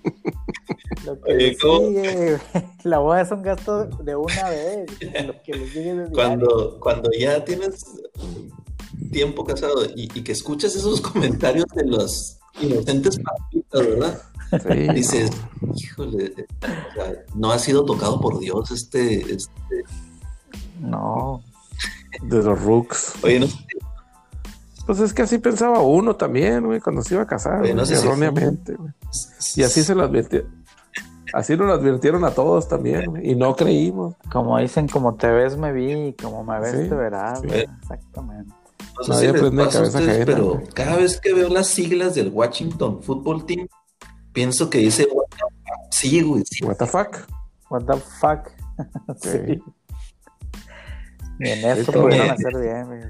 Lo 1.07 1.19
que 1.23 1.33
Oye, 1.33 1.55
sigue, 1.59 2.15
güey. 2.53 2.63
La 2.85 2.99
boda 2.99 3.23
es 3.23 3.31
un 3.31 3.41
gasto 3.43 3.87
de 3.87 4.15
una 4.17 4.51
vez. 4.51 4.91
Lo 5.27 5.43
que 5.43 5.55
sigue. 5.69 6.05
Cuando, 6.13 6.79
cuando 6.79 7.11
ya 7.19 7.43
tienes 7.43 7.83
tiempo 9.11 9.43
casado 9.45 9.87
y, 9.97 10.11
y 10.15 10.23
que 10.23 10.33
escuchas 10.33 10.77
esos 10.77 11.01
comentarios 11.13 11.65
de 11.75 11.87
los 11.87 12.39
inocentes 12.61 13.19
papitas, 13.19 13.81
¿verdad? 13.89 14.23
Sí, 14.63 14.89
Dices, 14.95 15.31
híjole, 15.75 16.35
o 16.61 16.95
sea, 16.95 17.13
no 17.35 17.51
ha 17.51 17.59
sido 17.59 17.85
tocado 17.87 18.21
por 18.21 18.39
Dios 18.39 18.71
este, 18.71 19.21
este- 19.23 19.85
No. 20.81 21.43
De 22.23 22.43
los 22.43 22.63
Rooks. 22.63 23.15
Oye, 23.23 23.41
no 23.41 23.47
sé, 23.47 23.57
Pues 24.87 25.01
es 25.01 25.13
que 25.15 25.23
así 25.23 25.39
pensaba 25.39 25.81
uno 25.81 26.17
también, 26.17 26.65
güey, 26.67 26.81
cuando 26.81 27.03
se 27.03 27.15
iba 27.15 27.23
a 27.23 27.27
casar, 27.27 27.61
Oye, 27.63 27.71
no 27.75 27.83
güey, 27.83 27.87
sé 27.87 27.97
si- 27.97 28.07
erróneamente, 28.07 28.75
güey. 28.75 28.93
Y 29.57 29.63
así 29.63 29.83
se 29.83 29.95
lo 29.95 30.05
advirtieron. 30.05 30.61
Así 31.33 31.57
nos 31.57 31.69
lo 31.69 31.75
advirtieron 31.75 32.25
a 32.25 32.33
todos 32.33 32.67
también, 32.67 33.05
güey, 33.11 33.31
y 33.31 33.37
no 33.37 33.55
creímos. 33.55 34.17
Como 34.33 34.59
dicen, 34.59 34.89
como 34.89 35.15
te 35.15 35.29
ves, 35.31 35.57
me 35.57 35.73
vi, 35.73 35.93
y 35.93 36.13
como 36.15 36.43
me 36.43 36.59
ves, 36.59 36.73
Sí, 36.73 36.89
te 36.89 36.95
verás. 36.97 37.41
sí. 37.41 37.47
güey. 37.47 37.69
Exactamente. 37.83 38.53
no 38.99 39.05
sé 39.05 39.11
Nadie 39.13 39.27
si 39.29 39.33
les 39.33 39.37
aprende 39.43 39.63
de 39.63 39.67
pasa 39.67 39.79
a 39.79 39.81
cabeza 39.83 39.99
ustedes, 39.99 40.17
ajena, 40.23 40.37
pero 40.37 40.55
güey. 40.55 40.67
cada 40.75 40.97
vez 40.97 41.21
que 41.21 41.33
veo 41.33 41.49
las 41.49 41.67
siglas 41.69 42.15
del 42.17 42.31
Washington 42.31 43.01
Football 43.03 43.47
Team, 43.47 43.69
pienso 44.33 44.69
que 44.69 44.79
dice, 44.79 45.07
"What 45.13 45.27
the 45.31 45.37
fuck?". 45.39 45.93
sí, 45.93 46.23
güey, 46.23 46.43
sí. 46.51 46.65
What 46.65 46.77
the 46.79 46.87
fuck. 46.87 47.17
What 47.71 47.83
the 47.85 47.97
fuck. 48.21 48.49
Sí. 49.23 49.63
Y 51.41 51.49
en 51.49 51.71
eso 51.71 51.91
todo 51.91 52.05
pudieron 52.05 52.27
bien. 52.27 52.47
hacer 52.47 52.61
bien, 52.61 52.87
güey. 52.87 53.01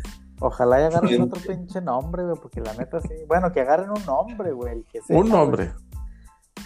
Ojalá 0.40 0.80
y 0.80 0.84
agarren 0.84 1.08
Bien. 1.10 1.22
otro 1.22 1.40
pinche 1.42 1.80
nombre, 1.82 2.24
güey, 2.24 2.36
porque 2.40 2.60
la 2.60 2.72
neta 2.74 3.00
sí. 3.02 3.08
Bueno, 3.28 3.52
que 3.52 3.60
agarren 3.60 3.90
un 3.90 4.04
nombre, 4.06 4.52
güey, 4.52 4.72
el 4.78 4.84
que 4.86 5.02
sea. 5.02 5.16
Un 5.18 5.28
nombre. 5.28 5.72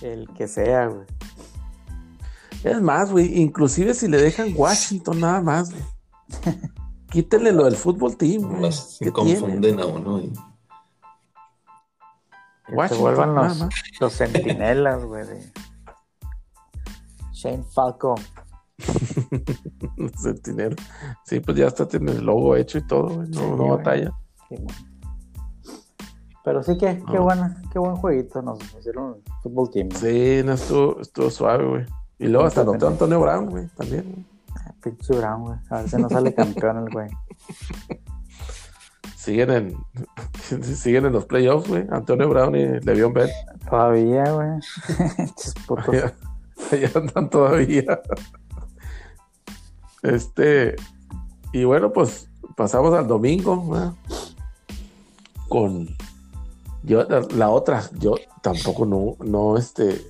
güey. 0.01 0.13
El 0.13 0.29
que 0.35 0.47
sea, 0.47 0.87
güey. 0.87 1.07
Es 2.63 2.81
más, 2.81 3.11
güey, 3.11 3.41
inclusive 3.41 3.95
si 3.95 4.07
le 4.09 4.19
dejan 4.19 4.53
Washington 4.55 5.21
nada 5.21 5.41
más, 5.41 5.71
güey. 5.71 5.83
Quítenle 7.11 7.53
lo 7.53 7.65
del 7.65 7.77
fútbol 7.77 8.17
team, 8.17 8.43
güey. 8.43 8.73
¿Qué 9.01 9.11
confunden 9.13 9.81
a 9.81 9.87
uno. 9.87 10.21
Que 12.67 12.89
se 12.89 12.95
vuelvan 12.95 13.35
los, 13.35 13.67
los 14.01 14.13
centinelas, 14.17 15.05
güey. 15.05 15.27
de 15.27 15.53
Shane 17.33 17.65
Falco. 17.65 18.15
Sentinel. 20.19 20.77
Sí, 21.25 21.41
pues 21.41 21.57
ya 21.57 21.67
está 21.67 21.87
tiene 21.87 22.13
el 22.13 22.25
logo 22.25 22.57
hecho 22.57 22.79
y 22.79 22.87
todo, 22.87 23.09
güey. 23.17 23.29
No, 23.29 23.41
Sí, 23.41 23.47
no 23.51 23.57
güey. 23.57 23.71
batalla. 23.71 24.13
Sí. 24.49 24.57
Pero 26.45 26.63
sí 26.63 26.77
que, 26.77 27.03
qué 27.11 27.19
buena, 27.19 27.63
qué 27.73 27.79
buen 27.79 27.97
jueguito 27.97 28.43
nos 28.43 28.59
pusieron 28.59 29.15
el 29.15 29.23
fútbol 29.43 29.71
team. 29.71 29.91
Sí, 29.93 30.43
no 30.45 30.53
estuvo, 30.53 31.01
estuvo 31.01 31.31
suave, 31.31 31.67
güey. 31.67 31.87
Y 32.19 32.29
luego 32.29 32.47
hasta 32.47 32.61
anotó 32.61 32.87
Antonio 32.89 33.19
Brown, 33.21 33.47
güey, 33.51 33.67
también. 33.77 34.05
güey. 34.13 34.25
Ah, 34.55 34.75
Pinche 34.83 35.17
Brown, 35.17 35.41
güey. 35.43 35.59
A 35.71 35.77
ver 35.81 35.89
si 35.89 35.97
no 35.97 36.09
sale 36.11 36.35
campeón 36.35 36.79
el 36.87 36.93
güey. 36.93 37.09
Siguen 39.17 39.51
en, 39.51 39.77
siguen 40.63 41.07
en 41.07 41.13
los 41.15 41.25
playoffs, 41.25 41.67
güey. 41.69 41.87
Antonio 41.91 42.29
Brown 42.29 42.55
y 42.57 42.67
Le'Veon 42.81 43.15
Bell. 43.15 43.31
Todavía, 43.71 44.25
güey. 44.31 44.51
Allá 46.71 46.91
andan 46.95 47.31
todavía. 47.31 48.01
Este, 50.05 50.77
y 51.53 51.65
bueno, 51.65 51.93
pues 51.93 52.29
pasamos 52.57 52.93
al 52.95 53.09
domingo, 53.09 53.71
¿verdad? 53.71 53.95
Con 55.49 55.89
yo, 56.83 57.05
la, 57.05 57.23
la 57.35 57.51
otra, 57.51 57.83
yo 57.99 58.15
tampoco 58.43 58.85
no, 58.85 59.17
no, 59.25 59.57
este, 59.57 60.03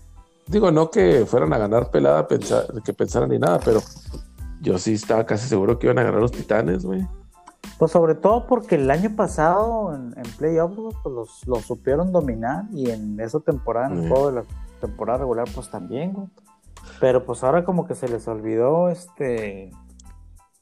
digo, 0.48 0.72
no 0.72 0.90
que 0.90 1.24
fueran 1.26 1.52
a 1.52 1.58
ganar 1.58 1.92
pelada, 1.92 2.26
pensar, 2.26 2.66
que 2.84 2.92
pensaran 2.92 3.30
ni 3.30 3.38
nada, 3.38 3.60
pero 3.64 3.80
yo 4.60 4.78
sí 4.78 4.94
estaba 4.94 5.24
casi 5.24 5.48
seguro 5.48 5.78
que 5.78 5.86
iban 5.86 6.00
a 6.00 6.02
ganar 6.02 6.20
los 6.20 6.32
titanes, 6.32 6.84
güey. 6.84 7.06
Pues 7.78 7.92
sobre 7.92 8.16
todo 8.16 8.46
porque 8.48 8.74
el 8.74 8.90
año 8.90 9.14
pasado 9.14 9.94
en, 9.94 10.14
en 10.16 10.32
playoffs, 10.36 10.76
pues 11.04 11.14
los, 11.14 11.46
los 11.46 11.62
supieron 11.64 12.10
dominar 12.10 12.64
y 12.72 12.90
en 12.90 13.20
esa 13.20 13.38
temporada, 13.38 13.88
en 13.92 14.02
el 14.02 14.08
juego 14.08 14.30
de 14.30 14.36
la 14.40 14.44
temporada 14.80 15.20
regular, 15.20 15.46
pues 15.54 15.70
también, 15.70 16.12
güey. 16.12 16.26
Pero 17.00 17.24
pues 17.24 17.44
ahora 17.44 17.64
como 17.64 17.86
que 17.86 17.94
se 17.94 18.08
les 18.08 18.26
olvidó 18.28 18.88
este 18.88 19.70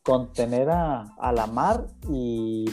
contener 0.05 0.71
a, 0.71 1.15
a 1.19 1.33
la 1.33 1.47
mar 1.47 1.87
y 2.09 2.65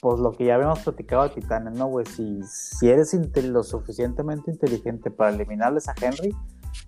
pues 0.00 0.18
lo 0.18 0.32
que 0.32 0.46
ya 0.46 0.54
habíamos 0.54 0.78
platicado 0.80 1.24
de 1.24 1.30
Titanes, 1.30 1.74
¿no, 1.74 1.86
güey? 1.86 2.06
Si, 2.06 2.40
si 2.44 2.88
eres 2.88 3.12
lo 3.44 3.62
suficientemente 3.62 4.50
inteligente 4.50 5.10
para 5.10 5.30
eliminarles 5.30 5.88
a 5.88 5.94
Henry, 6.00 6.34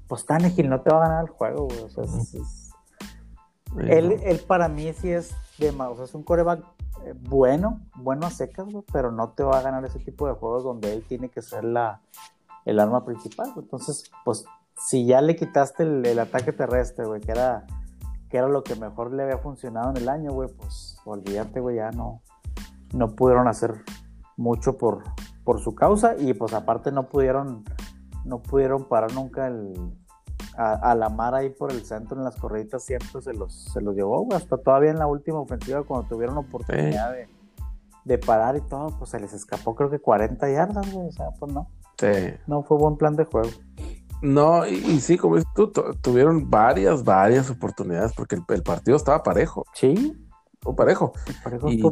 pues 0.08 0.24
Tannehill 0.24 0.68
no 0.70 0.80
te 0.80 0.90
va 0.90 0.96
a 1.04 1.08
ganar 1.08 1.24
el 1.24 1.30
juego, 1.30 1.66
güey. 1.66 1.80
O 1.82 1.88
sea, 1.90 2.04
es- 2.04 2.72
él, 3.78 4.12
él 4.22 4.38
para 4.46 4.68
mí 4.68 4.92
sí 4.92 5.10
es 5.10 5.30
de 5.58 5.70
o 5.70 5.96
sea, 5.96 6.04
es 6.04 6.14
un 6.14 6.22
coreback 6.22 6.60
eh, 7.06 7.14
bueno, 7.28 7.80
bueno 7.96 8.26
a 8.26 8.30
secas, 8.30 8.66
güey, 8.70 8.84
pero 8.92 9.10
no 9.10 9.30
te 9.30 9.42
va 9.42 9.58
a 9.58 9.62
ganar 9.62 9.84
ese 9.84 9.98
tipo 9.98 10.26
de 10.26 10.34
juegos 10.34 10.62
donde 10.64 10.92
él 10.92 11.04
tiene 11.08 11.28
que 11.30 11.42
ser 11.42 11.64
la, 11.64 12.00
el 12.64 12.78
arma 12.78 13.04
principal. 13.04 13.52
Entonces, 13.56 14.10
pues, 14.24 14.44
si 14.76 15.04
ya 15.06 15.20
le 15.20 15.34
quitaste 15.36 15.82
el, 15.82 16.06
el 16.06 16.18
ataque 16.18 16.52
terrestre, 16.52 17.04
güey, 17.06 17.20
que 17.20 17.32
era, 17.32 17.66
que 18.32 18.38
era 18.38 18.48
lo 18.48 18.64
que 18.64 18.74
mejor 18.76 19.12
le 19.12 19.24
había 19.24 19.36
funcionado 19.36 19.90
en 19.90 19.98
el 19.98 20.08
año, 20.08 20.32
güey, 20.32 20.48
pues 20.48 20.96
olvídate, 21.04 21.60
güey, 21.60 21.76
ya 21.76 21.90
no, 21.90 22.22
no 22.94 23.14
pudieron 23.14 23.46
hacer 23.46 23.74
mucho 24.38 24.78
por, 24.78 25.02
por 25.44 25.60
su 25.60 25.74
causa 25.74 26.16
y 26.18 26.32
pues 26.32 26.54
aparte 26.54 26.90
no 26.90 27.10
pudieron, 27.10 27.62
no 28.24 28.40
pudieron 28.40 28.88
parar 28.88 29.12
nunca 29.12 29.48
el, 29.48 29.74
a, 30.56 30.72
a 30.92 30.94
la 30.94 31.10
mar 31.10 31.34
ahí 31.34 31.50
por 31.50 31.72
el 31.72 31.84
centro 31.84 32.16
en 32.16 32.24
las 32.24 32.36
corriditas 32.36 32.82
siempre 32.82 33.20
se 33.20 33.34
los, 33.34 33.52
se 33.70 33.82
los 33.82 33.94
llevó, 33.94 34.22
güey. 34.24 34.38
hasta 34.38 34.56
todavía 34.56 34.90
en 34.92 34.98
la 34.98 35.06
última 35.06 35.38
ofensiva 35.38 35.82
cuando 35.82 36.08
tuvieron 36.08 36.38
oportunidad 36.38 37.12
de, 37.12 37.28
de 38.06 38.16
parar 38.18 38.56
y 38.56 38.62
todo, 38.62 38.96
pues 38.98 39.10
se 39.10 39.20
les 39.20 39.34
escapó 39.34 39.74
creo 39.74 39.90
que 39.90 39.98
40 39.98 40.50
yardas, 40.50 40.90
güey, 40.90 41.08
o 41.08 41.12
sea, 41.12 41.26
pues 41.38 41.52
no, 41.52 41.68
Sí. 41.98 42.06
no 42.46 42.62
fue 42.62 42.78
buen 42.78 42.96
plan 42.96 43.14
de 43.14 43.24
juego. 43.26 43.50
No, 44.22 44.66
y, 44.66 44.74
y 44.74 45.00
sí, 45.00 45.18
como 45.18 45.36
dices 45.36 45.50
tú, 45.54 45.68
tu- 45.72 45.94
tuvieron 46.00 46.48
varias, 46.48 47.02
varias 47.04 47.50
oportunidades 47.50 48.12
porque 48.16 48.36
el, 48.36 48.42
el 48.48 48.62
partido 48.62 48.96
estaba 48.96 49.22
parejo, 49.22 49.64
Sí, 49.74 50.16
o 50.64 50.76
parejo, 50.76 51.12
parejo, 51.42 51.68
Y 51.70 51.82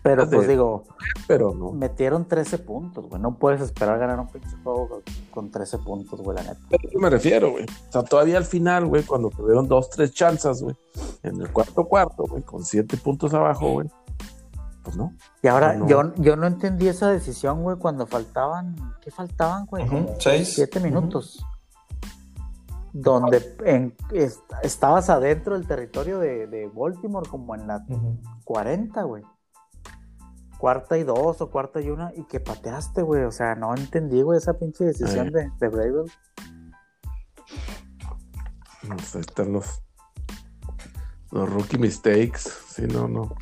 pero 0.00 0.24
de- 0.26 0.36
pues 0.36 0.46
digo, 0.46 0.84
pero 1.26 1.52
no. 1.52 1.72
metieron 1.72 2.24
13 2.24 2.58
puntos, 2.58 3.08
güey, 3.08 3.20
no 3.20 3.34
puedes 3.36 3.60
esperar 3.60 3.98
ganar 3.98 4.20
un 4.20 4.28
pinche 4.28 4.56
juego 4.62 4.88
con, 4.88 5.00
con 5.32 5.50
13 5.50 5.78
puntos, 5.78 6.20
güey, 6.22 6.36
la 6.36 6.44
neta. 6.44 6.60
A 6.70 6.76
eso 6.86 6.98
me 7.00 7.10
refiero, 7.10 7.50
güey. 7.50 7.64
O 7.64 7.92
sea, 7.92 8.04
todavía 8.04 8.36
al 8.36 8.44
final, 8.44 8.86
güey, 8.86 9.02
cuando 9.02 9.28
tuvieron 9.30 9.66
dos, 9.66 9.90
tres 9.90 10.12
chances, 10.14 10.62
güey, 10.62 10.76
en 11.24 11.40
el 11.40 11.50
cuarto 11.52 11.84
cuarto, 11.84 12.26
güey, 12.28 12.44
con 12.44 12.62
siete 12.64 12.96
puntos 12.96 13.34
abajo, 13.34 13.72
güey, 13.72 13.88
pues 14.82 14.96
no. 14.96 15.14
Y 15.42 15.48
ahora, 15.48 15.70
Ah, 15.70 15.74
no. 15.76 15.86
yo, 15.88 16.14
yo 16.16 16.36
no 16.36 16.46
entendí 16.46 16.88
esa 16.88 17.08
decisión, 17.10 17.62
güey, 17.62 17.76
cuando 17.76 18.06
faltaban, 18.06 18.74
¿qué 19.00 19.10
faltaban, 19.10 19.66
güey? 19.66 19.84
Ujú, 19.84 20.06
Como 20.06 20.20
seis. 20.20 20.54
Siete 20.54 20.80
minutos. 20.80 21.44
Donde 22.92 23.56
en- 23.64 23.94
est- 24.12 24.40
estabas 24.62 25.10
adentro 25.10 25.54
del 25.56 25.66
territorio 25.66 26.18
de, 26.18 26.46
de 26.48 26.68
Baltimore, 26.74 27.28
como 27.28 27.54
en 27.54 27.66
la 27.68 27.84
Ujú. 27.88 28.18
40, 28.44 29.02
güey. 29.04 29.22
Cuarta 30.58 30.98
y 30.98 31.04
dos 31.04 31.40
o 31.40 31.50
cuarta 31.50 31.80
y 31.80 31.88
una, 31.88 32.12
y 32.16 32.24
que 32.24 32.40
pateaste, 32.40 33.02
güey. 33.02 33.22
O 33.24 33.30
sea, 33.32 33.54
no 33.54 33.74
entendí, 33.74 34.22
güey, 34.22 34.38
esa 34.38 34.54
pinche 34.54 34.84
decisión 34.84 35.30
de, 35.30 35.50
de 35.58 35.68
Bravel. 35.68 36.10
Pues 38.88 39.14
ahí 39.14 39.20
están 39.20 39.52
los, 39.52 39.82
los 41.30 41.48
rookie 41.48 41.78
mistakes. 41.78 42.40
Sí, 42.68 42.82
no, 42.86 43.06
no. 43.08 43.34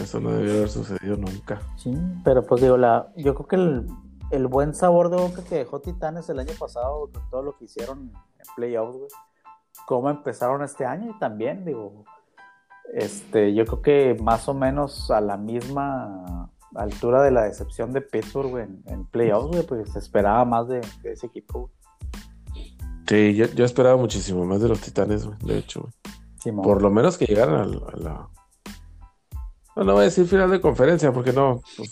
Eso 0.00 0.20
no 0.20 0.30
debió 0.30 0.52
haber 0.54 0.68
sucedido 0.68 1.16
nunca. 1.16 1.60
Sí, 1.76 1.96
pero 2.24 2.44
pues 2.44 2.60
digo, 2.62 2.76
la, 2.76 3.12
yo 3.16 3.34
creo 3.34 3.46
que 3.48 3.56
el, 3.56 3.86
el 4.30 4.46
buen 4.46 4.74
sabor 4.74 5.08
de 5.10 5.16
boca 5.16 5.42
que 5.42 5.54
dejó 5.56 5.80
Titanes 5.80 6.28
el 6.28 6.38
año 6.38 6.52
pasado, 6.58 7.10
con 7.12 7.30
todo 7.30 7.42
lo 7.42 7.56
que 7.56 7.64
hicieron 7.64 8.10
en 8.12 8.54
playoffs, 8.56 8.96
güey, 8.98 9.08
cómo 9.86 10.10
empezaron 10.10 10.62
este 10.62 10.84
año 10.84 11.12
y 11.14 11.18
también, 11.18 11.64
digo, 11.64 12.04
este, 12.92 13.54
yo 13.54 13.64
creo 13.64 13.82
que 13.82 14.16
más 14.22 14.48
o 14.48 14.54
menos 14.54 15.10
a 15.10 15.20
la 15.20 15.36
misma 15.36 16.50
altura 16.74 17.22
de 17.22 17.30
la 17.30 17.44
decepción 17.44 17.92
de 17.92 18.00
Pittsburgh, 18.02 18.50
güey, 18.50 18.64
en, 18.64 18.82
en 18.86 19.04
playoffs, 19.06 19.48
güey, 19.48 19.62
pues 19.66 19.90
se 19.92 19.98
esperaba 19.98 20.44
más 20.44 20.68
de, 20.68 20.80
de 21.02 21.12
ese 21.12 21.26
equipo, 21.26 21.60
güey. 21.60 21.72
Sí, 23.08 23.34
yo, 23.36 23.46
yo 23.46 23.64
esperaba 23.64 23.96
muchísimo 23.96 24.44
más 24.44 24.60
de 24.60 24.68
los 24.68 24.80
titanes, 24.80 25.24
güey, 25.26 25.38
de 25.44 25.58
hecho, 25.58 25.80
güey. 25.82 25.92
Simón. 26.38 26.64
Por 26.64 26.82
lo 26.82 26.90
menos 26.90 27.16
que 27.16 27.24
llegaran 27.24 27.54
al- 27.54 27.82
a, 27.92 27.96
la. 27.96 28.28
No, 29.76 29.84
no 29.84 29.92
voy 29.92 30.02
a 30.02 30.04
decir 30.04 30.26
final 30.26 30.50
de 30.50 30.60
conferencia, 30.60 31.12
porque 31.12 31.32
no. 31.32 31.60
Pues, 31.76 31.90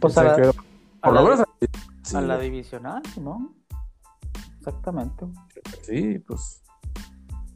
Pues 0.00 0.18
a 0.18 0.24
la- 0.24 0.36
que 0.36 0.42
por 1.02 1.12
la- 1.14 1.20
lo 1.22 1.28
menos. 1.28 1.46
Sí, 2.02 2.16
a 2.16 2.20
la 2.22 2.38
divisional, 2.38 3.02
Simón. 3.14 3.54
Exactamente. 4.58 5.26
Sí, 5.82 6.18
pues 6.20 6.62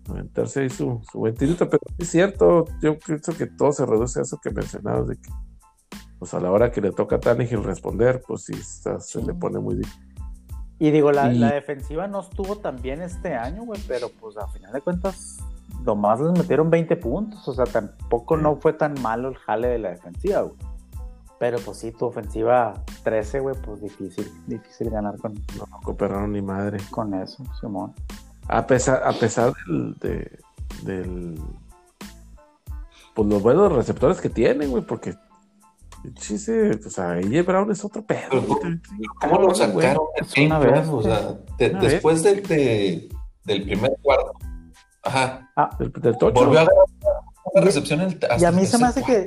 aventarse 0.08 0.60
ahí 0.60 0.70
su, 0.70 1.02
su 1.10 1.22
pero 1.22 1.78
es 1.98 2.08
cierto, 2.08 2.64
yo 2.80 2.96
pienso 2.98 3.32
que 3.36 3.46
todo 3.46 3.72
se 3.72 3.84
reduce 3.84 4.20
a 4.20 4.22
eso 4.22 4.38
que 4.40 4.50
mencionabas, 4.50 5.08
de 5.08 5.16
que 5.16 5.30
pues 6.20 6.32
a 6.32 6.40
la 6.40 6.50
hora 6.52 6.70
que 6.70 6.80
le 6.80 6.92
toca 6.92 7.16
a 7.16 7.20
Tannehill 7.20 7.62
responder, 7.64 8.22
pues 8.26 8.44
sí, 8.44 8.52
está- 8.54 9.00
se 9.00 9.20
Sí. 9.20 9.26
le 9.26 9.34
pone 9.34 9.58
muy 9.58 9.76
difícil. 9.76 10.02
Y 10.78 10.90
digo, 10.90 11.10
la, 11.10 11.32
la 11.32 11.52
defensiva 11.52 12.06
no 12.06 12.20
estuvo 12.20 12.56
tan 12.58 12.80
bien 12.80 13.02
este 13.02 13.34
año, 13.34 13.64
güey, 13.64 13.80
pero 13.88 14.10
pues 14.20 14.36
a 14.36 14.46
final 14.48 14.72
de 14.72 14.80
cuentas, 14.80 15.38
nomás 15.86 16.20
les 16.20 16.32
metieron 16.32 16.68
20 16.68 16.96
puntos, 16.96 17.46
o 17.48 17.54
sea, 17.54 17.64
tampoco 17.64 18.36
no 18.36 18.56
fue 18.56 18.72
tan 18.74 18.94
malo 19.00 19.28
el 19.28 19.36
jale 19.36 19.68
de 19.68 19.78
la 19.78 19.90
defensiva, 19.90 20.42
güey. 20.42 20.54
Pero 21.38 21.58
pues 21.58 21.78
sí, 21.78 21.92
tu 21.92 22.06
ofensiva 22.06 22.74
13, 23.04 23.40
güey, 23.40 23.54
pues 23.64 23.80
difícil, 23.80 24.30
difícil 24.46 24.90
ganar 24.90 25.16
con, 25.18 25.34
No 25.56 25.66
cooperaron 25.82 26.32
ni 26.32 26.42
madre. 26.42 26.78
con 26.90 27.14
eso, 27.14 27.42
Simón. 27.60 27.94
A 28.48 28.66
pesar, 28.66 29.02
a 29.04 29.12
pesar 29.12 29.52
del, 29.66 29.94
de- 30.00 30.38
del 30.82 31.38
pues 33.14 33.28
los 33.28 33.42
buenos 33.42 33.72
receptores 33.72 34.20
que 34.20 34.28
tienen, 34.28 34.70
güey, 34.70 34.82
porque 34.84 35.14
sí 36.18 36.36
o 36.86 36.90
sea, 36.90 37.12
AJ 37.12 37.42
Brown 37.46 37.70
es 37.70 37.84
otro 37.84 38.02
pedo. 38.04 38.28
Pero, 38.30 38.42
güey. 38.42 38.80
¿Cómo 39.20 39.38
lo 39.40 39.44
güey. 39.46 39.56
sacaron? 39.56 40.04
Del 40.34 40.46
una 40.46 40.58
vez, 40.58 40.88
O 40.88 41.02
sea, 41.02 41.32
de- 41.58 41.70
Una 41.70 41.80
después 41.80 42.22
del, 42.22 42.42
de- 42.42 43.08
del 43.44 43.62
primer 43.62 43.96
cuarto. 44.02 44.32
Ajá. 45.06 45.50
Del, 45.78 45.92
del 45.92 46.18
tocho. 46.18 46.34
Volvió 46.34 46.58
a 46.58 46.62
agarrar 46.62 46.84
una 47.52 47.64
recepción 47.64 48.00
el, 48.00 48.18
Y 48.38 48.44
a 48.44 48.52
mí 48.52 48.62
hasta 48.62 48.76
se 48.76 48.82
me 48.82 48.88
hace 48.88 49.02
que-. 49.02 49.26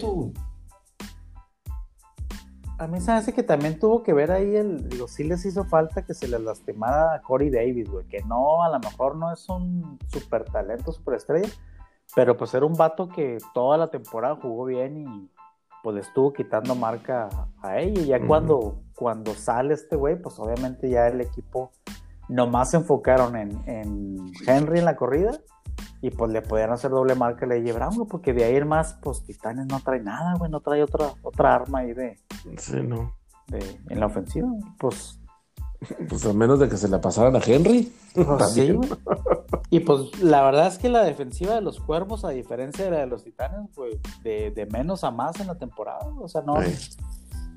A 2.78 2.88
mí 2.88 3.02
se 3.02 3.12
me 3.12 3.18
hace 3.18 3.34
que 3.34 3.44
también 3.44 3.78
tuvo 3.78 4.04
que 4.04 4.14
ver 4.14 4.32
ahí 4.32 4.56
el, 4.56 4.88
digo, 4.88 5.08
sí 5.08 5.26
les 5.26 5.46
hizo 5.46 5.66
falta 5.66 6.06
que 6.06 6.14
se 6.14 6.30
les 6.30 6.40
lastimara 6.40 7.14
a 7.14 7.22
Corey 7.22 7.50
Davis, 7.50 7.90
güey, 7.90 8.06
que 8.08 8.22
no, 8.24 8.64
a 8.64 8.70
lo 8.70 8.80
mejor 8.80 9.18
no 9.18 9.34
es 9.34 9.50
un 9.50 10.00
super 10.08 10.46
talento, 10.46 10.94
super 10.94 11.16
estrella, 11.16 11.50
pero 12.16 12.38
pues 12.38 12.54
era 12.54 12.66
un 12.66 12.76
vato 12.76 13.10
que 13.10 13.38
toda 13.54 13.78
la 13.78 13.90
temporada 13.90 14.38
jugó 14.42 14.64
bien 14.64 14.98
y 14.98 15.30
pues 15.84 15.94
le 15.94 16.02
estuvo 16.02 16.32
quitando 16.32 16.74
marca 16.74 17.28
a 17.62 17.80
ella. 17.80 18.02
Y 18.02 18.06
ya 18.06 18.26
cuando, 18.26 18.82
cuando 18.96 19.34
sale 19.34 19.74
este 19.74 19.98
güey, 19.98 20.22
pues 20.22 20.40
obviamente 20.40 20.90
ya 20.90 21.08
el 21.08 21.20
equipo 21.20 21.72
nomás 22.30 22.72
se 22.72 22.78
enfocaron 22.78 23.36
en, 23.36 23.62
en 23.66 24.32
Henry 24.48 24.80
en 24.80 24.86
la 24.86 24.96
corrida 24.96 25.32
y 26.02 26.10
pues 26.12 26.32
le 26.32 26.42
podían 26.42 26.72
hacer 26.72 26.92
doble 26.92 27.16
marca 27.16 27.46
a 27.46 27.50
AJ 27.54 27.74
Brown, 27.74 27.96
güey, 27.96 28.08
porque 28.08 28.34
de 28.34 28.44
ahí 28.46 28.56
en 28.56 28.68
más, 28.68 28.94
pues 29.02 29.24
Titanes 29.24 29.66
no 29.68 29.80
trae 29.82 30.00
nada, 30.02 30.36
güey, 30.38 30.50
no 30.50 30.62
trae 30.62 30.82
otra, 30.84 31.14
otra 31.24 31.56
arma 31.56 31.80
ahí 31.80 31.94
de, 31.94 32.18
Sí, 32.58 32.78
no. 32.82 33.14
de- 33.48 33.80
en 33.90 34.00
la 34.00 34.06
ofensiva. 34.06 34.48
Pues, 34.80 35.16
Pues 36.10 36.26
a 36.26 36.34
menos 36.34 36.60
de 36.60 36.68
que 36.68 36.76
se 36.78 36.90
la 36.90 37.00
pasaran 37.00 37.36
a 37.36 37.40
Henry. 37.40 37.94
pues 38.14 38.50
sí, 38.54 38.72
güey. 38.74 38.90
Y 39.70 39.80
pues 39.82 40.22
la 40.22 40.42
verdad 40.44 40.68
es 40.68 40.78
que 40.78 40.90
la 40.90 41.04
defensiva 41.04 41.54
de 41.56 41.62
los 41.62 41.80
cuervos, 41.80 42.26
a 42.26 42.30
diferencia 42.30 42.86
de 42.86 42.92
la 42.92 42.98
de 42.98 43.06
los 43.08 43.24
titanes, 43.24 43.74
güey, 43.76 44.00
de, 44.24 44.52
de 44.52 44.66
menos 44.66 45.04
a 45.04 45.12
más 45.12 45.40
en 45.40 45.48
la 45.48 45.56
temporada, 45.56 46.06
o 46.20 46.28
sea, 46.28 46.42
no, 46.42 46.62
Sí. 46.62 46.98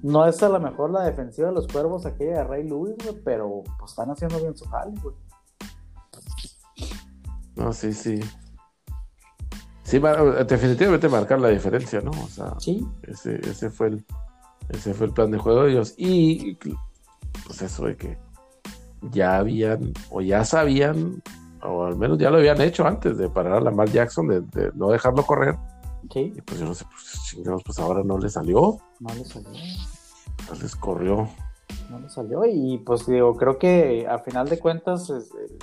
no 0.03 0.27
es 0.27 0.43
a 0.43 0.49
lo 0.49 0.61
mejor 0.61 0.91
la 0.91 1.03
defensiva 1.05 1.49
de 1.49 1.55
los 1.55 1.67
cuervos 1.69 2.07
aquella 2.07 2.39
de 2.39 2.45
Ray 2.45 2.69
Lewis, 2.69 2.95
güey, 3.03 3.17
pero 3.25 3.63
pues 3.79 3.91
están 3.93 4.11
haciendo 4.11 4.39
bien 4.41 4.57
su 4.57 4.67
jale, 4.67 4.93
güey. 5.03 5.15
No, 7.57 7.73
sí, 7.73 7.93
sí. 7.93 8.21
Sí, 9.85 10.01
definitivamente 10.49 11.09
marcar 11.09 11.41
la 11.41 11.49
diferencia, 11.49 12.01
¿no? 12.01 12.11
O 12.13 12.29
sea, 12.29 12.55
Sí, 12.59 12.87
ese, 13.03 13.37
ese 13.49 13.69
fue 13.69 13.89
el 13.89 14.07
ese 14.69 14.95
fue 14.95 15.07
el 15.07 15.13
plan 15.13 15.31
de 15.31 15.39
juego 15.39 15.65
de 15.65 15.73
ellos. 15.73 15.95
Y 15.97 16.55
pues 17.47 17.63
eso 17.63 17.85
de 17.87 17.97
que 17.97 18.19
ya 19.11 19.37
habían, 19.37 19.93
o 20.11 20.21
ya 20.21 20.45
sabían, 20.45 21.23
o 21.63 21.85
al 21.85 21.97
menos 21.97 22.19
ya 22.19 22.31
lo 22.31 22.39
habían 22.39 22.61
hecho 22.61 22.87
antes 22.87 23.19
de 23.19 23.29
parar 23.29 23.55
a 23.55 23.61
Lamar 23.61 23.91
Jackson, 23.91 24.29
de, 24.29 24.41
de 24.41 24.71
no 24.75 24.91
dejarlo 24.91 25.25
correr. 25.25 25.57
sí, 26.13 26.33
Y 26.37 26.41
pues 26.43 26.61
yo 26.61 26.67
no 26.67 26.75
sé, 26.75 26.85
pues 26.91 27.21
chingados, 27.29 27.63
pues 27.65 27.79
ahora 27.79 28.03
no 28.05 28.19
le 28.19 28.29
salió, 28.29 28.79
no 29.01 29.15
le 29.15 29.25
salió. 29.25 29.51
no 29.51 30.55
les 30.61 30.77
corrió. 30.77 31.29
no 31.91 31.99
le 31.99 32.09
salió 32.09 32.45
y 32.47 32.79
pues 32.79 33.07
digo, 33.07 33.37
creo 33.37 33.59
que 33.59 34.07
a 34.09 34.19
final 34.21 34.49
de 34.49 34.59
cuentas, 34.59 35.11
es, 35.11 35.25
eh, 35.33 35.59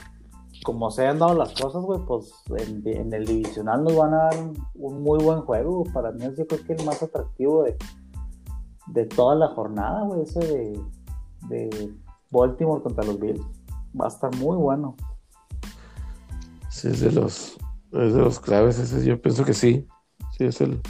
como 0.63 0.91
se 0.91 1.07
han 1.07 1.19
dado 1.19 1.33
las 1.35 1.53
cosas, 1.53 1.81
güey, 1.83 1.99
pues 2.05 2.33
en, 2.57 2.85
en 2.85 3.13
el 3.13 3.25
divisional 3.25 3.83
nos 3.83 3.95
van 3.95 4.13
a 4.13 4.17
dar 4.23 4.35
un, 4.75 5.01
muy 5.03 5.23
buen 5.23 5.41
juego. 5.41 5.83
Para 5.93 6.11
mí 6.11 6.23
es 6.25 6.37
yo 6.37 6.45
creo 6.47 6.63
que 6.65 6.73
el 6.73 6.85
más 6.85 7.01
atractivo 7.01 7.63
de, 7.63 7.77
de 8.87 9.05
toda 9.05 9.35
la 9.35 9.47
jornada, 9.49 10.01
güey, 10.03 10.21
ese 10.23 10.39
de, 10.39 10.81
de 11.49 11.93
Baltimore 12.31 12.81
contra 12.81 13.03
los 13.05 13.19
Bills. 13.19 13.41
Va 13.99 14.05
a 14.05 14.09
estar 14.09 14.35
muy 14.35 14.57
bueno. 14.57 14.95
Sí, 16.69 16.89
es 16.89 16.99
de 17.01 17.11
los, 17.11 17.57
es 17.91 18.13
de 18.13 18.19
los 18.21 18.39
claves, 18.39 18.77
ese 18.79 19.03
yo 19.05 19.19
pienso 19.21 19.43
que 19.45 19.53
sí. 19.53 19.87
Sí, 20.37 20.45
es 20.45 20.61
el, 20.61 20.81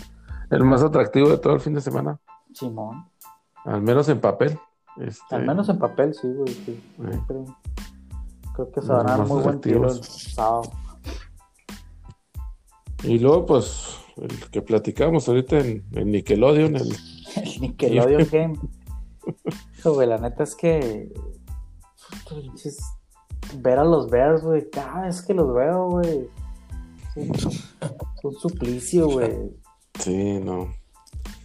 el 0.50 0.64
más 0.64 0.84
atractivo 0.84 1.30
de 1.30 1.38
todo 1.38 1.54
el 1.54 1.60
fin 1.62 1.74
de 1.74 1.82
semana, 1.82 2.20
Simón. 2.54 3.06
al 3.66 3.82
menos 3.82 4.10
en 4.10 4.20
papel. 4.20 4.60
Este, 4.98 5.36
Al 5.36 5.46
menos 5.46 5.70
en 5.70 5.80
papel, 5.80 6.14
sí, 6.14 6.28
güey. 6.34 6.54
Sí. 6.54 6.84
eh, 7.00 7.46
Creo, 8.60 8.72
que 8.72 8.82
se 8.82 8.88
van 8.92 9.10
a 9.10 9.18
dar 9.18 9.26
muy 9.26 9.42
buen 9.42 9.62
tiro 9.62 9.90
el 9.90 10.04
sábado. 10.04 10.70
Y 13.04 13.18
luego, 13.20 13.46
pues, 13.46 13.98
el 14.18 14.50
que 14.50 14.62
platicamos 14.62 15.30
ahorita 15.30 15.60
en, 15.60 15.86
en 15.94 16.12
Nickelodeon, 16.12 16.76
el, 16.76 16.94
El 17.38 17.62
Nickelodeon 17.62 18.28
Game. 18.32 18.60
Güey, 19.86 20.08
la 20.08 20.18
neta 20.18 20.44
es 20.44 20.56
que. 20.56 21.10
Ver 23.60 23.80
a 23.80 23.86
los 23.86 24.10
Bears, 24.10 24.44
güey, 24.44 24.70
cada 24.70 25.04
vez 25.04 25.22
que 25.22 25.34
los 25.34 25.54
veo, 25.54 25.88
güey. 25.92 26.28
Es 27.16 27.46
un, 27.46 27.52
es 27.52 28.24
un 28.24 28.36
suplicio, 28.36 29.08
güey. 29.08 29.52
sí, 30.00 30.40
no. 30.40 30.68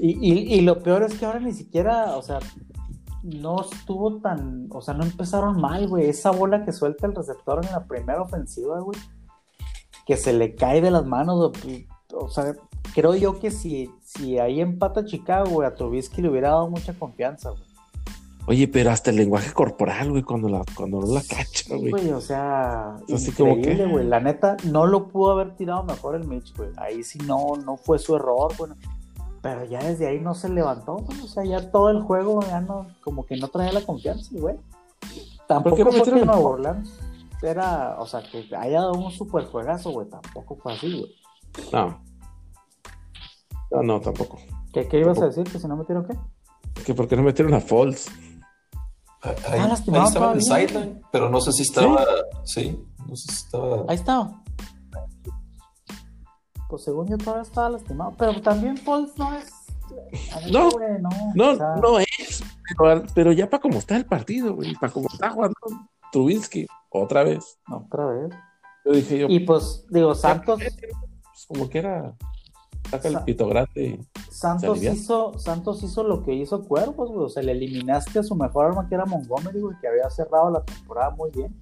Y, 0.00 0.10
y, 0.10 0.54
y 0.54 0.60
lo 0.62 0.82
peor 0.82 1.04
es 1.04 1.14
que 1.14 1.26
ahora 1.26 1.38
ni 1.38 1.52
siquiera, 1.52 2.16
o 2.16 2.22
sea, 2.22 2.40
no 3.24 3.62
estuvo 3.62 4.18
tan. 4.20 4.68
O 4.70 4.80
sea, 4.82 4.94
no 4.94 5.02
empezaron 5.04 5.60
mal, 5.60 5.88
güey. 5.88 6.08
Esa 6.08 6.30
bola 6.30 6.64
que 6.64 6.72
suelta 6.72 7.06
el 7.06 7.14
receptor 7.14 7.64
en 7.64 7.72
la 7.72 7.84
primera 7.86 8.20
ofensiva, 8.22 8.78
güey. 8.80 8.98
Que 10.06 10.16
se 10.16 10.32
le 10.34 10.54
cae 10.54 10.80
de 10.82 10.90
las 10.90 11.06
manos, 11.06 11.52
güey. 11.62 11.88
O 12.12 12.28
sea, 12.28 12.54
creo 12.94 13.14
yo 13.16 13.40
que 13.40 13.50
si, 13.50 13.90
si 14.02 14.38
ahí 14.38 14.60
empata 14.60 15.04
Chicago, 15.06 15.48
güey, 15.50 15.66
a 15.66 15.74
Trubisky 15.74 16.20
le 16.22 16.28
hubiera 16.28 16.50
dado 16.50 16.68
mucha 16.68 16.92
confianza, 16.92 17.50
güey. 17.50 17.62
Oye, 18.46 18.68
pero 18.68 18.90
hasta 18.90 19.08
el 19.08 19.16
lenguaje 19.16 19.54
corporal, 19.54 20.10
güey, 20.10 20.22
cuando, 20.22 20.50
la, 20.50 20.62
cuando 20.76 21.00
no 21.00 21.06
la 21.14 21.22
cacha, 21.22 21.74
güey. 21.76 21.90
Güey, 21.92 22.10
o 22.10 22.20
sea, 22.20 22.96
Es 23.08 23.14
así 23.22 23.32
como 23.32 23.56
increíble, 23.56 23.84
que- 23.84 23.90
güey. 23.90 24.06
La 24.06 24.20
neta, 24.20 24.58
no 24.64 24.86
lo 24.86 25.08
pudo 25.08 25.30
haber 25.32 25.56
tirado 25.56 25.82
mejor 25.82 26.14
el 26.14 26.28
Mitch, 26.28 26.54
güey. 26.54 26.68
Ahí 26.76 27.02
sí 27.02 27.18
no, 27.26 27.54
no 27.64 27.78
fue 27.78 27.98
su 27.98 28.14
error, 28.14 28.52
bueno. 28.58 28.76
Pero 29.44 29.62
ya 29.66 29.78
desde 29.78 30.08
ahí 30.08 30.20
no 30.20 30.34
se 30.34 30.48
levantó, 30.48 30.94
güey. 30.96 31.20
O 31.20 31.28
sea, 31.28 31.44
ya 31.44 31.70
todo 31.70 31.90
el 31.90 32.00
juego 32.00 32.40
ya 32.40 32.62
no, 32.62 32.86
como 33.02 33.26
que 33.26 33.36
no 33.36 33.48
traía 33.48 33.72
la 33.72 33.82
confianza, 33.82 34.30
güey. 34.32 34.56
Tampoco 35.46 35.76
fue 35.92 36.02
que 36.02 36.24
Nuevo 36.24 36.48
Orleans 36.48 36.98
era, 37.42 37.96
o 38.00 38.06
sea, 38.06 38.22
que 38.22 38.48
haya 38.56 38.80
dado 38.80 38.94
un 38.94 39.10
super 39.12 39.44
juegazo, 39.44 39.90
güey. 39.90 40.08
Tampoco 40.08 40.56
fue 40.56 40.72
así, 40.72 40.98
güey. 40.98 41.14
No. 41.74 42.02
No, 43.70 43.82
no, 43.82 44.00
tampoco. 44.00 44.38
¿Qué, 44.72 44.88
qué 44.88 45.00
ibas 45.00 45.18
a 45.18 45.20
Tampoco. 45.20 45.40
decir? 45.42 45.52
¿Que 45.52 45.58
si 45.58 45.68
no 45.68 45.76
metieron 45.76 46.06
qué? 46.06 46.16
Que 46.86 46.94
por 46.94 47.06
qué 47.06 47.14
no 47.14 47.22
metieron 47.22 47.52
a 47.52 47.60
Falls. 47.60 48.08
Ahí, 49.20 49.34
Ah, 49.60 49.74
ahí 49.74 50.04
estaba 50.06 50.32
en 50.32 50.40
sideline, 50.42 51.02
pero 51.12 51.28
no 51.28 51.38
sé 51.42 51.52
si 51.52 51.64
estaba. 51.64 52.02
Sí, 52.44 52.82
no 53.06 53.14
sé 53.14 53.26
si 53.30 53.44
estaba. 53.44 53.84
Ahí 53.88 53.96
estaba. 53.96 54.42
Pues 56.74 56.82
según 56.86 57.06
yo 57.06 57.16
todavía 57.16 57.42
estaba 57.42 57.70
lastimado. 57.70 58.14
Pero 58.18 58.42
también 58.42 58.76
Foles 58.76 59.16
no 59.16 59.32
es. 59.32 59.48
No, 60.50 60.70
güey, 60.70 61.00
no. 61.00 61.08
No, 61.36 61.50
o 61.52 61.56
sea, 61.56 61.76
no 61.76 62.00
es. 62.00 62.42
Pero, 62.76 63.02
pero 63.14 63.30
ya 63.30 63.48
para 63.48 63.60
cómo 63.60 63.78
está 63.78 63.96
el 63.96 64.06
partido, 64.06 64.56
güey, 64.56 64.74
para 64.74 64.92
cómo 64.92 65.06
está 65.12 65.30
jugando 65.30 65.54
Trubinsky, 66.10 66.66
otra 66.90 67.22
vez. 67.22 67.60
Otra 67.70 68.06
vez. 68.06 68.30
Yo 68.84 68.90
dije 68.90 69.18
yo, 69.20 69.26
Y 69.28 69.38
pues, 69.40 69.86
digo, 69.88 70.16
Santos, 70.16 70.58
pues, 70.58 71.46
como 71.46 71.68
que 71.70 71.78
era, 71.78 72.16
saca 72.90 73.06
el 73.06 73.14
Sa- 73.14 73.24
pito 73.24 73.46
grande. 73.46 74.04
Santos 74.28 74.82
hizo, 74.82 75.38
Santos 75.38 75.80
hizo 75.84 76.02
lo 76.02 76.24
que 76.24 76.34
hizo 76.34 76.64
Cuervos, 76.64 77.08
güey. 77.12 77.26
O 77.26 77.28
sea, 77.28 77.44
le 77.44 77.52
eliminaste 77.52 78.18
a 78.18 78.24
su 78.24 78.34
mejor 78.34 78.66
arma 78.66 78.88
que 78.88 78.96
era 78.96 79.04
Montgomery, 79.06 79.60
güey, 79.60 79.76
que 79.80 79.86
había 79.86 80.10
cerrado 80.10 80.50
la 80.50 80.64
temporada 80.64 81.10
muy 81.10 81.30
bien. 81.30 81.54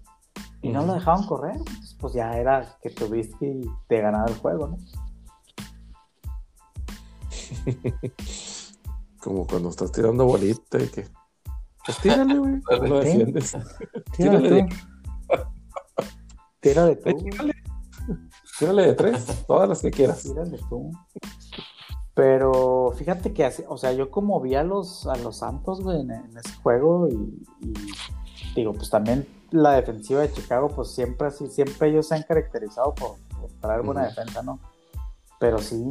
Y 0.62 0.68
no 0.68 0.86
lo 0.86 0.94
dejaban 0.94 1.26
correr. 1.26 1.56
Entonces, 1.56 1.96
pues 2.00 2.14
ya 2.14 2.36
era 2.38 2.76
que 2.80 2.90
tuviste 2.90 3.46
y 3.46 3.62
te 3.88 4.00
ganaba 4.00 4.26
el 4.28 4.36
juego, 4.36 4.68
¿no? 4.68 4.76
Como 9.20 9.46
cuando 9.46 9.68
estás 9.68 9.92
tirando 9.92 10.24
bolita 10.24 10.80
y 10.82 10.88
que. 10.88 11.08
Pues 11.84 11.98
tírale, 11.98 12.38
güey. 12.38 12.60
Lo 12.88 13.00
defiendes. 13.00 13.56
Tírale 14.16 14.48
Tírale 14.48 14.66
tú. 14.66 14.76
Tírale 16.60 16.96
tú. 16.96 17.16
Tírale. 17.18 17.52
Tírale 18.58 18.82
de 18.86 18.94
tres, 18.94 19.44
todas 19.46 19.68
las 19.68 19.80
que 19.82 19.90
quieras. 19.90 20.22
Tírale 20.22 20.58
tú. 20.68 20.90
Pero 22.14 22.92
fíjate 22.96 23.32
que, 23.32 23.44
así- 23.44 23.64
o 23.68 23.76
sea, 23.78 23.92
yo 23.92 24.10
como 24.10 24.40
vi 24.40 24.54
a 24.54 24.62
los, 24.62 25.06
a 25.06 25.16
los 25.16 25.38
Santos, 25.38 25.80
güey, 25.80 26.02
en, 26.02 26.10
en 26.10 26.36
ese 26.36 26.54
juego 26.62 27.08
y, 27.08 27.14
y 27.60 27.74
digo, 28.54 28.74
pues 28.74 28.90
también 28.90 29.26
la 29.52 29.72
defensiva 29.72 30.20
de 30.22 30.32
Chicago, 30.32 30.68
pues 30.68 30.90
siempre 30.90 31.28
así, 31.28 31.46
siempre 31.48 31.88
ellos 31.90 32.08
se 32.08 32.14
han 32.16 32.22
caracterizado 32.22 32.94
por, 32.94 33.16
por 33.40 33.50
traer 33.60 33.82
buena 33.82 34.04
defensa, 34.06 34.42
¿no? 34.42 34.58
Pero 35.38 35.58
sí, 35.58 35.84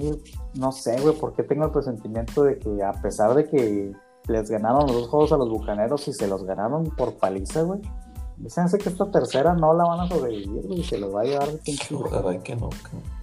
no 0.54 0.72
sé, 0.72 1.00
güey, 1.02 1.16
porque 1.18 1.44
tengo 1.44 1.66
el 1.66 1.72
presentimiento 1.72 2.44
de 2.44 2.58
que 2.60 2.84
a 2.84 2.94
pesar 2.94 3.34
de 3.36 3.50
que 3.50 3.94
les 4.28 4.50
ganaron 4.50 4.86
los 4.88 4.94
dos 4.94 5.08
juegos 5.10 5.32
a 5.34 5.38
los 5.38 5.50
Bucaneros 5.50 6.08
y 6.08 6.14
se 6.14 6.28
los 6.28 6.44
ganaron 6.44 6.86
por 6.96 7.16
paliza, 7.16 7.62
güey, 7.64 7.82
Dicen 8.38 8.66
que 8.70 8.90
esta 8.90 9.12
tercera 9.12 9.54
no 9.54 9.72
la 9.76 9.84
van 9.84 10.00
a 10.00 10.08
sobrevivir, 10.08 10.66
güey, 10.66 10.84
se 10.84 10.98
los 10.98 11.14
va 11.14 11.22
a 11.22 11.26
llevar 11.26 11.52
de 11.52 11.58
pinche. 11.60 11.94
Ojalá 11.94 12.42
que 12.42 12.56
no. 12.56 12.70
que- 12.72 13.22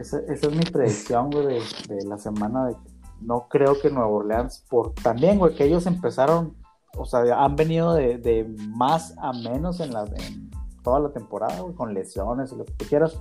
Esa, 0.00 0.18
esa 0.28 0.46
es 0.48 0.52
mi 0.54 0.64
predicción, 0.64 1.30
güey, 1.30 1.46
de, 1.46 1.62
de 1.94 2.04
la 2.06 2.18
semana. 2.18 2.66
De 2.66 2.74
que 2.74 2.80
no 3.22 3.46
creo 3.48 3.80
que 3.80 3.90
Nueva 3.90 4.08
Orleans, 4.08 4.64
por 4.68 4.92
también, 4.94 5.38
güey, 5.38 5.54
que 5.54 5.64
ellos 5.64 5.86
empezaron, 5.86 6.54
o 6.96 7.04
sea, 7.06 7.20
han 7.42 7.56
venido 7.56 7.94
de, 7.94 8.18
de 8.18 8.44
más 8.68 9.14
a 9.18 9.32
menos 9.32 9.80
en, 9.80 9.92
la, 9.92 10.04
en 10.04 10.50
toda 10.82 11.00
la 11.00 11.12
temporada, 11.12 11.60
güey, 11.60 11.74
con 11.74 11.94
lesiones 11.94 12.52
y 12.52 12.56
lo 12.56 12.64
que 12.64 12.72
tú 12.72 12.84
quieras. 12.86 13.18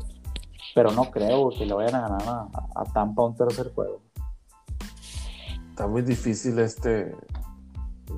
Pero 0.76 0.91
no 0.91 1.11
creo 1.11 1.43
güey, 1.45 1.57
que 1.57 1.65
le 1.65 1.74
vayan 1.74 1.95
a 1.95 2.01
ganar 2.01 2.21
a, 2.28 2.49
a 2.76 2.84
Tampa 2.93 3.24
un 3.24 3.36
tercer 3.36 3.74
juego. 3.74 4.01
Está 5.69 5.88
muy 5.88 6.01
difícil 6.01 6.57
este 6.59 7.15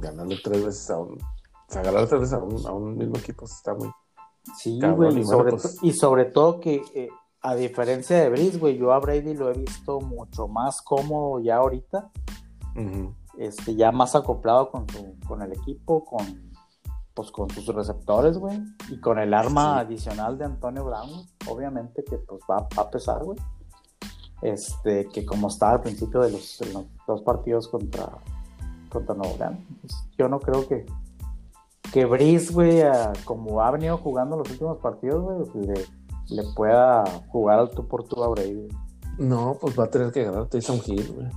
ganarle 0.01 0.37
tres 0.43 0.63
veces 0.65 0.89
a 0.89 0.97
un. 0.97 1.13
O 1.13 1.71
sea, 1.73 1.81
ganar 1.81 2.07
tres 2.07 2.21
veces 2.21 2.33
a 2.33 2.43
un, 2.43 2.67
a 2.67 2.71
un 2.71 2.97
mismo 2.97 3.17
equipo 3.17 3.45
está 3.45 3.73
muy. 3.73 3.89
Sí, 4.57 4.77
Cabrón, 4.79 4.97
güey, 4.97 5.09
y 5.09 5.23
bueno, 5.23 5.29
sobre 5.29 5.51
pues- 5.51 5.77
y 5.81 5.91
sobre 5.93 6.25
todo 6.25 6.59
que, 6.59 6.83
eh, 6.93 7.09
a 7.41 7.55
diferencia 7.55 8.17
de 8.19 8.29
Brice, 8.29 8.57
güey, 8.57 8.77
yo 8.77 8.93
a 8.93 8.99
Brady 8.99 9.33
lo 9.33 9.49
he 9.49 9.53
visto 9.53 9.99
mucho 10.01 10.47
más 10.47 10.81
cómodo 10.81 11.39
ya 11.39 11.57
ahorita. 11.57 12.11
Ujú. 12.75 13.13
Este, 13.37 13.75
ya 13.75 13.91
más 13.91 14.15
acoplado 14.15 14.69
con, 14.71 14.87
su, 14.89 15.15
con 15.27 15.41
el 15.41 15.53
equipo, 15.53 16.03
con, 16.05 16.51
pues, 17.13 17.31
con 17.31 17.49
sus 17.49 17.67
receptores, 17.67 18.37
güey, 18.37 18.59
y 18.89 18.99
con 18.99 19.19
el 19.19 19.33
arma 19.33 19.75
Sí. 19.75 19.79
adicional 19.85 20.37
de 20.37 20.45
Antonio 20.45 20.83
Brown, 20.85 21.09
obviamente 21.49 22.03
que 22.03 22.17
pues 22.17 22.41
va, 22.49 22.67
va 22.77 22.83
a 22.83 22.89
pesar, 22.91 23.23
güey. 23.23 23.37
Este, 24.41 25.07
que 25.07 25.25
como 25.25 25.47
estaba 25.47 25.73
al 25.73 25.81
principio 25.81 26.19
de 26.21 26.31
los, 26.31 26.59
de 26.59 26.73
los 26.73 26.85
dos 27.07 27.21
partidos 27.23 27.67
contra, 27.67 28.09
contra 28.89 29.15
Nuevo 29.15 29.33
Orleans. 29.33 29.59
Entonces, 29.69 30.09
yo 30.17 30.27
no 30.29 30.39
creo 30.39 30.67
que, 30.67 30.85
que 31.91 32.05
Brice, 32.05 32.53
güey, 32.53 32.83
como 33.23 33.61
ha 33.61 33.71
venido 33.71 33.97
jugando 33.97 34.37
los 34.37 34.49
últimos 34.51 34.77
partidos, 34.79 35.23
güey, 35.51 35.65
le, 35.67 35.73
le 36.29 36.43
pueda 36.53 37.03
jugar 37.29 37.59
al 37.59 37.71
tú 37.71 37.87
por 37.87 38.03
tú 38.03 38.23
a 38.23 38.27
Brady. 38.27 38.67
No, 39.17 39.57
pues 39.59 39.79
va 39.79 39.85
a 39.85 39.89
tener 39.89 40.11
que 40.11 40.23
ganar 40.25 40.47
Tyson 40.47 40.81
Hill, 40.85 41.13
güey. 41.13 41.27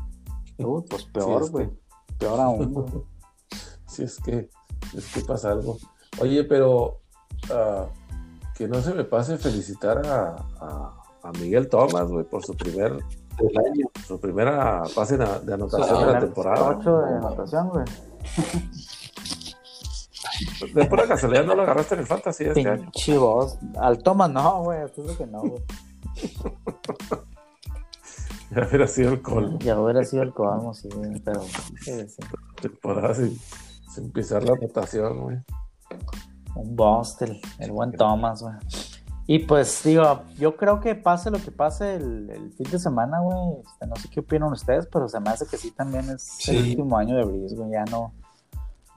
Uy, 0.58 0.82
pues 0.90 1.04
peor, 1.04 1.48
güey. 1.50 1.70
Peor 2.18 2.40
aún, 2.40 2.72
güey. 2.72 2.86
Si 3.86 4.02
es 4.04 4.18
que, 4.20 4.48
es 4.96 5.12
que 5.12 5.20
pasa 5.22 5.50
algo. 5.50 5.78
Oye, 6.20 6.44
pero 6.44 7.00
ah, 7.50 7.86
que 8.54 8.68
no 8.68 8.80
se 8.82 8.92
me 8.94 9.02
pase 9.04 9.38
felicitar 9.38 10.06
a, 10.06 10.36
a- 10.60 10.94
a 11.22 11.32
Miguel 11.32 11.68
Thomas, 11.68 12.06
güey, 12.08 12.24
por 12.24 12.44
su 12.44 12.54
primer, 12.56 12.92
año. 12.92 13.86
su 14.06 14.20
primera 14.20 14.82
pase 14.94 15.16
de, 15.16 15.26
de 15.40 15.54
anotación 15.54 16.06
de 16.06 16.12
la 16.12 16.20
temporada. 16.20 16.76
Ocho 16.78 16.98
de 16.98 17.14
anotación, 17.16 17.68
güey. 17.70 17.84
De 20.74 20.84
pura 20.86 21.06
casualidad 21.08 21.44
no 21.44 21.54
lo 21.54 21.62
agarraste 21.62 21.94
en 21.94 22.00
el 22.00 22.06
fantasy 22.06 22.44
este 22.44 22.68
año. 22.68 22.82
Pinche 22.82 23.16
voz. 23.18 23.58
Al 23.80 23.98
Thomas 24.02 24.30
no, 24.30 24.62
güey. 24.64 24.82
Esto 24.84 25.02
es 25.02 25.08
lo 25.08 25.16
que 25.16 25.26
no, 25.26 25.40
güey. 25.40 25.62
Ya 28.54 28.66
hubiera 28.66 28.86
sido 28.86 29.12
el 29.12 29.22
colmo. 29.22 29.58
Ya 29.60 29.78
hubiera 29.80 30.04
sido 30.04 30.22
el 30.22 30.32
colmo, 30.32 30.72
sí. 30.74 30.88
Pero. 31.24 31.42
sí, 31.82 32.08
sí. 32.08 32.22
Temporada 32.62 33.14
sin, 33.14 33.38
sin 33.94 34.10
pisar 34.10 34.42
la 34.42 34.54
anotación, 34.54 35.20
güey. 35.20 35.36
Un 36.54 36.74
bust, 36.74 37.22
el, 37.22 37.40
el 37.58 37.70
buen 37.72 37.92
Thomas, 37.92 38.42
güey. 38.42 38.54
Y 39.26 39.40
pues, 39.40 39.82
digo, 39.84 40.22
yo 40.38 40.56
creo 40.56 40.80
que 40.80 40.94
pase 40.94 41.30
lo 41.30 41.38
que 41.38 41.50
pase 41.50 41.96
el, 41.96 42.30
el 42.30 42.52
fin 42.54 42.70
de 42.70 42.78
semana, 42.78 43.20
güey. 43.20 43.60
este, 43.66 43.86
no 43.86 43.96
sé 43.96 44.08
qué 44.08 44.20
opinan 44.20 44.50
ustedes, 44.52 44.86
pero 44.90 45.06
se 45.08 45.20
me 45.20 45.28
hace 45.28 45.46
que 45.46 45.58
sí 45.58 45.70
también 45.70 46.08
es 46.08 46.48
el 46.48 46.70
último 46.70 46.96
año 46.96 47.16
de 47.16 47.24
Breeze, 47.24 47.54
güey. 47.54 47.70
Ya 47.72 47.84
no. 47.84 48.14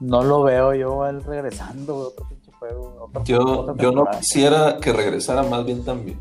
No 0.00 0.22
lo 0.22 0.42
veo 0.42 0.74
yo 0.74 1.06
él 1.06 1.22
regresando, 1.22 1.94
güey. 1.94 2.06
Otro 2.06 2.26
pinche 2.28 2.50
juego. 2.52 3.04
otra- 3.04 3.22
Yo, 3.24 3.76
yo 3.76 3.92
no 3.92 4.06
quisiera 4.18 4.78
que 4.78 4.92
regresara 4.94 5.42
más 5.42 5.64
bien 5.66 5.84
también. 5.84 6.18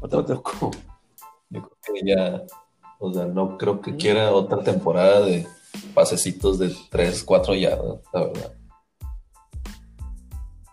Yo 1.49 1.61
creo 1.61 1.71
que 1.93 2.01
ya, 2.05 2.41
o 3.03 3.11
sea, 3.11 3.25
no 3.25 3.57
creo 3.57 3.81
que 3.81 3.95
quiera 3.95 4.31
otra 4.31 4.59
temporada 4.59 5.21
de 5.21 5.47
pasecitos 5.95 6.59
de 6.59 6.71
3, 6.91 7.23
4 7.23 7.55
yardas, 7.55 7.99
la 8.13 8.25
verdad. 8.25 8.53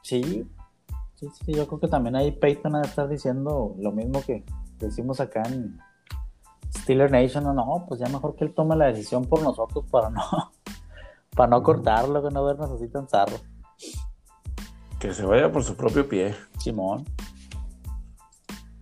Sí, 0.03 0.47
sí, 1.15 1.27
sí, 1.45 1.55
yo 1.55 1.67
creo 1.67 1.81
que 1.81 1.89
también 1.89 2.17
ahí 2.17 2.31
Peyton 2.31 2.77
ha 2.77 2.81
de 2.83 2.89
estar 2.89 3.09
diciendo 3.09 3.75
lo 3.79 3.93
mismo 3.93 4.23
que 4.23 4.45
decimos 4.79 5.21
acá 5.21 5.43
en 5.47 5.79
Steeler 6.77 7.11
Nation, 7.11 7.45
no, 7.45 7.55
no, 7.55 7.87
pues 7.89 7.99
ya 7.99 8.09
mejor 8.09 8.37
que 8.37 8.45
él 8.45 8.55
tome 8.55 8.77
la 8.77 8.87
decisión 8.87 9.25
por 9.25 9.43
nosotros 9.43 9.87
para 9.91 10.11
no, 10.11 10.23
para 11.35 11.49
no 11.49 11.63
cortarlo, 11.63 12.23
que 12.23 12.31
no 12.31 12.45
vernos 12.45 12.71
así 12.71 12.89
tan 12.89 13.09
zarro. 13.09 13.39
Que 15.01 15.15
se 15.15 15.25
vaya 15.25 15.51
por 15.51 15.65
su 15.65 15.77
propio 15.77 16.07
pie. 16.07 16.35
Simón. 16.59 17.07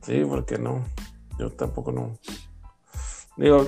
Sí, 0.02 0.24
porque 0.28 0.58
no. 0.58 0.82
Yo 1.38 1.50
tampoco 1.50 1.92
no. 1.92 2.18
Digo, 3.36 3.64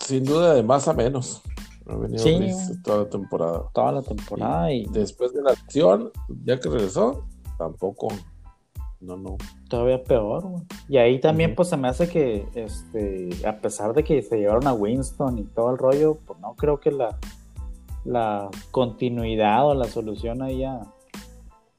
sin 0.00 0.24
duda 0.24 0.54
de 0.54 0.62
más 0.62 0.88
a 0.88 0.92
menos. 0.92 1.42
Ha 1.86 1.96
venido 1.96 2.22
Sí. 2.22 2.40
Toda 2.82 3.04
la 3.04 3.08
temporada. 3.10 3.62
Toda 3.72 3.92
la 3.92 4.02
temporada 4.02 4.72
y 4.72 4.86
Después 4.86 5.32
de 5.34 5.42
la 5.42 5.50
acción, 5.50 6.10
ya 6.44 6.58
que 6.58 6.68
regresó, 6.68 7.24
tampoco. 7.58 8.08
No, 9.00 9.18
no. 9.18 9.36
todavía 9.68 10.02
peor, 10.02 10.48
güey. 10.48 10.62
Y 10.88 10.96
ahí 10.96 11.20
también 11.20 11.54
pues 11.54 11.68
se 11.68 11.76
me 11.76 11.88
hace 11.88 12.08
que, 12.08 12.48
este, 12.54 13.28
a 13.46 13.58
pesar 13.58 13.92
de 13.92 14.02
que 14.02 14.22
se 14.22 14.38
llevaron 14.38 14.66
a 14.66 14.72
Winston 14.72 15.38
y 15.38 15.44
todo 15.44 15.70
el 15.72 15.78
rollo, 15.78 16.18
pues 16.26 16.40
no 16.40 16.54
creo 16.54 16.80
que 16.80 16.90
la, 16.90 17.18
la 18.04 18.48
continuidad 18.70 19.66
o 19.66 19.74
la 19.74 19.84
solución 19.84 20.40
ahí 20.40 20.64
a, 20.64 20.80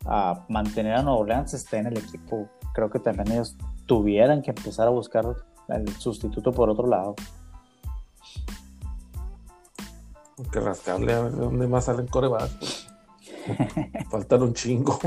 a 0.06 0.46
mantener 0.50 0.93
a 0.93 1.02
Nueva 1.02 1.18
Orleans 1.20 1.56
esté 1.56 1.78
en 1.78 1.88
el 1.88 1.98
equipo. 1.98 2.48
Creo 2.76 2.91
que 2.91 3.00
también 3.00 3.32
ellos 3.32 3.56
tuvieran 3.88 4.43
que 4.43 4.52
empezar 4.52 4.88
a 4.88 4.91
buscar 4.91 5.26
el 5.70 5.88
sustituto 5.97 6.51
por 6.51 6.70
otro 6.70 6.88
lado. 6.88 7.16
Hay 10.38 10.45
que 10.51 10.59
rascarle 10.59 11.13
a 11.13 11.22
ver 11.22 11.32
de 11.32 11.38
dónde 11.38 11.68
más 11.68 11.86
salen 11.86 12.07
corebacks. 12.07 12.88
Faltan 14.09 14.43
un 14.43 14.53
chingo. 14.53 14.99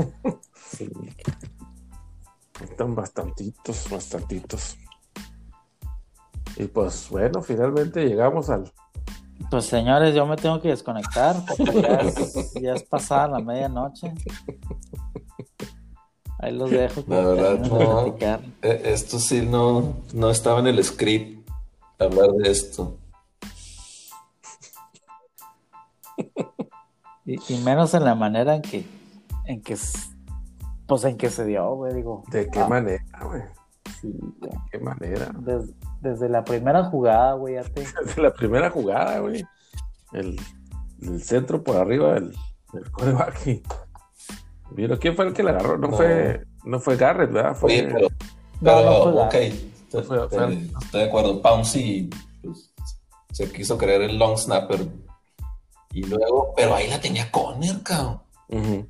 Faltan 2.53 2.95
bastantitos, 2.95 3.89
bastantitos. 3.89 4.77
Y 6.57 6.65
pues 6.65 7.07
bueno, 7.09 7.41
finalmente 7.41 8.05
llegamos 8.05 8.49
al. 8.49 8.71
Pues 9.49 9.65
señores, 9.65 10.13
yo 10.13 10.25
me 10.25 10.35
tengo 10.35 10.59
que 10.61 10.69
desconectar 10.69 11.37
porque 11.47 11.81
ya 11.81 11.95
es, 11.99 12.53
ya 12.53 12.73
es 12.73 12.83
pasada 12.83 13.29
la 13.29 13.39
medianoche. 13.39 14.13
Ahí 16.39 16.53
los 16.53 16.69
dejo. 16.71 17.03
La 17.07 17.19
verdad, 17.19 17.59
no. 17.59 18.15
Eh, 18.17 18.81
Esto 18.85 19.19
sí 19.19 19.41
no, 19.41 19.97
no 20.13 20.29
estaba 20.29 20.59
en 20.61 20.67
el 20.67 20.83
script 20.83 21.49
hablar 21.99 22.31
de 22.31 22.49
esto. 22.49 22.97
Y, 27.25 27.53
y 27.53 27.57
menos 27.59 27.93
en 27.93 28.05
la 28.05 28.15
manera 28.15 28.55
en 28.55 28.61
que, 28.61 28.85
en 29.45 29.61
que, 29.61 29.77
pues 30.87 31.03
en 31.03 31.17
que 31.17 31.29
se 31.29 31.45
dio, 31.45 31.75
güey, 31.75 31.93
digo. 31.93 32.23
¿De 32.31 32.49
qué 32.49 32.59
ah, 32.59 32.67
manera, 32.67 33.03
güey? 33.23 33.41
sí. 34.01 34.11
¿De 34.39 34.49
qué 34.71 34.79
manera? 34.79 35.31
Des- 35.39 35.73
desde 36.01 36.29
la 36.29 36.43
primera 36.43 36.85
jugada, 36.85 37.33
güey, 37.33 37.55
ya 37.55 37.63
te... 37.63 37.85
Desde 38.05 38.21
la 38.21 38.33
primera 38.33 38.69
jugada, 38.69 39.19
güey. 39.19 39.45
El, 40.13 40.39
el 41.01 41.21
centro 41.21 41.63
por 41.63 41.75
arriba 41.75 42.13
del, 42.13 42.33
del 42.73 42.91
coreback. 42.91 43.61
Mira, 44.75 44.97
¿quién 44.97 45.15
fue 45.15 45.27
el 45.27 45.33
que 45.33 45.43
la 45.43 45.51
agarró? 45.51 45.77
No, 45.77 45.87
No. 45.89 45.97
fue, 45.97 46.43
no 46.63 46.79
fue 46.79 46.95
Garrett, 46.97 47.31
¿verdad? 47.31 47.55
Fue, 47.55 47.71
Oye, 47.71 47.83
pero, 47.91 48.07
pero, 48.61 48.83
no 48.83 49.03
fue 49.03 49.23
ok, 49.23 49.33
estoy, 49.33 50.03
Fue- 50.03 50.99
de 50.99 51.03
acuerdo. 51.07 51.41
Pouncy 51.41 52.09
pues, 52.43 52.73
se 53.31 53.51
quiso 53.51 53.77
creer 53.77 54.01
el 54.03 54.17
long 54.19 54.37
snapper. 54.37 54.87
Y 55.93 56.03
luego, 56.03 56.53
pero 56.55 56.75
ahí 56.75 56.87
la 56.87 57.01
tenía 57.01 57.31
Conner, 57.31 57.81
cabrón. 57.81 58.21
Ujú. 58.49 58.87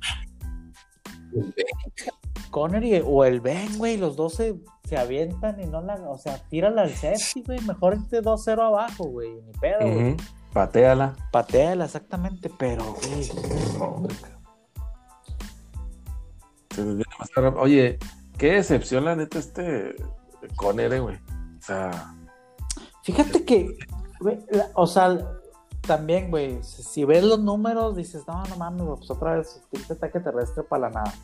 Conner 2.50 2.82
y- 2.84 3.02
o 3.04 3.24
el 3.24 3.40
Ben, 3.40 3.78
güey, 3.78 3.96
los 3.96 4.16
dos 4.16 4.34
se, 4.34 4.56
se 4.84 4.96
avientan 4.98 5.60
y 5.60 5.66
no 5.66 5.80
la... 5.80 5.94
O 6.08 6.18
sea, 6.18 6.38
tírala 6.48 6.82
al 6.82 6.90
safety, 6.90 7.42
güey, 7.46 7.60
mejor 7.60 7.94
irte 7.94 8.20
2-0 8.22 8.60
abajo, 8.62 9.04
güey, 9.04 9.40
ni 9.40 9.52
pedo, 9.52 9.78
güey. 9.80 10.12
Ujú. 10.12 10.16
Pateala. 10.52 11.14
Pateala, 11.30 11.84
exactamente, 11.84 12.50
pero, 12.58 12.84
güey, 12.84 13.30
Oye, 17.58 17.98
qué 18.38 18.52
decepción 18.52 19.04
la 19.04 19.16
neta 19.16 19.38
este 19.38 19.94
Conner, 20.56 20.92
eh, 20.92 21.00
güey. 21.00 21.16
O 21.16 21.62
sea, 21.62 22.14
Fíjate 23.02 23.44
que, 23.44 23.76
güey, 24.20 24.38
la- 24.50 24.68
o 24.74 24.86
sea, 24.86 25.18
también, 25.80 26.30
güey, 26.30 26.62
si, 26.62 26.82
si 26.82 27.04
ves 27.04 27.24
los 27.24 27.40
números, 27.40 27.96
dices, 27.96 28.24
no, 28.28 28.42
no 28.44 28.56
mames, 28.56 28.82
pues 28.98 29.10
otra 29.10 29.36
vez, 29.36 29.62
pinche 29.70 29.94
ataque 29.94 30.20
terrestre 30.20 30.62
para 30.62 30.88
la 30.88 30.90
nada. 30.90 31.14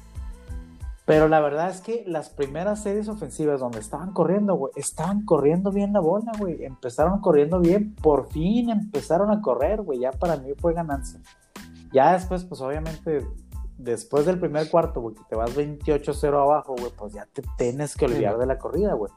Pero 1.05 1.29
la 1.29 1.39
verdad 1.41 1.69
es 1.71 1.81
que 1.83 2.03
las 2.07 2.31
primeras 2.31 2.83
series 2.83 3.09
ofensivas 3.09 3.61
donde 3.61 3.79
estaban 3.79 4.13
corriendo, 4.13 4.55
güey, 4.57 4.73
estaban 4.75 5.25
corriendo 5.25 5.71
bien 5.71 5.93
la 5.93 6.01
bola, 6.01 6.33
güey. 6.39 6.65
Empezaron 6.65 7.21
corriendo 7.21 7.61
bien, 7.61 7.95
por 7.95 8.29
fin 8.31 8.71
empezaron 8.71 9.31
a 9.31 9.41
correr, 9.41 9.83
güey. 9.83 10.01
Ya 10.01 10.11
para 10.11 10.37
mí 10.37 10.49
fue 10.59 10.73
ganancia. 10.75 11.21
Ya 11.93 12.15
después, 12.15 12.43
pues 12.45 12.61
obviamente, 12.61 13.25
después 13.79 14.27
del 14.27 14.39
primer 14.39 14.71
cuarto, 14.71 15.01
güey, 15.01 15.15
que 15.15 15.25
te 15.29 15.37
vas 15.37 15.57
28-0 15.57 16.41
abajo, 16.41 16.75
güey, 16.79 16.93
pues 16.97 17.13
ya 17.13 17.27
te 17.33 17.43
tienes 17.57 17.97
que 17.97 18.07
olvidar 18.07 18.39
de 18.39 18.47
la 18.47 18.59
corrida, 18.59 18.95
güey. 18.95 19.13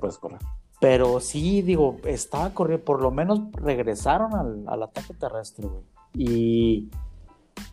Pues 0.00 0.18
correr. 0.18 0.40
Pero 0.80 1.20
sí, 1.20 1.62
digo, 1.62 1.96
estaba 2.04 2.50
corriendo, 2.50 2.84
por 2.84 3.00
lo 3.00 3.10
menos 3.10 3.40
regresaron 3.52 4.34
al, 4.34 4.64
al 4.66 4.82
ataque 4.82 5.14
terrestre, 5.14 5.66
güey. 5.66 5.84
Y 6.14 6.90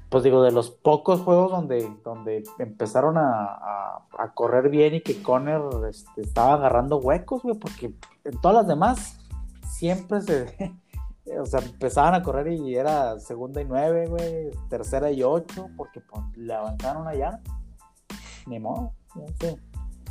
pues 0.09 0.23
digo, 0.23 0.43
de 0.43 0.51
los 0.51 0.71
pocos 0.71 1.21
juegos 1.21 1.51
donde, 1.51 1.91
donde 2.03 2.43
empezaron 2.57 3.17
a, 3.17 4.01
a, 4.17 4.33
correr 4.33 4.69
bien 4.69 4.95
y 4.95 5.01
que 5.01 5.21
Conner 5.21 5.61
este, 5.87 6.21
estaba 6.21 6.55
agarrando 6.55 6.97
huecos, 6.97 7.43
güey, 7.43 7.57
porque 7.57 7.93
en 8.23 8.41
todas 8.41 8.57
las 8.57 8.67
demás 8.67 9.19
siempre 9.67 10.21
se, 10.21 10.73
o 11.37 11.45
sea, 11.45 11.59
empezaban 11.59 12.13
a 12.15 12.23
correr 12.23 12.47
y 12.51 12.75
era 12.75 13.19
segunda 13.19 13.61
y 13.61 13.65
nueve, 13.65 14.07
güey, 14.07 14.49
tercera 14.69 15.11
y 15.11 15.23
ocho, 15.23 15.69
porque 15.77 16.01
pues, 16.01 16.23
le 16.35 16.53
avanzaron 16.53 17.07
allá. 17.07 17.39
Ni 18.47 18.59
modo, 18.59 18.93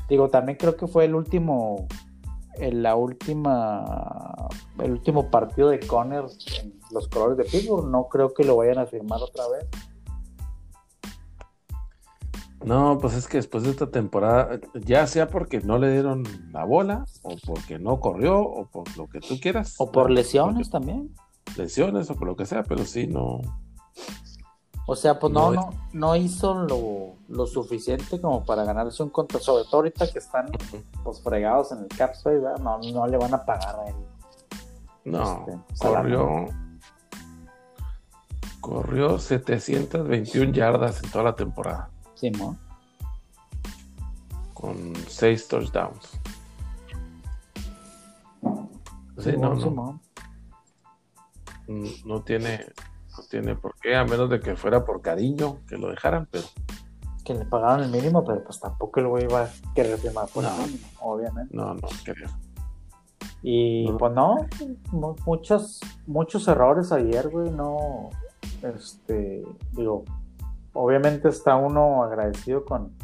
Digo, 0.08 0.30
también 0.30 0.56
creo 0.56 0.76
que 0.76 0.86
fue 0.86 1.04
el 1.04 1.14
último, 1.14 1.86
en 2.54 2.82
la 2.82 2.96
última, 2.96 4.48
el 4.78 4.92
último 4.92 5.30
partido 5.30 5.68
de 5.68 5.80
Conner 5.80 6.24
en 6.60 6.78
los 6.90 7.08
colores 7.08 7.36
de 7.36 7.44
Pittsburgh. 7.44 7.90
No 7.90 8.08
creo 8.08 8.32
que 8.32 8.44
lo 8.44 8.56
vayan 8.56 8.78
a 8.78 8.86
firmar 8.86 9.20
otra 9.20 9.44
vez. 9.48 9.66
No, 12.64 12.98
pues 12.98 13.14
es 13.14 13.28
que 13.28 13.36
después 13.36 13.62
de 13.62 13.70
esta 13.70 13.90
temporada, 13.90 14.58
ya 14.74 15.06
sea 15.06 15.28
porque 15.28 15.60
no 15.60 15.78
le 15.78 15.92
dieron 15.92 16.24
la 16.52 16.64
bola, 16.64 17.04
o 17.22 17.36
porque 17.46 17.78
no 17.78 18.00
corrió, 18.00 18.40
o 18.40 18.66
por 18.66 18.96
lo 18.96 19.08
que 19.08 19.20
tú 19.20 19.38
quieras. 19.40 19.76
O 19.78 19.92
por 19.92 20.10
lesiones 20.10 20.68
también. 20.68 21.14
Lesiones 21.56 22.10
o 22.10 22.16
por 22.16 22.26
lo 22.26 22.36
que 22.36 22.46
sea, 22.46 22.64
pero 22.64 22.84
sí, 22.84 23.06
no. 23.06 23.40
O 24.86 24.96
sea, 24.96 25.18
pues 25.18 25.32
no, 25.32 25.52
no, 25.52 25.70
no, 25.92 26.16
hizo 26.16 26.54
lo, 27.28 27.46
suficiente 27.46 28.20
como 28.20 28.44
para 28.44 28.64
ganarse 28.64 29.02
un 29.02 29.10
contra, 29.10 29.38
sobre 29.38 29.64
todo 29.64 29.76
ahorita 29.76 30.10
que 30.10 30.18
están 30.18 30.46
pues 31.04 31.20
fregados 31.20 31.72
en 31.72 31.80
el 31.80 31.88
cap 31.88 32.12
space, 32.12 32.40
no, 32.62 32.78
no 32.78 33.06
le 33.06 33.18
van 33.18 33.34
a 33.34 33.44
pagar 33.44 33.76
a 33.80 33.88
él. 33.88 33.94
No, 35.04 35.46
este, 35.46 35.58
corrió, 35.78 36.46
corrió 38.60 39.18
721 39.18 40.52
yardas 40.52 41.04
en 41.04 41.10
toda 41.10 41.24
la 41.24 41.36
temporada. 41.36 41.90
Simón. 42.18 42.58
Con 44.54 44.94
seis 45.06 45.46
touchdowns. 45.46 46.20
Sí, 49.18 49.36
no, 49.36 49.54
no. 49.54 50.00
Mm, 51.68 51.86
no 52.06 52.22
tiene, 52.22 52.66
no 53.16 53.24
tiene 53.30 53.54
por 53.54 53.74
qué, 53.80 53.94
a 53.96 54.04
menos 54.04 54.30
de 54.30 54.40
que 54.40 54.56
fuera 54.56 54.84
por 54.84 55.00
cariño 55.00 55.58
que 55.68 55.76
lo 55.76 55.88
dejaran, 55.88 56.26
pero. 56.30 56.44
Que 57.24 57.34
le 57.34 57.44
pagaron 57.44 57.84
el 57.84 57.90
mínimo, 57.90 58.24
pero 58.24 58.42
pues 58.42 58.58
tampoco 58.58 59.00
lo 59.00 59.18
iba 59.18 59.42
a 59.42 59.50
querer 59.74 59.98
firmar 59.98 60.28
por 60.28 60.44
no, 60.44 60.50
obviamente. 61.00 61.54
No, 61.54 61.74
no 61.74 61.88
quería. 62.04 62.28
Y 63.42 63.90
pues 63.92 64.12
no, 64.12 64.46
muchos, 65.24 65.80
muchos 66.06 66.48
errores 66.48 66.90
ayer, 66.90 67.28
güey, 67.28 67.50
no, 67.50 68.10
este, 68.62 69.44
digo, 69.72 70.04
obviamente 70.72 71.28
está 71.28 71.56
uno 71.56 72.02
agradecido 72.02 72.64
con 72.64 72.96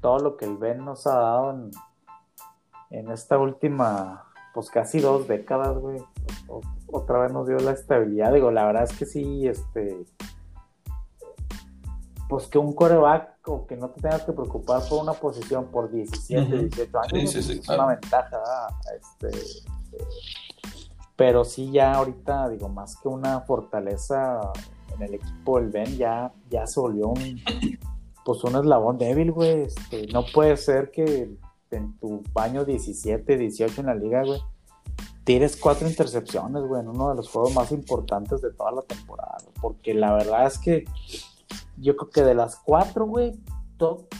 todo 0.00 0.18
lo 0.18 0.36
que 0.36 0.46
el 0.46 0.56
Ben 0.56 0.84
nos 0.84 1.06
ha 1.06 1.14
dado 1.14 1.70
en, 2.90 3.10
esta 3.10 3.38
última, 3.38 4.24
pues 4.54 4.70
casi 4.70 5.00
dos 5.00 5.28
décadas, 5.28 5.76
güey. 5.78 6.02
otra 6.88 7.20
vez 7.20 7.32
nos 7.32 7.46
dio 7.46 7.58
la 7.58 7.72
estabilidad. 7.72 8.32
Digo, 8.32 8.50
la 8.50 8.64
verdad 8.64 8.84
es 8.84 8.98
que 8.98 9.06
sí, 9.06 9.46
este, 9.46 10.04
pues 12.28 12.46
que 12.46 12.58
un 12.58 12.72
coreback 12.72 13.48
o 13.48 13.66
que 13.66 13.76
no 13.76 13.90
te 13.90 14.00
tengas 14.00 14.22
que 14.22 14.32
preocupar 14.32 14.82
por 14.88 15.02
una 15.02 15.12
posición 15.12 15.66
por 15.66 15.90
17, 15.90 16.58
18 16.58 16.98
años, 16.98 17.34
es 17.34 17.68
una 17.68 17.86
ventaja. 17.86 18.40
Este, 18.96 19.30
pero 21.16 21.44
sí, 21.44 21.70
ya 21.70 21.92
ahorita, 21.94 22.48
digo, 22.48 22.68
más 22.68 22.96
que 22.96 23.08
una 23.08 23.40
fortaleza 23.42 24.40
el 24.98 25.14
equipo 25.14 25.58
el 25.58 25.68
Ben 25.68 25.96
ya, 25.96 26.32
ya 26.50 26.66
se 26.66 26.80
volvió 26.80 27.08
un, 27.08 27.40
pues 28.24 28.44
un 28.44 28.56
eslabón 28.56 28.98
débil, 28.98 29.32
güey. 29.32 29.62
Este, 29.62 30.06
no 30.08 30.24
puede 30.32 30.56
ser 30.56 30.90
que 30.90 31.30
en 31.70 31.98
tu 31.98 32.22
baño 32.32 32.64
17, 32.64 33.36
18 33.36 33.80
en 33.80 33.86
la 33.86 33.94
liga, 33.94 34.24
güey, 34.24 34.40
tires 35.24 35.56
cuatro 35.56 35.88
intercepciones, 35.88 36.62
güey, 36.64 36.82
en 36.82 36.88
uno 36.88 37.10
de 37.10 37.16
los 37.16 37.28
juegos 37.28 37.54
más 37.54 37.72
importantes 37.72 38.40
de 38.40 38.52
toda 38.52 38.72
la 38.72 38.82
temporada. 38.82 39.38
Porque 39.60 39.94
la 39.94 40.12
verdad 40.12 40.46
es 40.46 40.58
que 40.58 40.84
yo 41.76 41.96
creo 41.96 42.10
que 42.10 42.22
de 42.22 42.34
las 42.34 42.56
cuatro, 42.56 43.06
güey, 43.06 43.40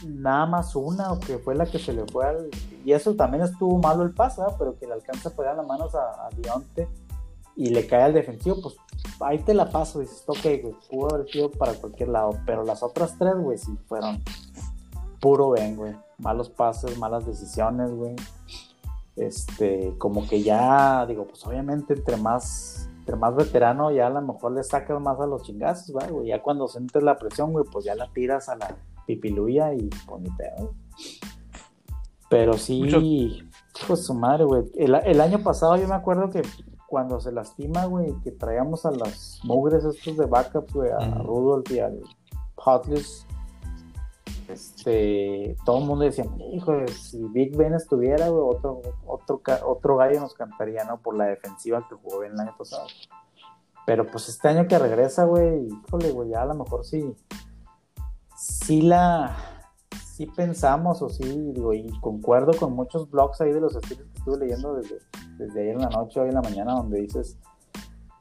nada 0.06 0.46
más 0.46 0.74
una, 0.74 1.12
o 1.12 1.20
que 1.20 1.38
fue 1.38 1.54
la 1.54 1.66
que 1.66 1.78
se 1.78 1.92
le 1.92 2.06
fue 2.06 2.26
al. 2.26 2.50
Y 2.84 2.92
eso 2.92 3.14
también 3.14 3.42
estuvo 3.44 3.78
malo 3.78 4.02
el 4.02 4.14
paso, 4.14 4.54
pero 4.58 4.78
que 4.78 4.86
le 4.86 4.94
alcanza 4.94 5.28
a 5.28 5.32
pegar 5.32 5.56
las 5.56 5.66
manos 5.66 5.94
a, 5.94 6.26
a 6.26 6.30
Dionte 6.30 6.88
y 7.60 7.68
le 7.68 7.86
cae 7.86 8.04
al 8.04 8.14
defensivo, 8.14 8.56
pues 8.62 8.76
ahí 9.20 9.38
te 9.40 9.52
la 9.52 9.68
paso, 9.68 10.00
dices, 10.00 10.24
ok, 10.26 10.62
güey, 10.62 10.74
pudo 10.88 11.14
haber 11.14 11.30
sido 11.30 11.50
para 11.50 11.74
cualquier 11.74 12.08
lado, 12.08 12.30
pero 12.46 12.64
las 12.64 12.82
otras 12.82 13.18
tres, 13.18 13.34
güey, 13.36 13.58
sí 13.58 13.76
fueron 13.86 14.24
puro 15.20 15.50
ven, 15.50 15.76
güey, 15.76 15.94
malos 16.16 16.48
pases, 16.48 16.96
malas 16.96 17.26
decisiones, 17.26 17.92
güey, 17.92 18.16
este, 19.16 19.94
como 19.98 20.26
que 20.26 20.42
ya, 20.42 21.04
digo, 21.04 21.26
pues 21.26 21.46
obviamente 21.46 21.92
entre 21.92 22.16
más, 22.16 22.88
entre 23.00 23.16
más 23.16 23.36
veterano, 23.36 23.90
ya 23.90 24.06
a 24.06 24.10
lo 24.10 24.22
mejor 24.22 24.52
le 24.52 24.64
sacas 24.64 24.98
más 24.98 25.20
a 25.20 25.26
los 25.26 25.42
chingazos, 25.42 25.94
güey, 26.08 26.28
ya 26.28 26.40
cuando 26.40 26.66
sientes 26.66 27.02
la 27.02 27.18
presión, 27.18 27.52
güey, 27.52 27.66
pues 27.70 27.84
ya 27.84 27.94
la 27.94 28.10
tiras 28.14 28.48
a 28.48 28.56
la 28.56 28.74
pipiluya 29.06 29.74
y 29.74 29.90
pues 30.08 30.22
ni 30.22 30.30
pedo, 30.30 30.72
pero 32.30 32.54
sí, 32.54 33.50
pues 33.86 34.06
su 34.06 34.14
madre, 34.14 34.44
güey, 34.44 34.62
el, 34.78 34.94
el 34.94 35.20
año 35.20 35.42
pasado 35.42 35.76
yo 35.76 35.86
me 35.86 35.94
acuerdo 35.94 36.30
que 36.30 36.40
cuando 36.90 37.20
se 37.20 37.30
lastima, 37.30 37.84
güey, 37.84 38.12
que 38.24 38.32
traíamos 38.32 38.84
a 38.84 38.90
las 38.90 39.38
mugres 39.44 39.84
estos 39.84 40.16
de 40.16 40.26
backup, 40.26 40.72
güey, 40.72 40.90
a 40.90 41.22
Rudolph 41.22 41.70
y 41.70 41.78
al 41.78 42.02
Hotless, 42.56 43.24
este, 44.48 45.56
todo 45.64 45.78
el 45.78 45.84
mundo 45.84 46.04
decía, 46.04 46.24
hijo, 46.52 46.74
si 46.88 47.22
Big 47.28 47.56
Ben 47.56 47.74
estuviera, 47.74 48.28
güey, 48.28 48.42
otro, 48.44 48.82
otro, 49.06 49.40
otro 49.64 49.96
gallo 49.96 50.20
nos 50.20 50.34
cantaría, 50.34 50.82
¿no? 50.82 51.00
Por 51.00 51.16
la 51.16 51.26
defensiva 51.26 51.86
que 51.88 51.94
jugó 51.94 52.24
el 52.24 52.38
año 52.38 52.54
pasado. 52.58 52.88
Pero 53.86 54.10
pues 54.10 54.28
este 54.28 54.48
año 54.48 54.66
que 54.66 54.78
regresa, 54.78 55.24
güey, 55.26 55.68
híjole, 55.68 56.10
güey, 56.10 56.30
ya 56.30 56.42
a 56.42 56.46
lo 56.46 56.54
mejor 56.54 56.84
sí, 56.84 57.14
sí 58.36 58.82
la, 58.82 59.36
sí 60.12 60.26
pensamos 60.26 61.02
o 61.02 61.08
sí, 61.08 61.52
digo, 61.52 61.72
y 61.72 61.88
concuerdo 62.00 62.52
con 62.58 62.72
muchos 62.72 63.08
blogs 63.08 63.40
ahí 63.40 63.52
de 63.52 63.60
los 63.60 63.76
estilos 63.76 64.09
estuve 64.20 64.38
leyendo 64.38 64.74
desde 64.74 64.98
desde 65.40 65.62
ayer 65.62 65.74
en 65.74 65.80
la 65.80 65.88
noche, 65.88 66.20
hoy 66.20 66.28
en 66.28 66.34
la 66.34 66.42
mañana, 66.42 66.74
donde 66.74 67.00
dices, 67.00 67.38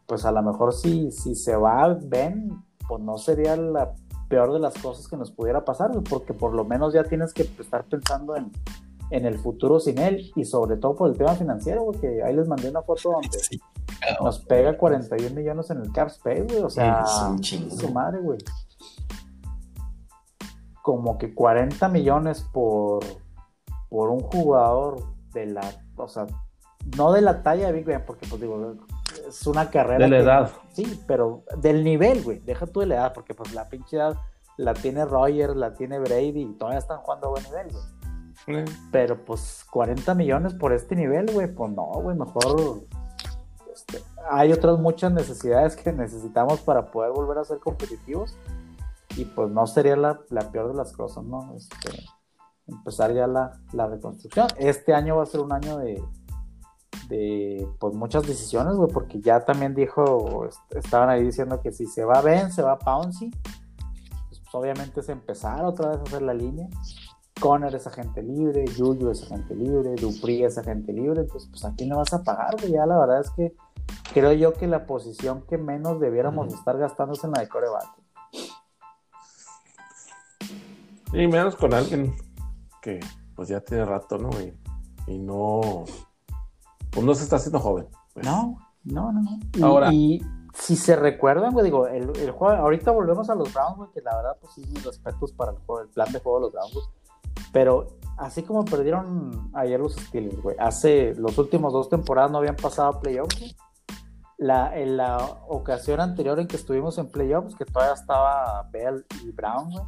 pues 0.07 0.25
a 0.25 0.31
lo 0.31 0.41
mejor 0.41 0.73
si, 0.73 1.11
si 1.11 1.35
se 1.35 1.55
va 1.55 1.97
Ben, 2.01 2.63
pues 2.87 3.03
no 3.03 3.17
sería 3.17 3.55
la 3.55 3.93
peor 4.29 4.53
de 4.53 4.59
las 4.59 4.75
cosas 4.75 5.07
que 5.07 5.17
nos 5.17 5.31
pudiera 5.31 5.65
pasar, 5.65 5.91
porque 6.09 6.33
por 6.33 6.53
lo 6.53 6.63
menos 6.63 6.93
ya 6.93 7.03
tienes 7.03 7.33
que 7.33 7.43
estar 7.43 7.85
pensando 7.85 8.35
en, 8.35 8.51
el 9.11 9.39
futuro 9.39 9.79
sin 9.79 9.97
él 9.97 10.31
y 10.35 10.45
sobre 10.45 10.77
todo 10.77 10.95
por 10.95 11.09
el 11.09 11.17
tema 11.17 11.33
financiero, 11.33 11.83
porque 11.83 12.21
ahí 12.23 12.35
les 12.35 12.47
mandé 12.47 12.69
una 12.69 12.83
foto 12.83 13.11
donde 13.11 13.39
nos 14.21 14.39
pega 14.39 14.77
41 14.77 15.35
millones 15.35 15.71
en 15.71 15.81
el 15.81 15.91
cap 15.91 16.09
space, 16.09 16.43
güey, 16.43 16.59
o 16.59 16.69
sea, 16.69 17.03
su 17.41 17.91
madre, 17.91 18.19
güey. 18.19 18.37
Como 20.83 21.17
que 21.17 21.33
40 21.33 21.89
millones 21.89 22.45
por, 22.53 23.03
por 23.89 24.09
un 24.09 24.19
jugador 24.19 25.03
de 25.33 25.47
la, 25.47 25.61
o 26.03 26.07
sea, 26.07 26.25
no 26.97 27.11
de 27.11 27.21
la 27.21 27.43
talla 27.43 27.67
de 27.67 27.73
Big 27.73 27.85
Ben, 27.85 28.03
porque 28.05 28.25
pues 28.27 28.41
digo, 28.41 28.75
es 29.27 29.47
una 29.47 29.69
carrera. 29.69 30.05
De 30.05 30.09
la 30.09 30.19
edad. 30.19 30.51
Sí, 30.73 31.01
pero 31.07 31.43
del 31.57 31.83
nivel, 31.83 32.23
güey. 32.23 32.39
Deja 32.39 32.65
tú 32.65 32.79
de 32.79 32.87
la 32.87 32.95
edad, 32.95 33.13
porque 33.13 33.33
pues 33.33 33.53
la 33.53 33.69
pinche 33.69 33.97
edad 33.97 34.17
la 34.57 34.73
tiene 34.73 35.05
Roger, 35.05 35.55
la 35.55 35.73
tiene 35.73 35.99
Brady 35.99 36.41
y 36.41 36.53
todavía 36.53 36.79
están 36.79 36.99
jugando 36.99 37.27
a 37.27 37.29
buen 37.31 37.43
nivel, 37.43 37.67
güey. 37.71 38.65
Pero 38.91 39.23
pues 39.25 39.65
40 39.69 40.15
millones 40.15 40.53
por 40.53 40.73
este 40.73 40.95
nivel, 40.95 41.31
güey, 41.31 41.53
pues 41.53 41.71
no, 41.71 41.85
güey, 41.85 42.17
mejor. 42.17 42.81
Este, 43.71 44.01
hay 44.29 44.51
otras 44.51 44.79
muchas 44.79 45.11
necesidades 45.11 45.75
que 45.75 45.91
necesitamos 45.93 46.59
para 46.61 46.89
poder 46.89 47.11
volver 47.11 47.37
a 47.37 47.43
ser 47.43 47.59
competitivos. 47.59 48.35
Y 49.15 49.25
pues 49.25 49.49
no 49.49 49.67
sería 49.67 49.95
la, 49.95 50.19
la 50.29 50.51
peor 50.51 50.69
de 50.69 50.75
las 50.75 50.93
cosas, 50.93 51.23
¿no? 51.23 51.53
Este, 51.55 51.91
empezar 52.69 53.13
ya 53.13 53.27
la, 53.27 53.51
la 53.73 53.87
reconstrucción. 53.87 54.47
Este 54.57 54.93
año 54.93 55.17
va 55.17 55.23
a 55.23 55.25
ser 55.25 55.41
un 55.41 55.51
año 55.51 55.77
de, 55.77 56.01
de 57.09 57.67
pues 57.79 57.93
muchas 57.95 58.25
decisiones, 58.25 58.75
güey, 58.75 58.91
porque 58.91 59.19
ya 59.19 59.43
también 59.43 59.73
dijo, 59.73 60.47
estaban 60.69 61.09
ahí 61.09 61.23
diciendo 61.23 61.59
que 61.61 61.71
si 61.71 61.85
se 61.87 62.05
va 62.05 62.21
Ben, 62.21 62.51
se 62.51 62.61
va 62.61 62.77
Pouncy, 62.77 63.31
pues, 63.31 64.39
pues, 64.39 64.53
obviamente 64.53 64.99
es 65.01 65.09
empezar 65.09 65.65
otra 65.65 65.89
vez 65.89 65.99
a 65.99 66.03
hacer 66.03 66.21
la 66.21 66.33
línea. 66.33 66.67
Conner 67.39 67.73
es 67.73 67.87
agente 67.87 68.21
libre, 68.21 68.65
Yuyu 68.65 69.09
es 69.09 69.23
agente 69.23 69.55
libre, 69.55 69.95
Dupri 69.95 70.43
es 70.43 70.57
agente 70.57 70.91
libre, 70.91 71.21
entonces 71.21 71.49
pues 71.49 71.63
a 71.63 71.73
quién 71.73 71.89
le 71.89 71.95
vas 71.95 72.13
a 72.13 72.21
pagar, 72.21 72.55
güey, 72.59 72.73
ya 72.73 72.85
la 72.85 72.99
verdad 72.99 73.21
es 73.21 73.29
que 73.29 73.55
creo 74.13 74.33
yo 74.33 74.53
que 74.53 74.67
la 74.67 74.85
posición 74.85 75.43
que 75.47 75.57
menos 75.57 76.01
debiéramos 76.01 76.53
estar 76.53 76.77
gastando 76.77 77.13
es 77.13 77.23
en 77.23 77.31
la 77.31 77.39
de 77.39 77.47
coreback. 77.47 77.87
Y 81.13 81.27
menos 81.27 81.55
con 81.55 81.73
alguien 81.73 82.13
que 82.81 82.99
pues 83.35 83.47
ya 83.49 83.61
tiene 83.61 83.85
rato, 83.85 84.17
¿no? 84.17 84.29
Y, 84.41 84.53
y 85.07 85.17
no, 85.17 85.83
pues 86.91 87.05
no 87.05 87.13
se 87.15 87.23
está 87.23 87.37
haciendo 87.37 87.59
joven. 87.59 87.87
pues. 88.13 88.25
No, 88.25 88.57
no, 88.83 89.11
no. 89.11 89.21
no. 89.21 89.39
Y, 89.55 89.61
Ahora- 89.61 89.93
y 89.93 90.21
si 90.53 90.75
se 90.75 90.95
recuerdan, 90.95 91.53
güey, 91.53 91.65
digo, 91.65 91.87
el, 91.87 92.09
el 92.17 92.31
juego, 92.31 92.55
ahorita 92.61 92.91
volvemos 92.91 93.29
a 93.29 93.35
los 93.35 93.53
Browns, 93.53 93.77
güey, 93.77 93.89
que 93.91 94.01
la 94.01 94.15
verdad, 94.15 94.37
pues 94.41 94.53
sí, 94.53 94.61
mis 94.73 94.83
respetos 94.85 95.31
para 95.33 95.51
el 95.51 95.57
juego, 95.59 95.81
el 95.81 95.89
plan 95.89 96.11
de 96.11 96.19
juego 96.19 96.39
de 96.39 96.41
los 96.45 96.51
Browns, 96.53 96.73
güey. 96.73 96.85
Pero 97.53 97.87
así 98.17 98.43
como 98.43 98.65
perdieron 98.65 99.49
ayer 99.53 99.79
los 99.79 99.93
Steelers, 99.95 100.41
güey, 100.41 100.55
hace 100.59 101.13
los 101.15 101.37
últimos 101.37 101.71
dos 101.71 101.87
temporadas 101.89 102.31
no 102.31 102.39
habían 102.39 102.55
pasado 102.55 102.89
a 102.89 102.99
playoffs, 102.99 103.39
güey. 103.39 103.55
La, 104.37 104.77
en 104.77 104.95
la 104.97 105.17
ocasión 105.49 105.99
anterior 105.99 106.39
en 106.39 106.47
que 106.47 106.55
estuvimos 106.55 106.97
en 106.97 107.09
playoffs, 107.11 107.55
que 107.55 107.65
todavía 107.65 107.93
estaba 107.93 108.63
Bell 108.71 109.05
y 109.23 109.31
Brown, 109.31 109.69
güey. 109.71 109.83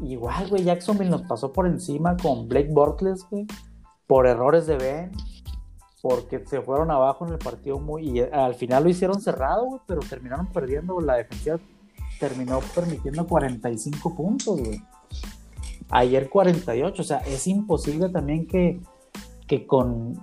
Igual, 0.00 0.48
güey, 0.48 0.64
Jacksonville 0.64 1.10
nos 1.10 1.22
pasó 1.22 1.52
por 1.52 1.66
encima 1.66 2.16
con 2.16 2.48
Blake 2.48 2.70
Bortles, 2.70 3.24
güey, 3.30 3.46
por 4.06 4.26
errores 4.26 4.66
de 4.66 4.76
Ben, 4.76 5.12
porque 6.02 6.44
se 6.46 6.60
fueron 6.60 6.90
abajo 6.90 7.26
en 7.26 7.32
el 7.32 7.38
partido 7.38 7.78
muy 7.78 8.08
y 8.08 8.20
al 8.20 8.54
final 8.54 8.84
lo 8.84 8.90
hicieron 8.90 9.20
cerrado, 9.20 9.64
güey, 9.64 9.80
pero 9.86 10.00
terminaron 10.00 10.46
perdiendo, 10.48 11.00
la 11.00 11.16
defensiva 11.16 11.58
terminó 12.20 12.60
permitiendo 12.74 13.26
45 13.26 14.14
puntos, 14.14 14.60
güey. 14.60 14.82
Ayer 15.90 16.28
48, 16.28 17.00
o 17.00 17.04
sea, 17.04 17.18
es 17.18 17.46
imposible 17.46 18.08
también 18.08 18.46
que, 18.46 18.80
que 19.46 19.66
con 19.66 20.20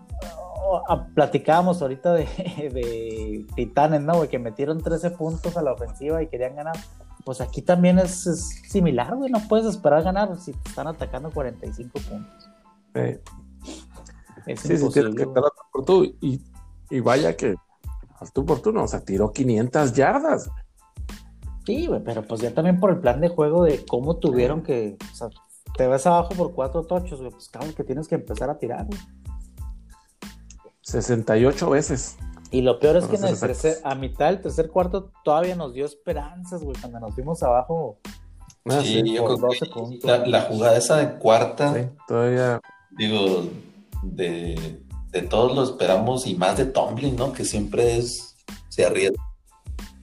oh, 0.64 0.82
ah, 0.88 1.08
platicábamos 1.14 1.82
ahorita 1.82 2.14
de, 2.14 2.26
de 2.74 3.46
Titanes, 3.56 4.02
¿no? 4.02 4.18
güey? 4.18 4.30
Que 4.30 4.40
metieron 4.40 4.82
13 4.82 5.12
puntos 5.12 5.58
a 5.58 5.62
la 5.62 5.74
ofensiva 5.74 6.22
y 6.22 6.28
querían 6.28 6.56
ganar. 6.56 6.76
Pues 7.26 7.42
aquí 7.42 7.62
también 7.62 8.00
es, 8.00 8.28
es 8.28 8.62
similar, 8.68 9.16
güey. 9.16 9.32
No 9.32 9.40
puedes 9.48 9.66
esperar 9.66 10.04
ganar 10.04 10.38
si 10.40 10.52
te 10.52 10.70
están 10.70 10.88
atacando 10.88 11.32
45 11.32 12.00
puntos. 12.00 12.50
Eh, 12.96 13.22
Es 14.46 14.60
sí, 14.60 14.78
sí, 14.78 14.90
tienes 14.90 15.16
que 15.16 15.24
estar 15.24 15.44
por 15.72 15.86
tú. 15.86 16.04
Y, 16.22 16.42
y 16.90 17.00
vaya 17.00 17.36
que 17.36 17.56
al 18.20 18.32
tú 18.32 18.46
por 18.46 18.62
tú 18.62 18.72
no, 18.72 18.84
o 18.84 18.88
sea, 18.88 19.00
tiró 19.02 19.32
500 19.32 19.94
yardas. 19.94 20.50
Sí, 21.66 21.88
güey, 21.88 22.04
pero 22.04 22.24
pues 22.24 22.42
ya 22.42 22.54
también 22.54 22.80
por 22.80 22.92
el 22.92 23.00
plan 23.00 23.22
de 23.22 23.30
juego 23.30 23.64
de 23.64 23.86
cómo 23.86 24.18
tuvieron 24.18 24.64
que. 24.64 24.98
O 25.12 25.16
sea, 25.16 25.30
te 25.78 25.88
ves 25.88 26.06
abajo 26.06 26.30
por 26.36 26.54
cuatro 26.54 26.84
tochos, 26.84 27.20
güey. 27.20 27.32
Pues 27.32 27.48
claro 27.50 27.74
que 27.74 27.84
tienes 27.84 28.08
que 28.08 28.16
empezar 28.16 28.50
a 28.50 28.58
tirar, 28.58 28.86
güey. 28.86 29.00
68 30.82 31.70
veces. 31.70 32.18
Y 32.54 32.62
lo 32.62 32.80
peor 32.80 32.98
es 32.98 33.08
que 33.08 33.16
en 33.16 33.26
el 33.26 33.40
tercer, 33.40 33.78
a 33.84 33.96
mitad 33.96 34.28
del 34.28 34.40
tercer 34.42 34.70
cuarto 34.70 35.12
todavía 35.24 35.56
nos 35.56 35.74
dio 35.74 35.86
esperanzas, 35.86 36.64
güey, 36.64 36.78
cuando 36.80 37.00
nos 37.00 37.16
fuimos 37.16 37.42
abajo. 37.42 37.98
Ah, 38.66 38.80
Sí, 38.82 39.02
sí, 39.04 39.14
yo 39.16 39.26
creo 39.26 39.38
12 39.38 39.60
que 39.66 39.72
puntos. 39.72 40.10
la, 40.10 40.26
la 40.28 40.42
jugada 40.44 40.78
esa 40.78 40.98
de 40.98 41.18
cuarta, 41.18 41.74
sí, 41.74 41.90
todavía. 42.08 42.62
digo, 42.92 43.44
de, 44.04 44.84
de 45.10 45.22
todos 45.24 45.56
lo 45.56 45.64
esperamos 45.64 46.28
y 46.28 46.36
más 46.36 46.56
de 46.58 46.66
Tomlin, 46.68 47.16
¿no? 47.16 47.34
Que 47.34 47.44
siempre 47.44 47.98
es, 47.98 48.36
se 48.70 48.86
arriesga. 48.86 49.18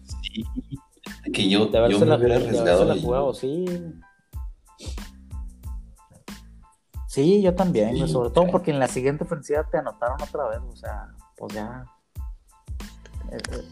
Sí, 0.04 0.44
que 1.32 1.48
yo, 1.48 1.66
De 1.66 1.88
yo 1.88 2.00
me 2.00 2.06
la, 2.06 2.16
hubiera 2.16 2.36
arriesgado 2.36 2.84
la 2.84 2.96
jugado, 3.00 3.32
sí. 3.32 3.64
Sí, 7.06 7.42
yo 7.42 7.54
también, 7.54 7.96
Sí, 7.96 8.08
sobre 8.12 8.30
todo 8.30 8.46
porque 8.50 8.70
en 8.72 8.78
la 8.80 8.88
siguiente 8.88 9.24
ofensiva 9.24 9.66
te 9.70 9.78
anotaron 9.78 10.20
otra 10.20 10.48
vez, 10.48 10.60
o 10.68 10.76
sea, 10.76 11.08
pues 11.36 11.54
ya. 11.54 11.84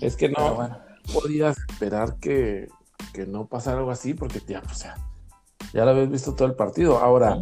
Es 0.00 0.16
que 0.16 0.28
no 0.28 0.54
bueno. 0.54 0.78
podías 1.12 1.56
esperar 1.68 2.16
que, 2.18 2.68
que 3.12 3.26
no 3.26 3.46
pasara 3.46 3.78
algo 3.78 3.90
así, 3.90 4.14
porque 4.14 4.40
ya, 4.46 4.62
o 4.70 4.74
sea, 4.74 4.96
ya 5.72 5.84
lo 5.84 5.90
habías 5.92 6.10
visto 6.10 6.34
todo 6.34 6.46
el 6.48 6.54
partido. 6.54 6.98
Ahora, 6.98 7.40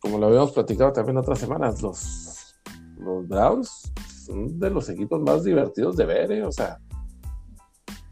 como 0.00 0.18
lo 0.18 0.26
habíamos 0.26 0.52
platicado 0.52 0.92
también 0.92 1.16
otras 1.16 1.38
semanas, 1.38 1.82
los, 1.82 2.54
los 2.98 3.26
Browns 3.28 3.92
son 4.26 4.58
de 4.58 4.70
los 4.70 4.88
equipos 4.88 5.20
más 5.20 5.44
divertidos 5.44 5.96
de 5.96 6.06
ver, 6.06 6.30
¿eh? 6.32 6.44
O 6.44 6.52
sea, 6.52 6.78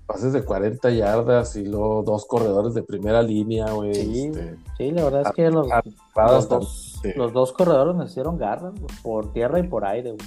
pases 0.07 0.33
de 0.33 0.45
40 0.45 0.91
yardas 0.91 1.55
y 1.57 1.65
luego 1.65 2.03
dos 2.03 2.27
corredores 2.27 2.75
de 2.75 2.83
primera 2.83 3.23
línea, 3.23 3.71
güey. 3.73 3.95
Sí, 3.95 4.25
este, 4.27 4.57
Sí, 4.77 4.91
la 4.91 5.05
verdad 5.05 5.23
es 5.27 5.33
que 5.33 5.51
los, 5.51 5.69
los, 5.69 6.49
dos, 6.49 7.01
tan- 7.03 7.13
los 7.17 7.33
dos 7.33 7.53
corredores 7.53 7.95
nos 7.95 8.11
hicieron 8.11 8.37
garras, 8.37 8.73
por 9.03 9.33
tierra 9.33 9.61
y 9.61 9.69
por 9.69 9.85
aire, 9.85 10.11
güey. 10.13 10.27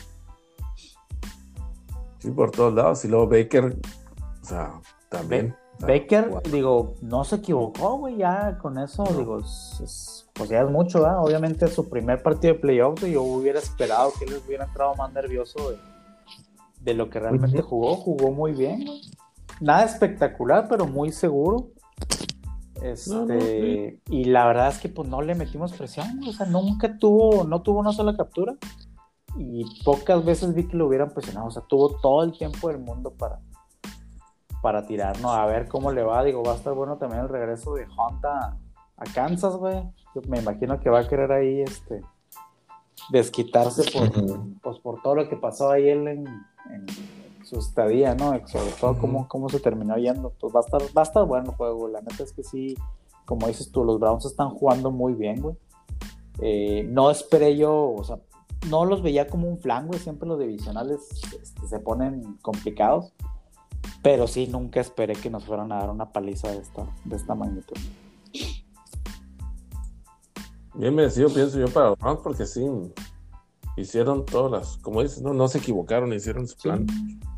Sí, 2.23 2.31
por 2.31 2.51
todos 2.51 2.73
lados. 2.73 3.03
Y 3.05 3.09
luego 3.09 3.27
Baker, 3.27 3.77
o 4.41 4.45
sea, 4.45 4.79
también. 5.09 5.55
o 5.75 5.79
sea, 5.79 5.87
Baker, 5.87 6.31
digo, 6.51 6.95
no 7.01 7.23
se 7.23 7.35
equivocó, 7.37 7.97
güey, 7.97 8.17
ya 8.17 8.57
con 8.59 8.77
eso, 8.77 9.03
digo, 9.17 9.39
es- 9.39 9.79
es- 9.83 10.29
pues 10.33 10.49
ya 10.49 10.61
es 10.61 10.69
mucho, 10.69 11.01
¿verdad? 11.01 11.19
Obviamente 11.23 11.67
su 11.67 11.89
primer 11.89 12.23
partido 12.23 12.53
de 12.55 12.59
playoffs, 12.59 13.03
yo 13.03 13.21
hubiera 13.21 13.59
esperado 13.59 14.11
que 14.17 14.25
él 14.25 14.41
hubiera 14.45 14.65
entrado 14.65 14.95
más 14.95 15.11
nervioso 15.13 15.69
de, 15.71 15.77
de 16.81 16.93
lo 16.95 17.09
que 17.09 17.19
realmente 17.19 17.61
jugó, 17.61 17.95
jugó 17.95 18.31
muy 18.31 18.51
bien, 18.53 18.85
güey. 18.85 19.01
Nada 19.61 19.83
espectacular, 19.85 20.67
pero 20.67 20.85
muy 20.87 21.11
seguro. 21.11 21.67
Este, 22.81 23.11
No, 23.11 23.25
no, 23.25 23.39
sí. 23.39 23.99
y 24.09 24.25
la 24.25 24.45
verdad 24.47 24.67
es 24.69 24.79
que 24.79 24.89
pues 24.89 25.07
no 25.07 25.21
le 25.21 25.35
metimos 25.35 25.71
presión, 25.73 26.17
güey, 26.17 26.29
o 26.31 26.33
sea, 26.33 26.45
nunca 26.47 26.97
tuvo, 26.97 27.43
no 27.45 27.61
tuvo 27.61 27.79
una 27.79 27.93
sola 27.93 28.17
captura 28.17 28.55
y 29.35 29.65
pocas 29.83 30.23
veces 30.23 30.53
vi 30.53 30.67
que 30.67 30.77
lo 30.77 30.87
hubieran 30.87 31.11
presionado, 31.11 31.47
o 31.47 31.51
sea, 31.51 31.63
tuvo 31.63 31.89
todo 32.01 32.23
el 32.23 32.37
tiempo 32.37 32.67
del 32.67 32.79
mundo 32.79 33.11
para, 33.11 33.39
para 34.61 34.85
tirar, 34.85 35.19
¿no? 35.21 35.31
A 35.31 35.45
ver 35.45 35.67
cómo 35.67 35.91
le 35.91 36.03
va, 36.03 36.23
digo, 36.23 36.43
va 36.43 36.53
a 36.53 36.55
estar 36.55 36.73
bueno 36.73 36.97
también 36.97 37.21
el 37.21 37.29
regreso 37.29 37.73
de 37.75 37.85
Hunt 37.85 38.23
a, 38.25 38.57
Kansas, 39.13 39.57
güey. 39.57 39.83
Yo 40.15 40.21
me 40.29 40.39
imagino 40.39 40.79
que 40.79 40.89
va 40.89 40.99
a 40.99 41.07
querer 41.07 41.31
ahí, 41.33 41.61
este, 41.61 42.01
desquitarse 43.09 43.83
por, 43.91 44.09
pues, 44.61 44.79
por 44.79 45.01
todo 45.01 45.15
lo 45.15 45.27
que 45.27 45.35
pasó 45.35 45.71
ahí 45.71 45.89
él 45.89 46.07
en, 46.07 46.25
en 46.71 46.85
su 47.43 47.59
estadía, 47.59 48.15
¿no? 48.15 48.31
Sobre 48.47 48.71
todo 48.79 48.97
cómo, 48.97 49.27
cómo 49.27 49.49
se 49.49 49.59
terminó 49.59 49.97
yendo. 49.97 50.31
Pues 50.39 50.53
va 50.55 50.61
a 50.61 50.63
estar, 50.63 50.81
va 50.97 51.01
a 51.01 51.03
estar 51.03 51.25
bueno 51.25 51.51
el 51.51 51.57
juego, 51.57 51.87
la 51.89 52.01
neta 52.01 52.23
es 52.23 52.31
que 52.31 52.43
sí, 52.43 52.77
como 53.25 53.47
dices 53.47 53.71
tú, 53.71 53.83
los 53.83 53.99
Browns 53.99 54.25
están 54.25 54.49
jugando 54.51 54.91
muy 54.91 55.13
bien, 55.13 55.41
güey. 55.41 55.55
Eh, 56.41 56.87
no 56.89 57.11
esperé 57.11 57.57
yo, 57.57 57.91
o 57.91 58.03
sea, 58.03 58.19
no 58.69 58.85
los 58.85 59.01
veía 59.01 59.27
como 59.27 59.47
un 59.47 59.59
flan, 59.59 59.87
güey, 59.87 59.99
siempre 59.99 60.27
los 60.27 60.39
divisionales 60.39 60.99
este, 61.41 61.67
se 61.67 61.79
ponen 61.79 62.37
complicados, 62.41 63.13
pero 64.01 64.27
sí, 64.27 64.47
nunca 64.47 64.79
esperé 64.79 65.13
que 65.15 65.29
nos 65.29 65.45
fueran 65.45 65.71
a 65.71 65.79
dar 65.79 65.89
una 65.89 66.11
paliza 66.11 66.49
de 66.51 66.57
esta, 66.57 66.85
de 67.05 67.15
esta 67.15 67.35
magnitud. 67.35 67.75
Bien 70.75 70.95
merecido, 70.95 71.29
pienso 71.29 71.59
yo, 71.59 71.67
para 71.67 71.89
los 71.89 71.99
Browns, 71.99 72.21
porque 72.23 72.45
sí, 72.45 72.65
hicieron 73.77 74.25
todas 74.25 74.51
las, 74.51 74.77
como 74.77 75.01
dices, 75.03 75.21
no, 75.21 75.33
no 75.33 75.47
se 75.47 75.59
equivocaron, 75.59 76.11
hicieron 76.13 76.47
su 76.47 76.55
Sí, 76.55 76.61
plan 76.63 76.85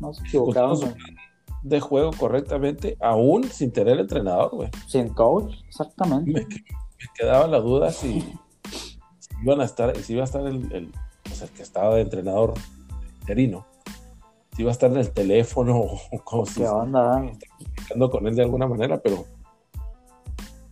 no 0.00 0.14
se 0.14 0.22
equivocaron, 0.26 0.70
Justo 0.70 0.86
güey. 0.86 1.16
de 1.62 1.80
juego 1.80 2.10
correctamente, 2.18 2.96
aún 3.00 3.44
sin 3.44 3.72
tener 3.72 3.94
el 3.94 4.00
entrenador, 4.00 4.50
güey. 4.52 4.70
sin 4.86 5.10
coach, 5.10 5.54
exactamente. 5.68 6.30
Me, 6.32 6.40
me 6.40 7.06
quedaba 7.18 7.46
la 7.46 7.60
duda 7.60 7.90
si, 7.90 8.20
si 8.70 9.34
iban 9.42 9.60
a 9.60 9.64
estar, 9.64 9.94
si 9.98 10.14
iba 10.14 10.22
a 10.22 10.24
estar 10.24 10.46
el, 10.46 10.72
el, 10.72 10.92
pues, 11.38 11.50
el 11.50 11.56
que 11.56 11.62
estaba 11.62 11.94
de 11.94 12.02
entrenador 12.02 12.54
interino, 13.20 13.66
si 14.54 14.62
iba 14.62 14.70
a 14.70 14.72
estar 14.72 14.90
en 14.90 14.98
el 14.98 15.10
teléfono 15.12 15.76
o 15.80 16.00
eh? 16.02 17.38
comunicando 17.48 18.10
con 18.10 18.26
él 18.26 18.34
de 18.34 18.42
alguna 18.42 18.66
manera, 18.66 18.98
pero 18.98 19.24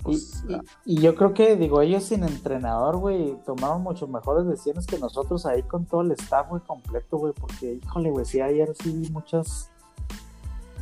pues, 0.04 0.44
Y, 0.84 0.96
y 0.96 1.00
yo 1.00 1.14
creo 1.14 1.32
que, 1.32 1.56
digo, 1.56 1.80
ellos 1.80 2.04
sin 2.04 2.24
entrenador, 2.24 2.98
güey, 2.98 3.36
tomaron 3.46 3.82
mucho 3.82 4.06
mejores 4.06 4.46
decisiones 4.46 4.86
que 4.86 4.98
nosotros 4.98 5.46
ahí 5.46 5.62
con 5.62 5.86
todo 5.86 6.02
el 6.02 6.12
staff, 6.12 6.48
güey, 6.48 6.60
completo, 6.62 7.16
güey, 7.16 7.32
porque, 7.32 7.80
híjole, 7.82 8.10
güey, 8.10 8.26
sí, 8.26 8.40
ayer 8.42 8.74
sí 8.82 8.92
vi 8.92 9.08
muchas, 9.08 9.70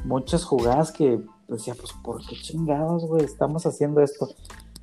muchas 0.05 0.45
jugadas 0.45 0.91
que 0.91 1.21
decía, 1.47 1.75
pues, 1.75 1.93
¿por 2.03 2.27
qué 2.27 2.35
chingados, 2.35 3.07
güey, 3.07 3.25
estamos 3.25 3.65
haciendo 3.65 4.01
esto? 4.01 4.29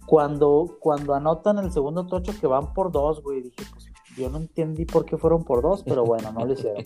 Cuando, 0.05 0.77
cuando 0.79 1.13
anotan 1.13 1.57
el 1.59 1.73
segundo 1.73 2.07
tocho 2.07 2.31
que 2.39 2.47
van 2.47 2.73
por 2.73 2.93
dos, 2.93 3.21
güey, 3.21 3.41
dije, 3.41 3.63
pues, 3.73 3.88
yo 4.19 4.29
no 4.29 4.37
entendí 4.37 4.85
por 4.85 5.05
qué 5.05 5.17
fueron 5.17 5.43
por 5.43 5.61
dos, 5.61 5.83
pero 5.83 6.05
bueno, 6.05 6.31
no 6.31 6.45
lo 6.45 6.53
hicieron. 6.53 6.83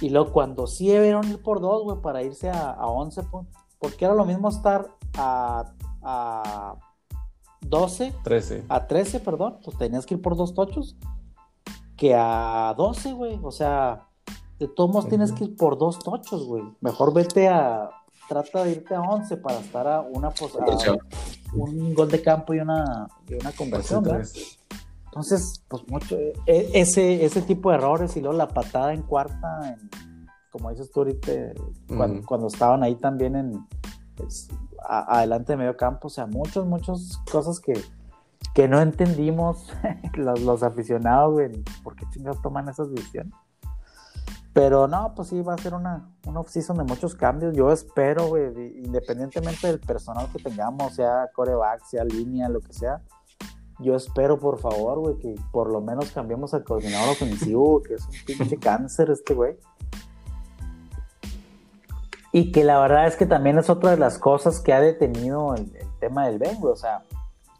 Y 0.00 0.10
luego 0.10 0.32
cuando 0.32 0.66
sí 0.66 0.88
debieron 0.88 1.28
ir 1.28 1.42
por 1.42 1.60
dos, 1.60 1.82
güey, 1.84 2.00
para 2.00 2.22
irse 2.22 2.48
a, 2.48 2.70
a 2.70 2.86
11 2.86 3.22
puntos, 3.24 3.62
porque 3.78 4.04
era 4.04 4.14
lo 4.14 4.24
mismo 4.24 4.48
estar 4.48 4.88
a, 5.16 5.72
a 6.02 6.74
12, 7.60 8.14
13. 8.24 8.64
a 8.68 8.86
13, 8.86 9.20
perdón, 9.20 9.58
pues 9.64 9.76
tenías 9.76 10.06
que 10.06 10.14
ir 10.14 10.22
por 10.22 10.36
dos 10.36 10.54
tochos, 10.54 10.96
que 11.96 12.14
a 12.16 12.74
12, 12.76 13.12
güey, 13.12 13.38
o 13.42 13.52
sea, 13.52 14.08
de 14.58 14.68
todos 14.68 14.90
modos 14.90 15.08
tienes 15.08 15.32
que 15.32 15.44
ir 15.44 15.56
por 15.56 15.78
dos 15.78 15.98
tochos, 15.98 16.46
güey. 16.46 16.64
Mejor 16.80 17.12
vete 17.12 17.48
a, 17.48 17.90
trata 18.28 18.64
de 18.64 18.72
irte 18.72 18.94
a 18.94 19.00
11 19.00 19.36
para 19.36 19.58
estar 19.58 19.86
a 19.86 20.00
una 20.00 20.28
a 20.28 20.34
Conversión. 20.34 20.98
un 21.54 21.94
gol 21.94 22.10
de 22.10 22.22
campo 22.22 22.54
y 22.54 22.60
una, 22.60 23.08
y 23.28 23.34
una 23.34 23.52
conversión, 23.52 24.02
¿verdad? 24.02 24.26
13. 25.12 25.34
Entonces, 25.34 25.64
pues 25.68 25.82
mucho, 25.88 26.16
e- 26.46 26.70
ese, 26.74 27.24
ese 27.24 27.42
tipo 27.42 27.70
de 27.70 27.76
errores 27.76 28.16
y 28.16 28.20
luego 28.20 28.36
la 28.36 28.48
patada 28.48 28.92
en 28.94 29.02
cuarta, 29.02 29.68
en- 29.68 29.90
como 30.50 30.70
dices 30.70 30.90
tú 30.90 31.00
ahorita, 31.00 31.32
cuando, 31.96 32.18
Ujú. 32.18 32.26
cuando 32.26 32.46
estaban 32.48 32.82
ahí 32.82 32.94
también 32.96 33.36
en 33.36 33.66
es, 34.26 34.48
a- 34.86 35.18
adelante 35.18 35.52
de 35.52 35.56
medio 35.58 35.76
campo, 35.76 36.08
o 36.08 36.10
sea, 36.10 36.26
muchas, 36.26 36.64
muchas 36.66 37.18
cosas 37.30 37.60
que, 37.60 37.74
que 38.54 38.68
no 38.68 38.80
entendimos 38.80 39.66
los, 40.14 40.40
los 40.42 40.62
aficionados, 40.62 41.32
güey, 41.32 41.50
por 41.82 41.94
qué 41.96 42.06
chingados 42.10 42.42
toman 42.42 42.68
esas 42.68 42.90
decisiones. 42.90 43.32
Pero 44.52 44.86
no, 44.86 45.14
pues 45.14 45.28
sí, 45.28 45.40
va 45.40 45.54
a 45.54 45.58
ser 45.58 45.72
una, 45.72 46.10
una 46.26 46.40
off-season 46.40 46.76
de 46.76 46.84
muchos 46.84 47.14
cambios. 47.14 47.56
Yo 47.56 47.72
espero, 47.72 48.26
güey, 48.26 48.52
independientemente 48.84 49.66
del 49.66 49.80
personal 49.80 50.28
que 50.30 50.42
tengamos, 50.42 50.94
sea 50.94 51.30
coreback, 51.34 51.82
sea 51.86 52.04
línea, 52.04 52.50
lo 52.50 52.60
que 52.60 52.74
sea. 52.74 53.00
Yo 53.78 53.96
espero, 53.96 54.38
por 54.38 54.58
favor, 54.58 54.98
güey, 55.00 55.18
que 55.18 55.34
por 55.50 55.70
lo 55.70 55.80
menos 55.80 56.10
cambiemos 56.12 56.54
al 56.54 56.64
coordinador 56.64 57.10
ofensivo, 57.10 57.82
que 57.86 57.94
es 57.94 58.04
un 58.06 58.14
pinche 58.26 58.56
cáncer 58.58 59.10
este 59.10 59.34
güey. 59.34 59.56
Y 62.32 62.50
que 62.50 62.64
la 62.64 62.80
verdad 62.80 63.06
es 63.06 63.16
que 63.16 63.26
también 63.26 63.58
es 63.58 63.68
otra 63.68 63.90
de 63.90 63.98
las 63.98 64.18
cosas 64.18 64.60
que 64.60 64.72
ha 64.72 64.80
detenido 64.80 65.54
el, 65.54 65.74
el 65.76 65.88
tema 66.00 66.26
del 66.26 66.38
Ben, 66.38 66.58
güey. 66.60 66.72
O 66.72 66.76
sea, 66.76 67.02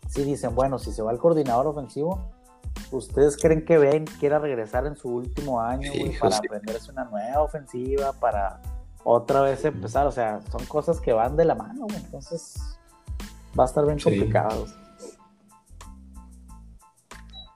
si 0.08 0.24
dicen, 0.24 0.54
bueno, 0.54 0.78
si 0.78 0.92
se 0.92 1.02
va 1.02 1.12
el 1.12 1.18
coordinador 1.18 1.66
ofensivo, 1.66 2.32
¿Ustedes 2.90 3.38
creen 3.38 3.64
que 3.64 3.78
Ben 3.78 4.04
quiera 4.04 4.38
regresar 4.38 4.86
en 4.86 4.96
su 4.96 5.08
último 5.08 5.60
año 5.60 5.90
para 6.20 6.36
aprenderse 6.36 6.90
una 6.90 7.04
nueva 7.04 7.42
ofensiva, 7.42 8.12
para 8.12 8.60
otra 9.02 9.40
vez 9.40 9.64
empezar? 9.64 10.06
O 10.06 10.12
sea, 10.12 10.40
son 10.50 10.64
cosas 10.66 11.00
que 11.00 11.12
van 11.12 11.36
de 11.36 11.46
la 11.46 11.54
mano, 11.54 11.86
entonces 11.94 12.54
va 13.58 13.64
a 13.64 13.66
estar 13.66 13.84
bien 13.86 13.98
complicado. 13.98 14.66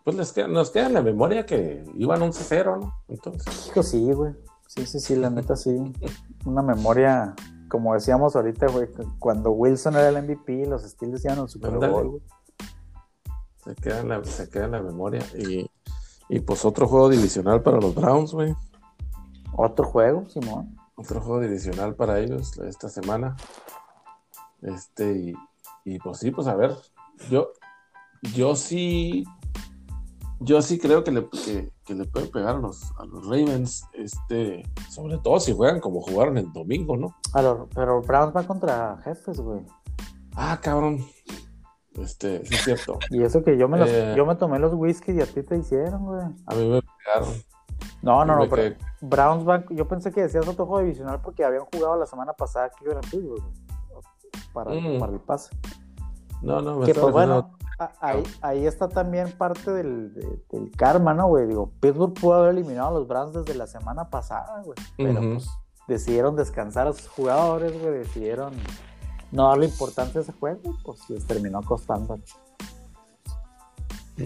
Pues 0.07 0.17
nos 0.49 0.71
queda 0.71 0.87
en 0.87 0.95
la 0.95 1.03
memoria 1.03 1.45
que 1.45 1.85
iban 1.97 2.23
11-0, 2.23 2.81
¿no? 2.81 2.95
Entonces. 3.09 3.67
Hijo, 3.67 3.83
sí, 3.83 4.11
güey. 4.13 4.33
Sí, 4.67 4.87
sí, 4.87 5.01
sí, 5.01 5.17
la 5.17 5.29
neta 5.29 5.57
sí. 5.57 5.77
Una 6.47 6.63
memoria, 6.63 7.35
como 7.69 7.93
decíamos 7.93 8.35
ahorita, 8.35 8.69
güey, 8.69 8.89
cuando 9.19 9.51
Wilson 9.51 9.97
era 9.97 10.09
el 10.09 10.23
MVP, 10.23 10.65
los 10.67 10.83
Steelers 10.83 11.25
iban 11.25 11.41
al 11.41 11.49
Super 11.51 11.73
Bowl, 11.73 12.09
güey 12.09 12.23
se 13.67 13.75
queda 13.75 14.01
en 14.01 14.09
la, 14.09 14.25
se 14.25 14.49
queda 14.49 14.67
en 14.67 14.71
la 14.73 14.83
memoria. 14.83 15.23
Y, 15.37 15.69
y 16.29 16.41
pues 16.41 16.65
otro 16.65 16.87
juego 16.87 17.09
divisional 17.09 17.63
para 17.63 17.81
los 17.81 17.95
Browns, 17.95 18.33
güey. 18.33 18.55
Otro 19.57 19.87
juego, 19.87 20.29
Simón. 20.29 20.77
Otro 20.95 21.21
juego 21.21 21.41
divisional 21.41 21.95
para 21.95 22.21
ellos 22.21 22.57
esta 22.59 22.89
semana. 22.89 23.37
Este, 24.63 25.13
y, 25.13 25.35
y 25.85 25.99
pues 25.99 26.19
sí, 26.19 26.31
pues 26.31 26.47
a 26.47 26.55
ver. 26.55 26.77
Yo, 27.29 27.51
yo 28.35 28.55
sí. 28.55 29.25
Yo 30.41 30.61
sí 30.61 30.79
creo 30.79 31.03
que 31.03 31.11
le, 31.13 31.29
que, 31.31 31.71
que 31.85 31.95
le 31.95 32.05
pueden 32.05 32.31
pegar 32.31 32.57
a 32.57 32.59
los, 32.59 32.93
a 32.99 33.07
los 33.07 33.25
Ravens, 33.25 33.85
este, 33.95 34.63
sobre 34.91 35.17
todo 35.19 35.41
si 35.41 35.55
juegan 35.55 35.81
como 35.81 36.03
jugaron 36.03 36.37
el 36.37 36.53
domingo, 36.53 36.97
¿no? 36.97 37.17
pero 37.75 38.03
Browns 38.03 38.37
va 38.37 38.43
contra 38.47 38.99
jefes, 39.03 39.41
güey. 39.41 39.63
Ah, 40.35 40.59
cabrón. 40.61 41.05
Este, 41.95 42.45
sí 42.45 42.55
es 42.55 42.65
cierto. 42.65 42.99
Y 43.11 43.23
eso 43.23 43.43
que 43.43 43.57
yo 43.57 43.69
me, 43.69 43.79
eh, 43.83 44.15
yo 44.15 44.27
me 44.27 44.35
tomé 44.35 44.59
los 44.59 44.75
whisky 44.75 45.13
y 45.13 45.21
a 45.23 45.27
ti 45.27 45.43
te 45.43 45.57
hicieron, 45.57 46.05
güey. 46.05 46.23
A 46.47 46.55
mí 46.55 46.69
me 46.69 46.83
pegaron. 46.83 47.35
No, 48.03 48.25
no, 48.25 48.37
no, 48.37 48.49
pero 48.49 48.77
Browns 49.01 49.45
Bank, 49.45 49.67
yo 49.71 49.89
pensé 49.89 50.13
que 50.13 50.23
decías 50.23 50.47
otro 50.47 50.67
juego 50.67 50.83
divisional 50.83 51.21
porque 51.23 51.45
habían 51.45 51.65
jugado 51.65 51.97
la 51.97 52.07
semana 52.07 52.33
pasada 52.35 52.67
aquí 52.67 52.85
en 52.85 53.01
Pittsburgh 53.01 53.43
para, 54.53 54.71
mm. 54.71 54.99
para 54.99 55.13
el 55.13 55.21
pase. 55.21 55.51
No, 56.43 56.61
no, 56.61 56.79
me 56.79 56.87
que 56.87 56.95
pues 56.95 57.13
bueno, 57.13 57.51
ahí, 58.01 58.23
ahí, 58.41 58.67
está 58.67 58.89
también 58.89 59.33
parte 59.33 59.71
del, 59.73 60.15
del 60.51 60.71
karma, 60.77 61.15
¿no, 61.15 61.29
güey? 61.29 61.47
Digo, 61.47 61.71
Pittsburgh 61.81 62.15
pudo 62.15 62.35
haber 62.35 62.51
eliminado 62.51 62.89
a 62.89 62.99
los 62.99 63.09
Browns 63.09 63.35
desde 63.35 63.55
la 63.55 63.67
semana 63.67 64.09
pasada, 64.09 64.63
güey. 64.63 64.79
Pero 64.97 65.21
pues 65.21 65.49
decidieron 65.87 66.37
descansar 66.37 66.87
a 66.89 66.93
sus 66.93 67.09
jugadores, 67.09 67.81
güey, 67.81 67.99
decidieron 67.99 68.55
no 69.33 69.49
darle 69.49 69.67
importancia 69.67 70.21
a 70.21 70.23
ese 70.23 70.33
juego, 70.33 70.61
pues 70.85 71.09
les 71.11 71.27
terminó 71.27 71.63
costando 71.63 72.19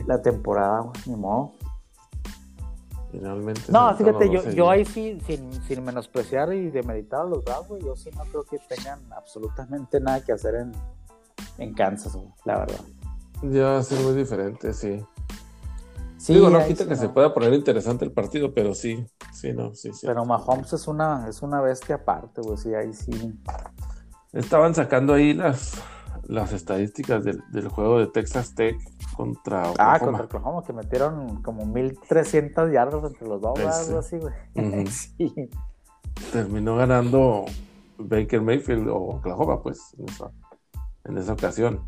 la 0.06 0.22
temporada, 0.22 0.90
ni 1.06 1.16
modo. 1.16 1.52
Finalmente. 3.10 3.62
No, 3.72 3.92
fíjate, 3.96 4.30
yo, 4.30 4.48
yo 4.50 4.70
ahí 4.70 4.84
sí, 4.84 5.18
sin, 5.26 5.52
sin 5.64 5.84
menospreciar 5.84 6.52
y 6.52 6.70
demeritar 6.70 7.22
a 7.22 7.24
los 7.24 7.44
Browns, 7.44 7.84
yo 7.84 7.96
sí 7.96 8.08
no 8.16 8.24
creo 8.24 8.44
que 8.44 8.58
tengan 8.60 9.00
absolutamente 9.12 9.98
nada 10.00 10.24
que 10.24 10.32
hacer 10.32 10.54
en, 10.54 10.72
en 11.58 11.74
Kansas, 11.74 12.16
la 12.44 12.58
verdad. 12.58 12.80
Ya 13.42 13.64
va 13.64 13.78
a 13.78 13.82
ser 13.82 14.00
muy 14.04 14.14
diferente, 14.14 14.72
sí. 14.72 15.04
Sí, 16.18 16.34
Digo, 16.34 16.50
no 16.50 16.64
quita 16.66 16.86
que 16.86 16.96
se 16.96 17.08
pueda 17.08 17.32
poner 17.32 17.54
interesante 17.54 18.04
el 18.04 18.12
partido, 18.12 18.52
pero 18.52 18.74
sí, 18.74 19.06
sí, 19.32 19.54
no, 19.54 19.74
sí, 19.74 19.90
sí. 19.94 20.06
Pero 20.06 20.26
Mahomes 20.26 20.70
es 20.74 20.86
una, 20.86 21.26
es 21.26 21.40
una 21.40 21.62
bestia 21.62 21.94
aparte, 21.94 22.42
güey, 22.42 22.58
sí, 22.58 22.74
ahí 22.74 22.92
sí. 22.92 23.10
Estaban 24.34 24.74
sacando 24.74 25.14
ahí 25.14 25.32
las, 25.32 25.82
las 26.24 26.52
estadísticas 26.52 27.24
del, 27.24 27.68
juego 27.68 28.00
de 28.00 28.06
Texas 28.08 28.54
Tech 28.54 28.76
contra 29.16 29.62
ah, 29.62 29.70
Oklahoma. 29.70 29.94
Ah, 29.94 29.98
contra 29.98 30.24
Oklahoma, 30.26 30.62
que 30.62 30.72
metieron 30.74 31.42
como 31.42 31.64
1300 31.64 32.70
yardas 32.70 33.02
entre 33.02 33.26
los 33.26 33.40
dos, 33.40 33.58
algo 33.58 33.98
así, 33.98 34.18
güey. 34.18 34.34
sí. 34.88 35.32
Terminó 36.32 36.76
ganando 36.76 37.46
Baker 37.96 38.42
Mayfield 38.42 38.88
o 38.88 38.96
Oklahoma, 38.96 39.62
pues, 39.62 39.94
en 39.98 40.06
esa, 40.06 40.30
en 41.04 41.16
esa 41.16 41.32
ocasión. 41.32 41.80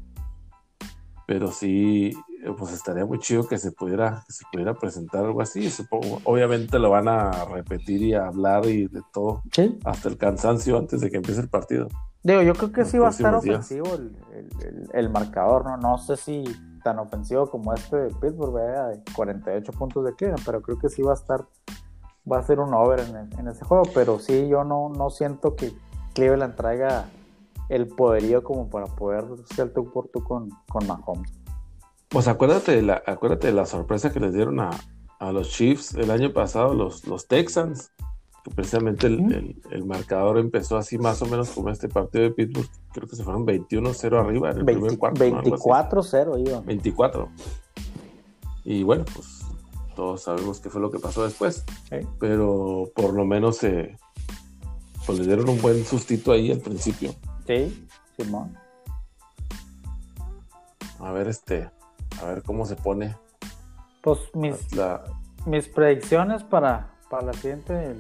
Pero 1.27 1.53
sí, 1.53 2.13
pues 2.59 2.73
estaría 2.73 3.05
muy 3.07 3.19
chido 3.19 3.47
que 3.47 3.59
se 3.59 3.73
pudiera, 3.73 4.25
que 4.27 4.33
se 4.33 4.45
pudiera 4.51 4.75
presentar 4.75 5.25
algo 5.25 5.41
así. 5.41 5.71
Supongo, 5.71 6.21
obviamente 6.25 6.79
lo 6.79 6.91
van 6.91 7.09
a 7.09 7.45
repetir 7.45 8.03
y 8.03 8.15
a 8.15 8.27
hablar 8.27 8.67
y 8.67 8.89
de 8.89 9.03
todo 9.13 9.43
hasta 9.85 10.09
el 10.09 10.17
cansancio 10.17 10.77
antes 10.79 11.01
de 11.01 11.11
que 11.11 11.19
empiece 11.19 11.41
el 11.41 11.49
partido. 11.49 11.89
Digo, 12.25 12.43
yo 12.43 12.55
creo 12.55 12.73
que 12.73 12.85
sí 12.85 12.99
va 12.99 13.09
a 13.09 13.11
estar 13.11 13.35
ofensivo 13.35 13.87
el, 14.93 15.11
marcador, 15.11 15.65
¿no? 15.65 15.77
No 15.77 15.99
sé 15.99 16.17
si 16.17 16.45
tan 16.85 16.99
ofensivo 16.99 17.51
como 17.51 17.75
este 17.75 17.97
de 17.97 18.09
Pittsburgh, 18.09 18.55
de 18.55 19.01
48 19.15 19.73
puntos 19.73 20.05
de 20.05 20.15
clima, 20.15 20.37
pero 20.45 20.63
creo 20.63 20.79
que 20.79 20.89
sí 20.89 21.03
va 21.03 21.13
a 21.13 21.15
estar, 21.15 21.45
va 22.31 22.39
a 22.39 22.43
ser 22.43 22.61
un 22.61 22.75
over 22.75 23.01
en, 23.01 23.49
ese 23.49 23.65
juego, 23.65 23.85
pero 23.93 24.21
sí, 24.21 24.49
yo 24.49 24.63
no, 24.63 24.89
no 24.89 25.11
siento 25.11 25.57
que 25.57 25.73
Cleveland 26.15 26.55
traiga 26.55 27.07
el 27.69 27.89
poderío 27.89 28.43
como 28.43 28.69
para 28.69 28.87
poder 28.87 29.25
ser 29.55 29.73
tú 29.73 29.91
por 29.91 30.09
tú 30.09 30.23
con, 30.23 30.51
con 30.69 30.87
Mahomes. 30.87 31.33
Pues 32.09 32.29
acuérdate 32.29 32.77
de 32.77 32.83
la, 32.83 33.03
acuérdate 33.07 33.47
de 33.47 33.55
la 33.55 33.67
sorpresa 33.67 34.13
que 34.13 34.21
les 34.21 34.35
dieron 34.35 34.61
a, 34.61 34.71
a 35.19 35.33
los 35.33 35.51
Chiefs 35.51 35.95
el 35.95 36.11
año 36.11 36.33
pasado, 36.33 36.75
los, 36.75 37.07
los 37.07 37.27
Texans 37.27 37.93
precisamente 38.51 39.07
el, 39.07 39.85
marcador 39.85 40.39
empezó 40.39 40.77
así 40.77 40.99
más 40.99 41.23
o 41.23 41.27
menos 41.27 41.51
como 41.51 41.71
este 41.71 41.89
partido 41.89 42.25
de 42.25 42.31
Pittsburgh, 42.33 42.69
creo 42.93 43.09
que 43.09 43.17
se 43.17 43.23
fueron 43.23 43.47
21-0 43.47 44.19
arriba 44.19 44.51
en 44.51 44.59
el 44.59 44.65
primer 44.65 44.99
cuarto. 44.99 45.25
24-0 45.25 46.49
iba. 46.49 46.61
24. 46.61 47.29
Y 48.65 48.83
bueno, 48.83 49.05
pues 49.15 49.43
todos 49.95 50.23
sabemos 50.23 50.61
qué 50.61 50.71
fue 50.71 50.81
lo 50.81 50.91
que 50.91 50.99
pasó 50.99 51.25
después, 51.25 51.65
pero 52.19 52.91
por 52.95 53.15
lo 53.15 53.25
menos 53.25 53.59
se 53.59 53.97
pues 55.07 55.19
le 55.19 55.27
dieron 55.27 55.49
un 55.49 55.61
buen 55.61 55.85
sustito 55.85 56.33
ahí 56.33 56.51
al 56.51 56.61
principio. 56.61 57.15
Sí, 57.47 57.89
Simón. 58.17 58.57
A 61.01 61.13
ver 61.13 61.29
este, 61.29 61.71
a 62.23 62.27
ver 62.27 62.43
cómo 62.43 62.65
se 62.67 62.77
pone. 62.77 63.17
Pues 64.03 64.19
mis, 64.35 64.57
mis 65.47 65.69
predicciones 65.69 66.45
para, 66.45 66.91
para 67.09 67.27
la 67.27 67.33
siguiente 67.33 67.97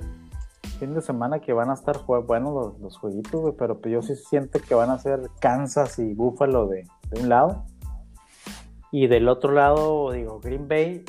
fin 0.82 0.94
de 0.94 1.00
semana 1.00 1.38
que 1.38 1.52
van 1.52 1.70
a 1.70 1.74
estar 1.74 2.04
buenos 2.04 2.52
los, 2.52 2.80
los 2.80 2.98
jueguitos, 2.98 3.54
pero 3.56 3.80
pues 3.80 3.92
yo 3.92 4.02
sí 4.02 4.16
siento 4.16 4.58
que 4.60 4.74
van 4.74 4.90
a 4.90 4.98
ser 4.98 5.30
Kansas 5.40 6.00
y 6.00 6.12
Buffalo 6.12 6.66
de, 6.66 6.88
un 7.20 7.28
lado. 7.28 7.64
Y 8.90 9.06
del 9.06 9.28
otro 9.28 9.52
lado, 9.52 10.10
digo, 10.10 10.40
Green 10.40 10.66
Bay. 10.66 11.04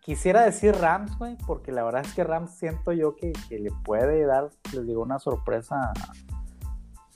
Quisiera 0.00 0.42
decir 0.42 0.74
Rams, 0.76 1.18
güey, 1.18 1.36
porque 1.48 1.72
la 1.72 1.82
verdad 1.82 2.02
es 2.06 2.14
que 2.14 2.22
Rams 2.22 2.56
siento 2.56 2.92
yo 2.92 3.16
que, 3.16 3.32
le 3.50 3.70
puede 3.84 4.24
dar, 4.24 4.50
les 4.72 4.86
digo, 4.86 5.02
una 5.02 5.18
sorpresa 5.18 5.92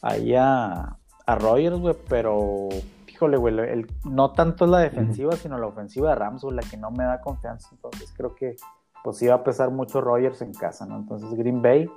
ahí 0.02 0.34
a, 0.34 0.98
a 1.26 1.34
Rogers, 1.36 1.78
güey, 1.78 1.96
pero 2.08 2.68
híjole, 3.08 3.36
güey, 3.36 3.58
el, 3.58 3.90
no 4.04 4.32
tanto 4.32 4.64
es 4.64 4.70
la 4.70 4.80
defensiva, 4.80 5.32
sino 5.36 5.56
la 5.58 5.68
ofensiva 5.68 6.10
de 6.10 6.16
Rams, 6.16 6.42
güey, 6.42 6.56
la 6.56 6.62
que 6.62 6.76
no 6.76 6.90
me 6.90 7.04
da 7.04 7.20
confianza. 7.20 7.68
Entonces 7.72 8.12
creo 8.16 8.34
que 8.34 8.56
pues 9.04 9.20
iba 9.22 9.34
a 9.34 9.44
pesar 9.44 9.70
mucho 9.70 10.00
Rogers 10.00 10.42
en 10.42 10.52
casa, 10.52 10.86
¿no? 10.86 10.96
Entonces 10.96 11.32
Green 11.34 11.62
Bay 11.62 11.88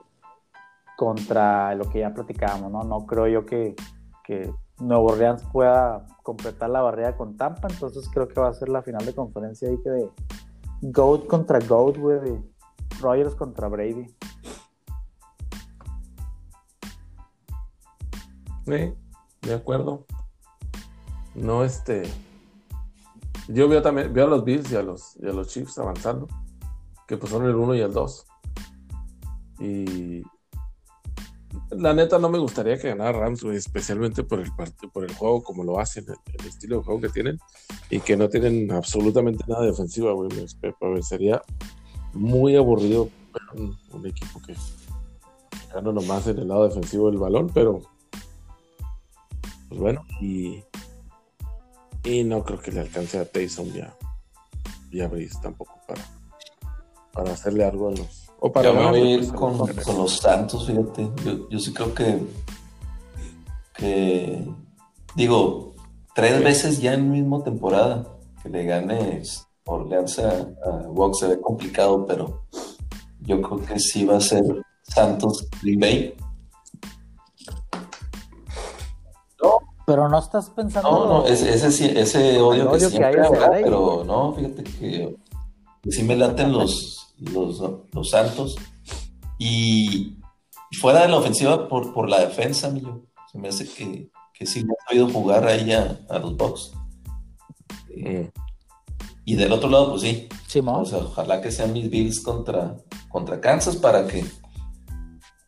contra 0.97 1.75
lo 1.75 1.89
que 1.89 1.99
ya 1.99 2.13
platicábamos, 2.13 2.71
¿no? 2.71 2.83
No 2.83 3.05
creo 3.05 3.27
yo 3.27 3.45
que, 3.45 3.75
que 4.23 4.51
Nuevo 4.79 5.07
Orleans 5.07 5.43
pueda 5.51 6.05
completar 6.23 6.69
la 6.69 6.81
barrera 6.81 7.15
con 7.15 7.37
Tampa, 7.37 7.67
entonces 7.69 8.09
creo 8.13 8.27
que 8.27 8.39
va 8.39 8.49
a 8.49 8.53
ser 8.53 8.69
la 8.69 8.81
final 8.81 9.05
de 9.05 9.13
conferencia 9.13 9.69
ahí 9.69 9.77
que 9.81 9.89
de 9.89 10.09
Goat 10.81 11.27
contra 11.27 11.59
Goat, 11.59 11.97
güey, 11.97 12.19
de 12.19 12.41
Rogers 13.01 13.35
contra 13.35 13.67
Brady. 13.67 14.07
Sí, 18.65 18.93
de 19.41 19.53
acuerdo. 19.53 20.05
No, 21.33 21.63
este. 21.63 22.03
Yo 23.47 23.67
veo 23.67 23.81
también, 23.81 24.11
veo 24.13 24.25
a 24.25 24.29
los 24.29 24.43
Bills 24.43 24.71
y 24.71 24.75
a 24.75 24.81
los, 24.81 25.17
y 25.21 25.27
a 25.27 25.33
los 25.33 25.47
Chiefs 25.49 25.77
avanzando 25.77 26.27
que 27.07 27.17
pues 27.17 27.31
son 27.31 27.45
el 27.45 27.55
1 27.55 27.75
y 27.75 27.79
el 27.81 27.93
2. 27.93 28.25
Y 29.59 30.23
la 31.71 31.93
neta 31.93 32.19
no 32.19 32.29
me 32.29 32.39
gustaría 32.39 32.77
que 32.77 32.89
ganara 32.89 33.17
Rams, 33.17 33.43
especialmente 33.43 34.23
por 34.23 34.39
el 34.39 34.51
por 34.91 35.03
el 35.03 35.13
juego 35.15 35.43
como 35.43 35.63
lo 35.63 35.79
hacen, 35.79 36.05
el, 36.07 36.45
estilo 36.45 36.77
de 36.77 36.83
juego 36.83 37.01
que 37.01 37.09
tienen 37.09 37.39
y 37.89 37.99
que 37.99 38.17
no 38.17 38.29
tienen 38.29 38.71
absolutamente 38.71 39.43
nada 39.47 39.63
de 39.63 39.71
ofensiva, 39.71 40.11
güey. 40.13 40.29
Sería 41.01 41.41
muy 42.13 42.55
aburrido 42.55 43.09
un, 43.55 43.77
un 43.91 44.07
equipo 44.07 44.41
que 44.41 44.55
gana 45.73 45.91
nomás 45.91 46.27
en 46.27 46.39
el 46.39 46.47
lado 46.47 46.67
defensivo 46.67 47.09
del 47.09 47.19
balón, 47.19 47.51
pero 47.53 47.81
pues 49.69 49.79
bueno, 49.79 50.05
y, 50.21 50.63
y 52.03 52.23
no 52.23 52.43
creo 52.43 52.59
que 52.59 52.71
le 52.71 52.81
alcance 52.81 53.19
a 53.19 53.25
Taysom 53.25 53.71
ya, 53.73 53.95
ya 54.91 55.07
Brice 55.07 55.37
tampoco 55.41 55.79
para, 55.87 56.01
para 57.11 57.33
hacerle 57.33 57.65
algo 57.65 57.89
a 57.89 57.91
los 57.91 58.25
o 58.39 58.51
para 58.51 58.69
Yo 58.69 58.75
me 58.75 58.89
voy 58.89 59.01
a 59.01 59.15
ir 59.15 59.33
con, 59.33 59.57
los 59.57 60.17
Santos, 60.17 60.67
fíjate. 60.67 61.09
Yo, 61.49 61.59
sí 61.59 61.73
creo 61.73 61.93
que, 61.93 62.19
que 63.75 64.45
digo, 65.15 65.73
tres 66.13 66.43
veces 66.43 66.81
ya 66.81 66.93
en 66.93 67.07
la 67.07 67.13
misma 67.13 67.43
temporada 67.43 68.05
que 68.43 68.49
le 68.49 68.65
gane 68.65 69.23
Orleans 69.65 70.19
a, 70.19 70.41
a 70.41 71.13
se 71.13 71.27
ve 71.27 71.41
complicado, 71.41 72.05
pero 72.05 72.43
yo 73.21 73.41
creo 73.41 73.65
que 73.65 73.79
sí 73.79 74.05
va 74.05 74.17
a 74.17 74.21
ser 74.21 74.43
Santos 74.83 75.47
Green 75.61 75.79
Bay. 75.79 76.15
Pero 79.85 80.09
no 80.09 80.19
estás 80.19 80.49
pensando. 80.49 80.89
No, 80.89 81.07
no, 81.07 81.25
ese, 81.27 81.53
ese, 81.99 82.39
odio, 82.41 82.71
que, 82.71 82.79
siempre 82.79 83.11
pero 83.63 84.03
no, 84.05 84.33
fíjate 84.33 84.63
que, 84.63 85.15
que 85.81 85.91
sí 85.91 86.03
me 86.03 86.15
laten 86.15 86.51
los, 86.51 87.13
los, 87.19 87.61
los 87.91 88.09
Santos. 88.09 88.55
Y 89.37 90.17
fuera 90.79 91.01
de 91.01 91.09
la 91.09 91.17
ofensiva 91.17 91.67
por, 91.67 91.93
por 91.93 92.09
la 92.09 92.19
defensa, 92.19 92.73
se 93.31 93.37
me 93.37 93.49
hace 93.49 93.67
que, 93.67 94.09
que 94.33 94.45
sí 94.45 94.61
ha 94.63 94.89
podido 94.89 95.09
jugar 95.09 95.45
ahí 95.47 95.71
a, 95.71 95.99
a 96.09 96.19
los 96.19 96.35
Bucks. 96.35 96.71
Eh, 97.89 98.31
y 99.23 99.35
del 99.35 99.51
otro 99.51 99.69
lado, 99.69 99.91
pues 99.91 100.01
sí. 100.01 100.27
ojalá 100.63 101.41
que 101.41 101.51
sean 101.51 101.73
mis 101.73 101.89
Bills 101.89 102.21
contra, 102.21 102.75
contra 103.09 103.41
Kansas 103.41 103.75
para 103.75 104.07
que, 104.07 104.23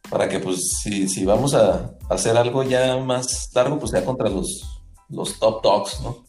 para 0.09 0.29
que 0.29 0.39
pues, 0.39 0.79
si, 0.81 1.07
si 1.07 1.25
vamos 1.25 1.53
a 1.53 1.91
hacer 2.09 2.37
algo 2.37 2.63
ya 2.63 2.97
más 2.97 3.49
largo, 3.53 3.79
pues 3.79 3.91
sea 3.91 4.05
contra 4.05 4.29
los, 4.29 4.81
los 5.09 5.39
top 5.39 5.63
dogs, 5.63 6.01
¿no? 6.01 6.27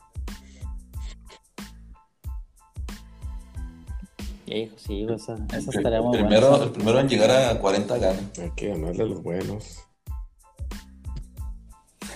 sí, 4.77 5.07
esa, 5.11 5.35
esa 5.55 5.71
estaría 5.71 6.01
muy 6.01 6.19
primero, 6.19 6.51
buena. 6.51 6.65
El 6.65 6.73
primero 6.73 7.01
en 7.01 7.09
llegar 7.09 7.31
a 7.31 7.61
40 7.61 7.99
gana. 7.99 8.19
Hay 8.41 8.51
que 8.53 8.69
ganarle 8.69 9.03
a 9.03 9.07
los 9.07 9.23
buenos. 9.23 9.85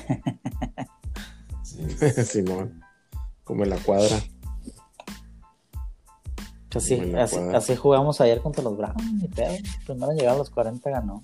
Simón, 2.24 2.80
como 3.44 3.64
en 3.64 3.70
la 3.70 3.76
cuadra. 3.76 4.16
Pues 6.70 6.84
así, 6.84 7.00
así, 7.54 7.76
jugamos 7.76 8.20
ayer 8.22 8.40
contra 8.40 8.64
los 8.64 8.76
Browns. 8.76 9.28
Primero 9.84 10.12
en 10.12 10.18
llegar 10.18 10.34
a 10.34 10.38
los 10.38 10.50
40 10.50 10.90
ganó. 10.90 11.22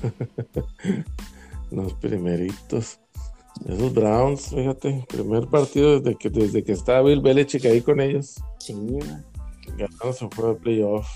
los 1.70 1.92
primeritos. 1.94 3.00
Esos 3.66 3.92
Browns, 3.92 4.48
fíjate, 4.48 5.04
primer 5.08 5.46
partido 5.48 6.00
desde 6.00 6.16
que 6.16 6.30
desde 6.30 6.64
que 6.64 6.72
estaba 6.72 7.02
Bill 7.02 7.20
Belichick 7.20 7.64
ahí 7.66 7.82
con 7.82 8.00
ellos. 8.00 8.42
Sí, 8.58 8.74
Ganaron 9.76 10.14
su 10.14 10.28
juego 10.30 10.54
de 10.54 10.60
playoff. 10.60 11.08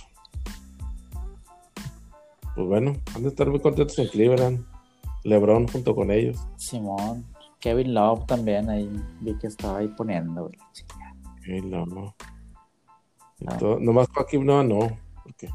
Pues 2.55 2.66
bueno, 2.68 2.95
han 3.14 3.22
de 3.22 3.28
estar 3.28 3.49
muy 3.49 3.61
contentos 3.61 3.99
en 3.99 4.09
Cleveland. 4.09 4.64
LeBron 5.24 5.66
junto 5.68 5.95
con 5.95 6.11
ellos. 6.11 6.37
Simón. 6.57 7.24
Kevin 7.59 7.95
Love 7.95 8.26
también 8.26 8.68
ahí 8.68 8.91
vi 9.20 9.37
que 9.39 9.47
estaba 9.47 9.78
ahí 9.78 9.89
poniendo. 9.89 10.51
Kevin 11.43 11.70
Love. 11.70 11.89
No. 11.89 13.57
Todo, 13.59 13.80
nomás 13.80 14.09
Joaquín 14.09 14.45
no, 14.45 14.62
no. 14.62 14.99
Porque 15.22 15.49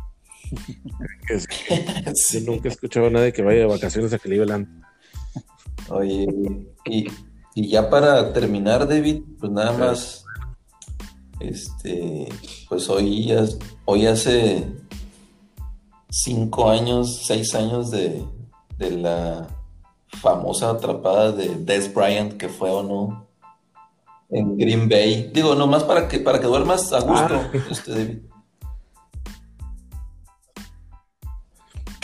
yo 2.32 2.40
nunca 2.46 2.70
he 2.70 2.72
escuchado 2.72 3.08
a 3.08 3.10
nadie 3.10 3.34
que 3.34 3.42
vaya 3.42 3.60
de 3.60 3.66
vacaciones 3.66 4.14
a 4.14 4.20
Cleveland. 4.20 4.68
Oye, 5.90 6.28
y, 6.86 7.08
y 7.56 7.70
ya 7.70 7.90
para 7.90 8.34
terminar, 8.34 8.88
David, 8.88 9.24
pues 9.40 9.52
nada 9.52 9.72
más 9.74 10.26
este, 11.40 12.28
pues 12.68 12.90
hoy, 12.90 13.34
hoy 13.86 14.06
hace 14.06 14.66
cinco 16.10 16.70
años, 16.70 17.24
seis 17.26 17.56
años 17.56 17.92
de, 17.92 18.26
la 18.78 19.48
famosa 20.08 20.70
atrapada 20.70 21.34
de 21.34 21.50
Des 21.56 21.94
Bryant 21.94 22.38
que 22.38 22.48
fue 22.48 22.70
o 22.70 22.82
no 22.82 23.28
en 24.30 24.58
Green 24.58 24.88
Bay. 24.88 25.32
Digo, 25.34 25.56
nomás 25.56 25.84
para 25.84 26.08
que, 26.08 26.20
para 26.20 26.40
que 26.40 26.48
duermas 26.48 26.92
a 26.94 27.02
gusto, 27.02 27.36
ah. 27.36 27.52
este, 27.70 27.92
David. 27.92 28.20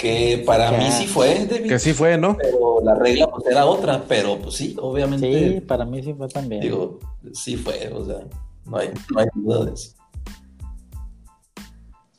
Que 0.06 0.44
para 0.46 0.72
mí 0.72 0.86
sí 0.92 1.08
fue, 1.08 1.48
David. 1.48 1.68
Que 1.68 1.80
sí 1.80 1.92
fue, 1.92 2.16
¿no? 2.16 2.38
Pero 2.38 2.80
la 2.84 2.94
regla 2.94 3.28
pues 3.28 3.44
era 3.48 3.66
otra, 3.66 4.04
pero 4.08 4.38
pues 4.38 4.54
sí, 4.54 4.76
obviamente. 4.80 5.56
Sí, 5.56 5.62
para 5.62 5.84
mí 5.84 6.04
sí 6.04 6.14
fue 6.14 6.28
también. 6.28 6.62
Digo, 6.62 7.00
sí 7.34 7.56
fue, 7.56 7.92
o 7.92 8.06
sea. 8.06 8.20
No 8.66 8.78
hay, 8.78 8.92
no 9.12 9.20
hay 9.20 9.26
duda 9.34 9.66
de 9.66 9.74
eso. 9.74 9.96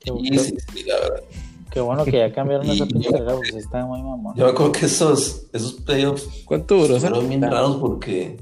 Qué, 0.00 0.10
sí, 0.10 0.38
sí, 0.38 0.56
sí, 0.72 0.84
la 0.84 0.94
verdad. 0.96 1.22
Qué 1.70 1.80
bueno 1.80 2.04
que 2.04 2.10
ya 2.10 2.32
cambiaron 2.32 2.68
esa 2.68 2.86
pintura, 2.86 3.34
porque 3.34 3.56
está 3.56 3.86
muy 3.86 4.02
mamón. 4.02 4.34
Yo 4.34 4.46
me 4.46 4.50
acuerdo 4.50 4.72
que 4.72 4.86
esos, 4.86 5.46
esos 5.52 5.74
playoffs 5.74 6.26
¿Cuánto 6.44 6.78
duró? 6.78 6.98
Fueron 6.98 7.28
bien 7.28 7.42
raros 7.42 7.76
porque, 7.76 8.36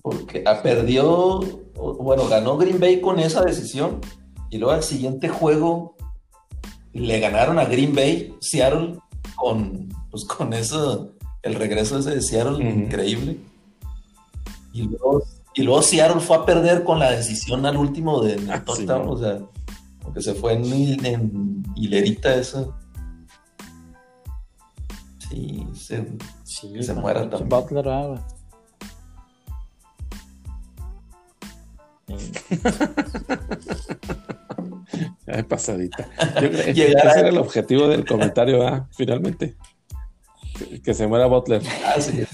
porque 0.00 0.42
ah, 0.46 0.62
perdió, 0.62 1.40
bueno, 1.74 2.28
ganó 2.28 2.56
Green 2.56 2.80
Bay 2.80 3.02
con 3.02 3.18
esa 3.18 3.42
decisión 3.42 4.00
y 4.48 4.56
luego 4.56 4.72
al 4.72 4.82
siguiente 4.82 5.28
juego 5.28 5.95
le 6.96 7.20
ganaron 7.20 7.58
a 7.58 7.64
Green 7.64 7.94
Bay, 7.94 8.34
Seattle, 8.40 8.98
con, 9.36 9.88
pues 10.10 10.24
con 10.24 10.52
eso, 10.52 11.12
el 11.42 11.54
regreso 11.54 11.98
ese 11.98 12.16
de 12.16 12.22
Seattle, 12.22 12.64
increíble. 12.64 13.38
Y 14.72 14.82
luego 14.82 15.22
y 15.56 15.62
luego 15.62 15.82
Seattle 15.82 16.20
fue 16.20 16.36
a 16.36 16.44
perder 16.44 16.84
con 16.84 16.98
la 16.98 17.12
decisión 17.12 17.64
al 17.64 17.78
último 17.78 18.20
de 18.20 18.34
ah, 18.52 18.62
o 18.66 19.16
sea, 19.16 19.40
porque 20.02 20.20
se 20.20 20.34
fue 20.34 20.52
en, 20.52 21.64
hilerita 21.74 22.34
eso. 22.34 22.76
Sí, 25.30 25.66
se, 25.74 26.06
sí, 26.44 26.70
que 26.74 26.82
se 26.82 26.92
muera 26.92 27.30
también. 27.30 27.48
Butler, 27.48 27.88
ah, 27.88 28.22
Ay, 35.26 35.42
pasadita. 35.42 36.08
ese 36.40 36.92
era 36.92 37.28
el 37.28 37.38
objetivo 37.38 37.88
del 37.88 38.04
comentario, 38.06 38.66
¿ah? 38.66 38.88
finalmente. 38.92 39.56
Que, 40.82 40.94
se 40.94 41.06
muera 41.06 41.26
Butler. 41.26 41.62
Ah, 41.84 42.00
sí. 42.00 42.24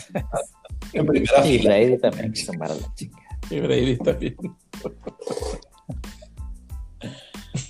En 0.93 1.07
primera 1.07 1.45
y 1.45 1.59
Brady 1.65 1.99
también, 1.99 2.33
que 2.33 2.41
se 2.41 2.57
muera 2.57 2.74
la 2.74 2.95
chica. 2.95 3.19
Y 3.51 3.59
Brady 3.61 3.97
también. 3.97 4.37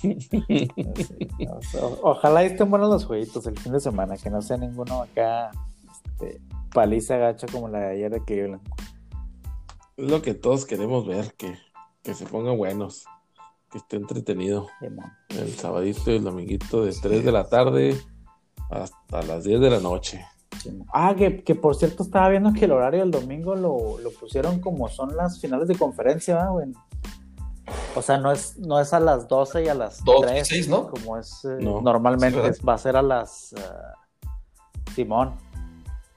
Ojalá 2.01 2.43
estén 2.43 2.69
buenos 2.69 2.89
los 2.89 3.05
jueguitos 3.05 3.47
el 3.47 3.57
fin 3.57 3.73
de 3.73 3.79
semana, 3.79 4.17
que 4.17 4.29
no 4.29 4.41
sea 4.41 4.57
ninguno 4.57 5.01
acá 5.01 5.49
este, 5.91 6.41
paliza 6.73 7.17
gacha 7.17 7.47
como 7.47 7.67
la 7.67 7.79
de 7.79 7.93
ayer 7.93 8.11
de 8.11 8.23
Cleveland. 8.23 8.61
Es 9.97 10.09
lo 10.09 10.21
que 10.21 10.33
todos 10.33 10.65
queremos 10.65 11.05
ver, 11.05 11.33
que, 11.35 11.57
que 12.01 12.13
se 12.13 12.25
pongan 12.25 12.57
buenos, 12.57 13.05
que 13.73 13.79
esté 13.79 13.97
entretenido. 13.97 14.67
el 15.29 15.49
sabadito 15.55 16.11
y 16.11 16.17
el 16.17 16.23
dominguito 16.23 16.85
de 16.85 16.93
3 16.93 17.25
de 17.25 17.31
la 17.31 17.49
tarde 17.49 17.99
hasta 18.69 19.23
las 19.23 19.43
10 19.43 19.59
de 19.59 19.69
la 19.71 19.79
noche. 19.79 20.23
Ah, 20.93 21.15
que, 21.15 21.55
por 21.55 21.75
cierto 21.75 22.03
estaba 22.03 22.29
viendo 22.29 22.53
que 22.53 22.65
el 22.65 22.71
horario 22.71 22.99
del 22.99 23.09
domingo 23.09 23.55
lo, 23.55 23.97
pusieron 24.19 24.59
como 24.59 24.87
son 24.89 25.17
las 25.17 25.41
finales 25.41 25.67
de 25.67 25.75
conferencia, 25.75 26.45
güey. 26.49 26.67
O 27.95 28.01
sea, 28.03 28.19
no 28.19 28.31
es, 28.31 28.59
no 28.59 28.79
es 28.79 28.93
a 28.93 28.99
las 28.99 29.27
12 29.27 29.63
y 29.63 29.67
a 29.67 29.73
las 29.73 30.03
3, 30.03 30.67
¿no? 30.69 30.89
Como 30.89 31.17
es 31.17 31.43
eh, 31.45 31.57
normalmente, 31.59 32.39
va 32.67 32.75
a 32.75 32.77
ser 32.77 32.95
a 32.95 33.01
las... 33.01 33.53
Eh, 33.53 34.91
Simón. 34.93 35.33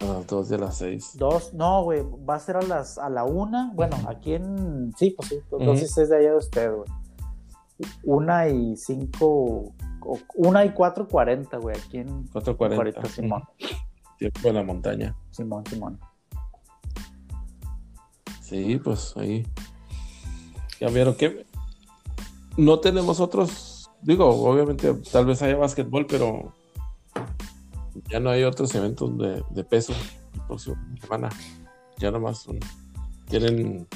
A 0.00 0.04
las 0.04 0.26
2 0.26 0.50
y 0.50 0.54
a 0.54 0.58
las 0.58 0.76
6. 0.76 1.10
Dos, 1.14 1.54
no, 1.54 1.84
güey, 1.84 2.04
va 2.28 2.34
a 2.34 2.40
ser 2.40 2.58
a 2.58 2.62
las 2.62 2.98
a 2.98 3.08
la 3.08 3.24
1. 3.24 3.72
Bueno, 3.74 3.96
aquí 4.08 4.34
en... 4.34 4.92
Sí, 4.98 5.12
pues 5.12 5.30
sí, 5.30 5.36
2 5.50 5.82
y 5.82 5.86
6 5.86 6.08
de 6.10 6.16
allá 6.16 6.30
de 6.32 6.36
usted, 6.36 6.70
güey. 6.70 7.05
1 8.04 8.48
y 8.48 8.76
5... 8.76 9.74
1 10.36 10.64
y 10.64 10.68
4.40, 10.68 11.60
güey, 11.60 11.76
aquí 11.76 11.98
en... 11.98 12.28
4.40. 12.30 13.06
Simón. 13.08 13.42
Tiempo 14.18 14.48
en 14.48 14.54
la 14.54 14.62
montaña. 14.62 15.16
Simón, 15.30 15.64
Simón. 15.66 15.98
Sí, 18.40 18.78
pues 18.82 19.14
ahí. 19.16 19.44
Ya 20.80 20.88
vieron 20.88 21.14
que 21.16 21.46
no 22.56 22.78
tenemos 22.80 23.20
otros. 23.20 23.90
Digo, 24.02 24.26
obviamente, 24.28 24.94
tal 25.10 25.26
vez 25.26 25.42
haya 25.42 25.56
básquetbol, 25.56 26.06
pero 26.06 26.52
ya 28.08 28.20
no 28.20 28.30
hay 28.30 28.44
otros 28.44 28.74
eventos 28.74 29.18
de, 29.18 29.42
de 29.50 29.64
peso 29.64 29.92
la 30.36 30.46
próxima 30.46 30.76
semana. 31.00 31.28
Ya 31.98 32.10
nomás 32.10 32.38
son- 32.38 32.60
tienen 33.28 33.88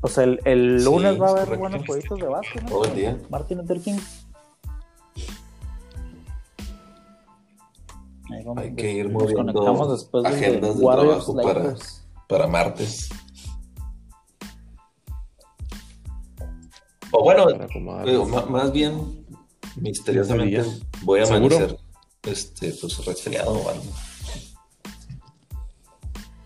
Pues 0.00 0.16
el, 0.18 0.40
el 0.44 0.78
Sí, 0.80 0.84
lunes 0.84 1.20
va 1.20 1.26
a 1.26 1.28
es 1.28 1.32
haber 1.32 1.44
correcto. 1.44 1.58
buenos 1.60 1.86
jueguitos 1.86 2.18
de 2.18 2.26
básquet, 2.26 2.62
¿no? 2.62 2.68
Todo 2.68 2.84
el 2.86 2.94
día. 2.94 3.18
Martin 3.28 3.58
Luther 3.58 3.80
King. 3.80 3.98
Ahí 8.32 8.44
vamos, 8.44 8.62
Hay 8.62 8.74
que 8.74 8.92
ir 8.92 9.10
nos 9.10 9.22
moviendo 9.22 9.52
conectamos 9.52 9.90
después 9.90 10.22
del 10.24 10.32
de 10.32 10.38
agendas 10.46 10.78
de 10.78 10.84
trabajo 10.84 11.34
para, 11.36 11.74
para 12.28 12.46
martes. 12.46 13.10
O 17.12 17.24
bueno, 17.24 17.46
digo, 18.04 18.24
más 18.26 18.70
bien 18.72 19.26
misteriosamente 19.76 20.64
voy 21.02 21.20
a 21.20 21.26
¿Seguro? 21.26 21.56
amanecer 21.56 21.78
este, 22.22 22.72
pues 22.80 23.04
resfriado 23.04 23.50
o 23.52 23.68
algo. 23.68 23.84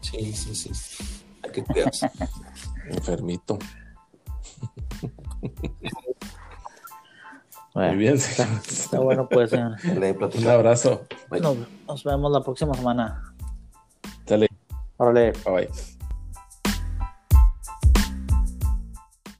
Sí, 0.00 0.32
sí, 0.32 0.54
sí. 0.54 0.70
Hay 1.42 1.50
que 1.52 1.62
cuidarse. 1.64 2.10
enfermito. 2.88 3.58
Bueno, 7.74 7.88
Muy 7.88 7.98
bien, 7.98 8.14
está, 8.14 8.44
está 8.68 9.00
bueno, 9.00 9.28
pues. 9.28 9.52
Un 9.52 10.46
abrazo. 10.46 11.06
Nos, 11.28 11.56
nos 11.88 12.04
vemos 12.04 12.30
la 12.30 12.40
próxima 12.40 12.72
semana. 12.74 13.34
Dale, 14.26 14.46
Órale. 14.96 15.32
bye 15.44 15.52
bye. 15.52 15.93